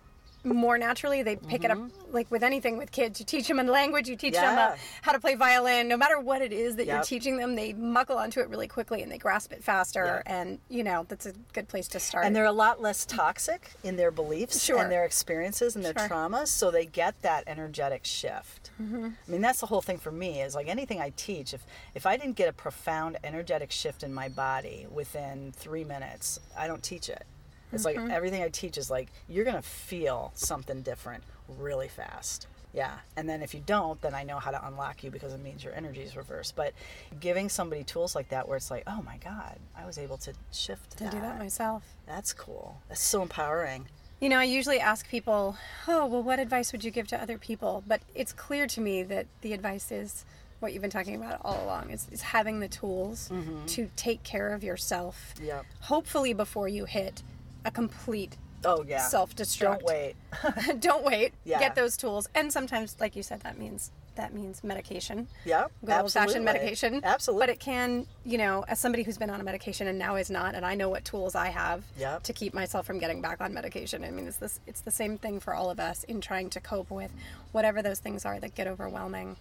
more 0.44 0.78
naturally. 0.78 1.22
They 1.22 1.37
pick 1.37 1.64
it 1.64 1.70
up 1.70 1.78
like 2.11 2.31
with 2.31 2.42
anything 2.42 2.76
with 2.76 2.90
kids. 2.92 3.20
You 3.20 3.26
teach 3.26 3.48
them 3.48 3.59
a 3.59 3.64
language. 3.64 4.09
You 4.09 4.16
teach 4.16 4.35
them 4.35 4.42
Mm-hmm. 4.52 4.72
Uh, 4.74 4.76
how 5.02 5.12
to 5.12 5.20
play 5.20 5.35
violin. 5.35 5.88
No 5.88 5.96
matter 5.96 6.18
what 6.20 6.42
it 6.42 6.52
is 6.52 6.76
that 6.76 6.87
you're 6.87 7.02
teaching 7.02 7.37
them, 7.37 7.55
they 7.55 7.72
muckle 7.72 8.18
onto 8.18 8.40
it 8.40 8.48
really 8.50 8.68
quickly 8.68 9.02
and 9.02 9.11
they 9.11 9.18
grasp 9.18 9.52
it 9.52 9.62
faster. 9.64 10.22
Yeah. 10.26 10.38
And 10.40 10.59
you 10.68 10.85
know 10.85 11.07
that's 11.09 11.26
a 11.26 11.33
good 11.52 11.68
place 11.68 11.88
to 11.88 12.00
start. 12.00 12.26
And 12.26 12.35
they're 12.37 12.44
a 12.44 12.52
lot 12.52 12.81
less 12.83 13.05
toxic 13.07 13.70
in 13.85 13.96
their 13.96 14.11
beliefs 14.11 14.62
Sure. 14.62 14.78
and 14.78 14.90
their 14.90 15.05
experiences 15.05 15.76
and 15.76 15.85
their 15.85 15.94
Sure. 15.96 16.09
traumas, 16.09 16.48
so 16.48 16.70
they 16.70 16.85
get 16.87 17.20
that 17.22 17.44
energetic 17.46 18.05
shift. 18.05 18.70
Mm-hmm. 18.83 19.09
I 19.26 19.31
mean, 19.31 19.40
that's 19.40 19.61
the 19.61 19.66
whole 19.66 19.83
thing 19.83 19.98
for 19.98 20.12
me. 20.12 20.42
Is 20.42 20.55
like 20.55 20.68
anything 20.68 21.00
I 21.00 21.12
teach. 21.16 21.55
If 21.55 21.64
if 21.94 22.05
I 22.05 22.16
didn't 22.16 22.37
get 22.37 22.48
a 22.48 22.52
profound 22.52 23.16
energetic 23.24 23.70
shift 23.70 24.02
in 24.02 24.12
my 24.12 24.28
body 24.28 24.87
within 24.90 25.52
three 25.57 25.85
minutes, 25.85 26.40
I 26.59 26.66
don't 26.66 26.83
teach 26.83 27.09
it. 27.09 27.24
It's 27.73 27.85
Mm-hmm. 27.87 28.03
like 28.07 28.11
everything 28.13 28.43
I 28.43 28.49
teach 28.49 28.77
is 28.79 28.91
like 28.91 29.09
you're 29.29 29.45
gonna 29.45 29.63
feel 29.63 30.31
something 30.35 30.83
different 30.83 31.25
really 31.59 31.89
fast. 31.89 32.47
Yeah, 32.75 32.93
and 33.19 33.29
then 33.29 33.43
if 33.43 33.53
you 33.53 33.61
don't, 33.67 34.01
then 34.01 34.15
I 34.15 34.23
know 34.25 34.39
how 34.39 34.51
to 34.51 34.67
unlock 34.67 35.05
you 35.05 35.11
because 35.11 35.35
it 35.35 35.41
means 35.43 35.63
your 35.63 35.75
energy 35.75 36.01
is 36.01 36.17
reversed. 36.17 36.57
But 36.57 36.73
giving 37.21 37.51
somebody 37.51 37.85
tools 37.85 38.15
like 38.15 38.31
that, 38.31 38.49
where 38.49 38.57
it's 38.57 38.71
like, 38.71 38.85
oh 38.87 39.03
my 39.03 39.19
god, 39.19 39.59
I 39.77 39.85
was 39.85 39.99
able 39.99 40.17
to 40.19 40.33
shift 40.53 40.97
to 40.97 41.05
do 41.11 41.21
that 41.21 41.39
myself. 41.39 41.83
that's 42.07 42.33
cool. 42.33 42.81
That's 42.89 43.03
so 43.03 43.21
empowering. 43.21 43.89
You 44.21 44.29
know, 44.31 44.39
I 44.39 44.45
usually 44.45 44.79
ask 44.81 45.07
people, 45.09 45.57
"Oh, 45.89 46.07
well, 46.07 46.23
what 46.23 46.39
advice 46.39 46.73
would 46.73 46.83
you 46.85 46.91
give 46.91 47.09
to 47.09 47.21
other 47.21 47.37
people?" 47.37 47.83
But 47.87 48.01
it's 48.15 48.33
clear 48.33 48.67
to 48.69 48.81
me 48.81 49.03
that 49.03 49.27
the 49.43 49.53
advice 49.53 49.91
is 49.93 50.25
what 50.61 50.73
you've 50.73 50.81
been 50.81 50.91
talking 50.93 51.17
about 51.17 51.41
all 51.45 51.63
along: 51.65 51.91
is, 51.91 52.07
is 52.11 52.23
having 52.23 52.61
the 52.61 52.69
tools 52.69 53.31
to 53.67 53.91
take 53.97 54.23
care 54.23 54.55
of 54.55 54.63
yourself. 54.65 55.35
Yep. 55.43 55.67
Hopefully, 55.81 56.33
before 56.33 56.69
you 56.69 56.85
hit 56.87 57.23
a 57.64 57.70
complete 57.70 58.37
Oh 58.64 58.85
yeah. 58.87 59.01
self-destruct. 59.09 59.81
Don't 59.81 59.85
wait. 59.85 60.14
Don't 60.81 61.05
wait. 61.05 61.33
Yeah. 61.44 61.59
Get 61.59 61.75
those 61.75 61.96
tools, 61.96 62.29
and 62.35 62.53
sometimes, 62.53 62.96
like 63.01 63.16
you 63.16 63.22
said, 63.22 63.40
that 63.40 63.59
means 63.59 63.90
that 64.14 64.35
means 64.35 64.62
medication. 64.62 65.27
Yeah. 65.46 65.68
Good 65.85 65.98
old-fashioned 65.98 66.44
medication. 66.44 67.01
Absolutely. 67.03 67.46
But 67.46 67.48
it 67.48 67.61
can, 67.61 68.07
you 68.27 68.37
know, 68.37 68.62
as 68.68 68.79
somebody 68.79 69.03
who's 69.05 69.16
been 69.16 69.31
on 69.31 69.40
a 69.40 69.42
medication 69.42 69.87
and 69.87 69.98
now 69.98 70.16
is 70.16 70.31
not, 70.31 70.55
and 70.55 70.66
I 70.66 70.75
know 70.75 70.90
what 70.90 71.03
tools 71.07 71.35
I 71.35 71.48
have 71.48 71.83
Yep. 71.98 72.25
to 72.25 72.33
keep 72.35 72.53
myself 72.53 72.85
from 72.85 72.98
getting 72.98 73.22
back 73.22 73.40
on 73.40 73.55
medication. 73.55 74.05
I 74.05 74.11
mean, 74.11 74.27
it's 74.27 74.37
this, 74.37 74.61
it's 74.66 74.83
the 74.83 74.90
same 74.90 75.16
thing 75.16 75.40
for 75.40 75.55
all 75.55 75.70
of 75.70 75.81
us 75.81 76.05
in 76.05 76.20
trying 76.20 76.51
to 76.51 76.61
cope 76.61 76.90
with 76.90 77.11
whatever 77.53 77.81
those 77.81 78.01
things 78.01 78.27
are 78.27 78.38
that 78.38 78.55
get 78.55 78.66
overwhelming, 78.66 79.37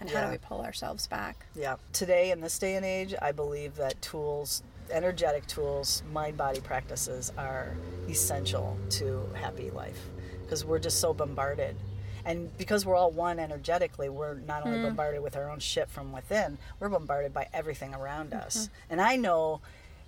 and 0.00 0.10
how 0.10 0.26
do 0.26 0.30
we 0.30 0.36
pull 0.36 0.60
ourselves 0.60 1.06
back? 1.06 1.46
Yeah. 1.56 1.76
Today, 1.94 2.30
in 2.30 2.42
this 2.42 2.58
day 2.58 2.74
and 2.76 2.84
age, 2.84 3.14
I 3.22 3.32
believe 3.32 3.76
that 3.76 4.02
tools, 4.02 4.62
energetic 4.90 5.46
tools, 5.46 6.02
mind 6.12 6.36
body 6.36 6.60
practices 6.60 7.32
are 7.38 7.74
essential 8.08 8.76
to 8.90 9.26
happy 9.34 9.70
life 9.70 9.98
because 10.42 10.64
we're 10.64 10.78
just 10.78 11.00
so 11.00 11.14
bombarded. 11.14 11.76
And 12.24 12.56
because 12.58 12.84
we're 12.84 12.96
all 12.96 13.10
one 13.10 13.38
energetically, 13.38 14.08
we're 14.08 14.34
not 14.34 14.64
only 14.66 14.78
mm-hmm. 14.78 14.88
bombarded 14.88 15.22
with 15.22 15.36
our 15.36 15.50
own 15.50 15.58
shit 15.58 15.88
from 15.88 16.12
within, 16.12 16.58
we're 16.78 16.90
bombarded 16.90 17.32
by 17.32 17.48
everything 17.52 17.94
around 17.94 18.34
us. 18.34 18.56
Mm-hmm. 18.56 18.92
And 18.92 19.00
I 19.00 19.16
know 19.16 19.60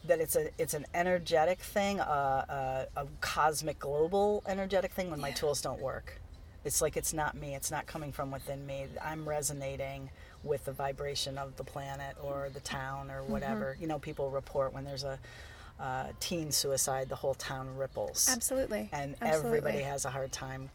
that 0.05 0.21
it's 0.21 0.37
a 0.37 0.51
it's 0.59 0.75
an 0.75 0.85
energetic 0.95 1.61
thing, 1.61 2.01
uh, 2.01 2.87
a, 2.97 3.01
a 3.01 3.07
cosmic 3.21 3.79
global 3.79 4.43
energetic 4.47 4.93
thing 4.93 5.11
when 5.11 5.21
my 5.21 5.31
tools 5.31 5.63
don't 5.63 5.81
work. 5.81 6.21
It's 6.65 6.83
like 6.83 6.97
it's 6.97 7.13
not 7.13 7.37
me. 7.37 7.55
It's 7.55 7.71
not 7.71 7.87
coming 7.87 8.13
from 8.13 8.31
within 8.31 8.67
me. 8.67 8.87
I'm 9.03 9.29
resonating 9.29 10.11
with 10.45 10.65
the 10.65 10.73
vibration 10.73 11.39
of 11.39 11.57
the 11.57 11.65
planet 11.65 12.17
or 12.23 12.49
the 12.53 12.61
town 12.61 13.11
or 13.11 13.23
whatever. 13.23 13.77
You 13.81 13.87
know, 13.87 13.99
people 13.99 14.31
report 14.31 14.73
when 14.73 14.85
there's 14.85 15.05
a 15.05 15.19
uh, 15.81 16.07
teen 16.21 16.53
suicide, 16.53 17.09
the 17.09 17.17
whole 17.17 17.35
town 17.35 17.77
ripples, 17.77 18.29
Absolutely. 18.31 18.89
and 18.93 19.17
Absolutely. 19.21 19.59
everybody 19.59 19.83
has 19.83 20.05
a 20.05 20.11
hard 20.11 20.31
time. 20.33 20.71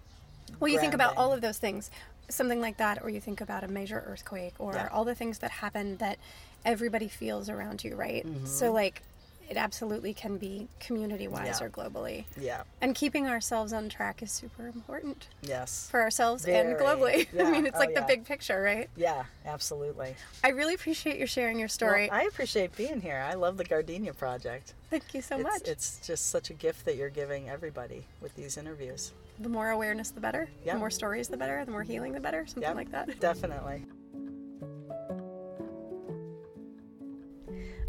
Well, 0.59 0.69
you 0.71 0.79
think 0.79 0.93
about 0.93 1.17
all 1.17 1.33
of 1.33 1.41
those 1.41 1.57
things, 1.57 1.91
something 2.29 2.59
like 2.61 2.77
that, 2.77 3.03
or 3.03 3.09
you 3.09 3.19
think 3.21 3.41
about 3.41 3.63
a 3.63 3.67
major 3.67 4.03
earthquake, 4.05 4.53
or 4.59 4.73
Yeah. 4.73 4.89
all 4.91 5.05
the 5.05 5.15
things 5.15 5.39
that 5.39 5.51
happen 5.51 5.97
that 5.97 6.17
everybody 6.65 7.07
feels 7.07 7.49
around 7.49 7.83
you, 7.83 7.95
right? 7.95 8.25
Mm-hmm. 8.25 8.45
So, 8.45 8.71
like, 8.71 9.01
it 9.49 9.55
absolutely 9.57 10.13
can 10.13 10.37
be 10.37 10.67
community 10.79 11.27
wise 11.27 11.59
Yeah. 11.59 11.65
or 11.65 11.69
globally. 11.69 12.25
Yeah. 12.39 12.63
And 12.81 12.93
keeping 12.93 13.27
ourselves 13.27 13.71
on 13.73 13.87
track 13.89 14.21
is 14.21 14.31
super 14.31 14.67
important 14.67 15.27
Yes. 15.41 15.87
for 15.89 16.01
ourselves 16.01 16.45
and 16.45 16.77
Very. 16.77 16.81
globally. 16.81 17.27
I 17.47 17.49
mean, 17.51 17.65
it's 17.65 17.75
Oh, 17.77 17.79
like 17.79 17.91
yeah. 17.93 18.01
the 18.01 18.05
big 18.05 18.25
picture, 18.25 18.61
right? 18.61 18.89
Yeah. 18.95 19.23
Absolutely. 19.45 20.15
I 20.43 20.49
really 20.49 20.73
appreciate 20.73 21.17
your 21.17 21.27
sharing 21.27 21.57
your 21.59 21.65
Well, 21.67 21.69
story. 21.69 22.09
I 22.09 22.23
appreciate 22.23 22.75
being 22.75 22.99
here. 23.01 23.23
I 23.25 23.35
love 23.35 23.57
the 23.57 23.63
Gardenia 23.63 24.13
project. 24.13 24.73
Thank 24.89 25.13
you 25.13 25.21
so 25.21 25.35
it's, 25.35 25.43
much. 25.43 25.61
It's 25.67 26.05
just 26.05 26.29
such 26.29 26.49
a 26.49 26.53
gift 26.53 26.85
that 26.85 26.95
you're 26.97 27.09
giving 27.09 27.49
everybody 27.49 28.03
with 28.21 28.35
these 28.35 28.57
interviews. 28.57 29.13
the 29.39 29.49
more 29.49 29.69
awareness, 29.69 30.09
the 30.09 30.19
better. 30.19 30.49
Yeah. 30.65 30.73
The 30.73 30.79
more 30.79 30.89
stories, 30.89 31.27
the 31.27 31.37
better. 31.37 31.63
The 31.63 31.71
more 31.71 31.83
healing, 31.83 32.11
the 32.13 32.19
better. 32.19 32.45
Something 32.47 32.63
Yep, 32.63 32.75
like 32.75 32.91
that. 32.91 33.19
Definitely. 33.19 33.85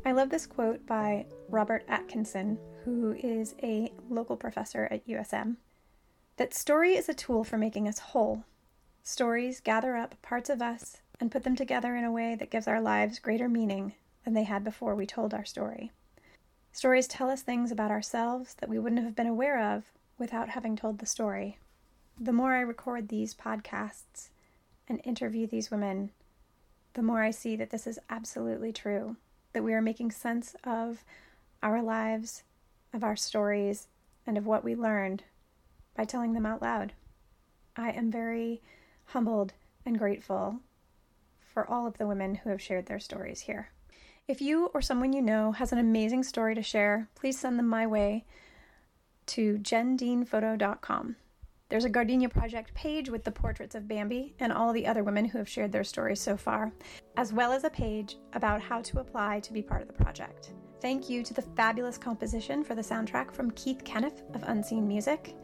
I 0.04 0.12
love 0.12 0.30
this 0.30 0.46
quote 0.46 0.84
by 0.86 1.26
Robert 1.48 1.84
Atkinson, 1.88 2.58
who 2.84 3.12
is 3.12 3.54
a 3.62 3.92
local 4.08 4.36
professor 4.36 4.88
at 4.90 5.06
USM 5.06 5.56
that 6.38 6.54
story 6.54 6.94
is 6.94 7.08
a 7.08 7.14
tool 7.14 7.42
for 7.42 7.58
making 7.58 7.88
us 7.88 7.98
whole. 7.98 8.44
Stories 9.02 9.58
gather 9.58 9.96
up 9.96 10.14
parts 10.22 10.48
of 10.48 10.62
us 10.62 10.98
and 11.18 11.32
put 11.32 11.42
them 11.42 11.56
together 11.56 11.96
in 11.96 12.04
a 12.04 12.12
way 12.12 12.36
that 12.36 12.50
gives 12.50 12.68
our 12.68 12.80
lives 12.80 13.18
greater 13.18 13.48
meaning 13.48 13.94
than 14.24 14.34
they 14.34 14.44
had 14.44 14.62
before 14.62 14.94
we 14.94 15.04
told 15.04 15.34
our 15.34 15.44
story. 15.44 15.90
Stories 16.70 17.08
tell 17.08 17.28
us 17.28 17.42
things 17.42 17.72
about 17.72 17.90
ourselves 17.90 18.54
that 18.60 18.68
we 18.68 18.78
wouldn't 18.78 19.02
have 19.02 19.16
been 19.16 19.26
aware 19.26 19.60
of 19.74 19.90
without 20.16 20.50
having 20.50 20.76
told 20.76 21.00
the 21.00 21.06
story. 21.06 21.58
The 22.20 22.32
more 22.32 22.54
I 22.54 22.60
record 22.60 23.08
these 23.08 23.34
podcasts 23.34 24.28
and 24.88 25.00
interview 25.02 25.48
these 25.48 25.72
women, 25.72 26.10
the 26.94 27.02
more 27.02 27.22
I 27.22 27.32
see 27.32 27.56
that 27.56 27.70
this 27.70 27.86
is 27.86 27.98
absolutely 28.08 28.72
true. 28.72 29.16
That 29.54 29.64
we 29.64 29.74
are 29.74 29.82
making 29.82 30.12
sense 30.12 30.54
of 30.62 31.02
our 31.62 31.82
lives, 31.82 32.42
of 32.92 33.04
our 33.04 33.16
stories, 33.16 33.88
and 34.26 34.38
of 34.38 34.46
what 34.46 34.64
we 34.64 34.74
learned 34.74 35.24
by 35.96 36.04
telling 36.04 36.32
them 36.32 36.46
out 36.46 36.62
loud. 36.62 36.92
I 37.76 37.90
am 37.90 38.10
very 38.10 38.62
humbled 39.06 39.54
and 39.84 39.98
grateful 39.98 40.60
for 41.40 41.68
all 41.68 41.86
of 41.86 41.98
the 41.98 42.06
women 42.06 42.36
who 42.36 42.50
have 42.50 42.62
shared 42.62 42.86
their 42.86 43.00
stories 43.00 43.40
here. 43.40 43.70
If 44.28 44.42
you 44.42 44.66
or 44.74 44.82
someone 44.82 45.12
you 45.12 45.22
know 45.22 45.52
has 45.52 45.72
an 45.72 45.78
amazing 45.78 46.22
story 46.22 46.54
to 46.54 46.62
share, 46.62 47.08
please 47.14 47.38
send 47.38 47.58
them 47.58 47.66
my 47.66 47.86
way 47.86 48.26
to 49.26 49.58
jendeanphoto.com. 49.58 51.16
There's 51.70 51.84
a 51.84 51.90
Gardenia 51.90 52.28
Project 52.28 52.72
page 52.74 53.10
with 53.10 53.24
the 53.24 53.32
portraits 53.32 53.74
of 53.74 53.88
Bambi 53.88 54.34
and 54.38 54.52
all 54.52 54.72
the 54.72 54.86
other 54.86 55.02
women 55.02 55.26
who 55.26 55.38
have 55.38 55.48
shared 55.48 55.72
their 55.72 55.84
stories 55.84 56.20
so 56.20 56.36
far, 56.36 56.72
as 57.16 57.32
well 57.32 57.52
as 57.52 57.64
a 57.64 57.70
page 57.70 58.16
about 58.32 58.60
how 58.60 58.80
to 58.82 59.00
apply 59.00 59.40
to 59.40 59.52
be 59.52 59.62
part 59.62 59.82
of 59.82 59.88
the 59.88 59.94
project. 59.94 60.52
Thank 60.80 61.10
you 61.10 61.24
to 61.24 61.34
the 61.34 61.42
fabulous 61.42 61.98
composition 61.98 62.62
for 62.62 62.76
the 62.76 62.82
soundtrack 62.82 63.32
from 63.32 63.50
Keith 63.52 63.82
Kenneth 63.84 64.22
of 64.34 64.44
Unseen 64.44 64.86
Music, 64.86 65.34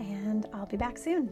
and 0.00 0.46
I'll 0.52 0.66
be 0.66 0.76
back 0.76 0.98
soon. 0.98 1.30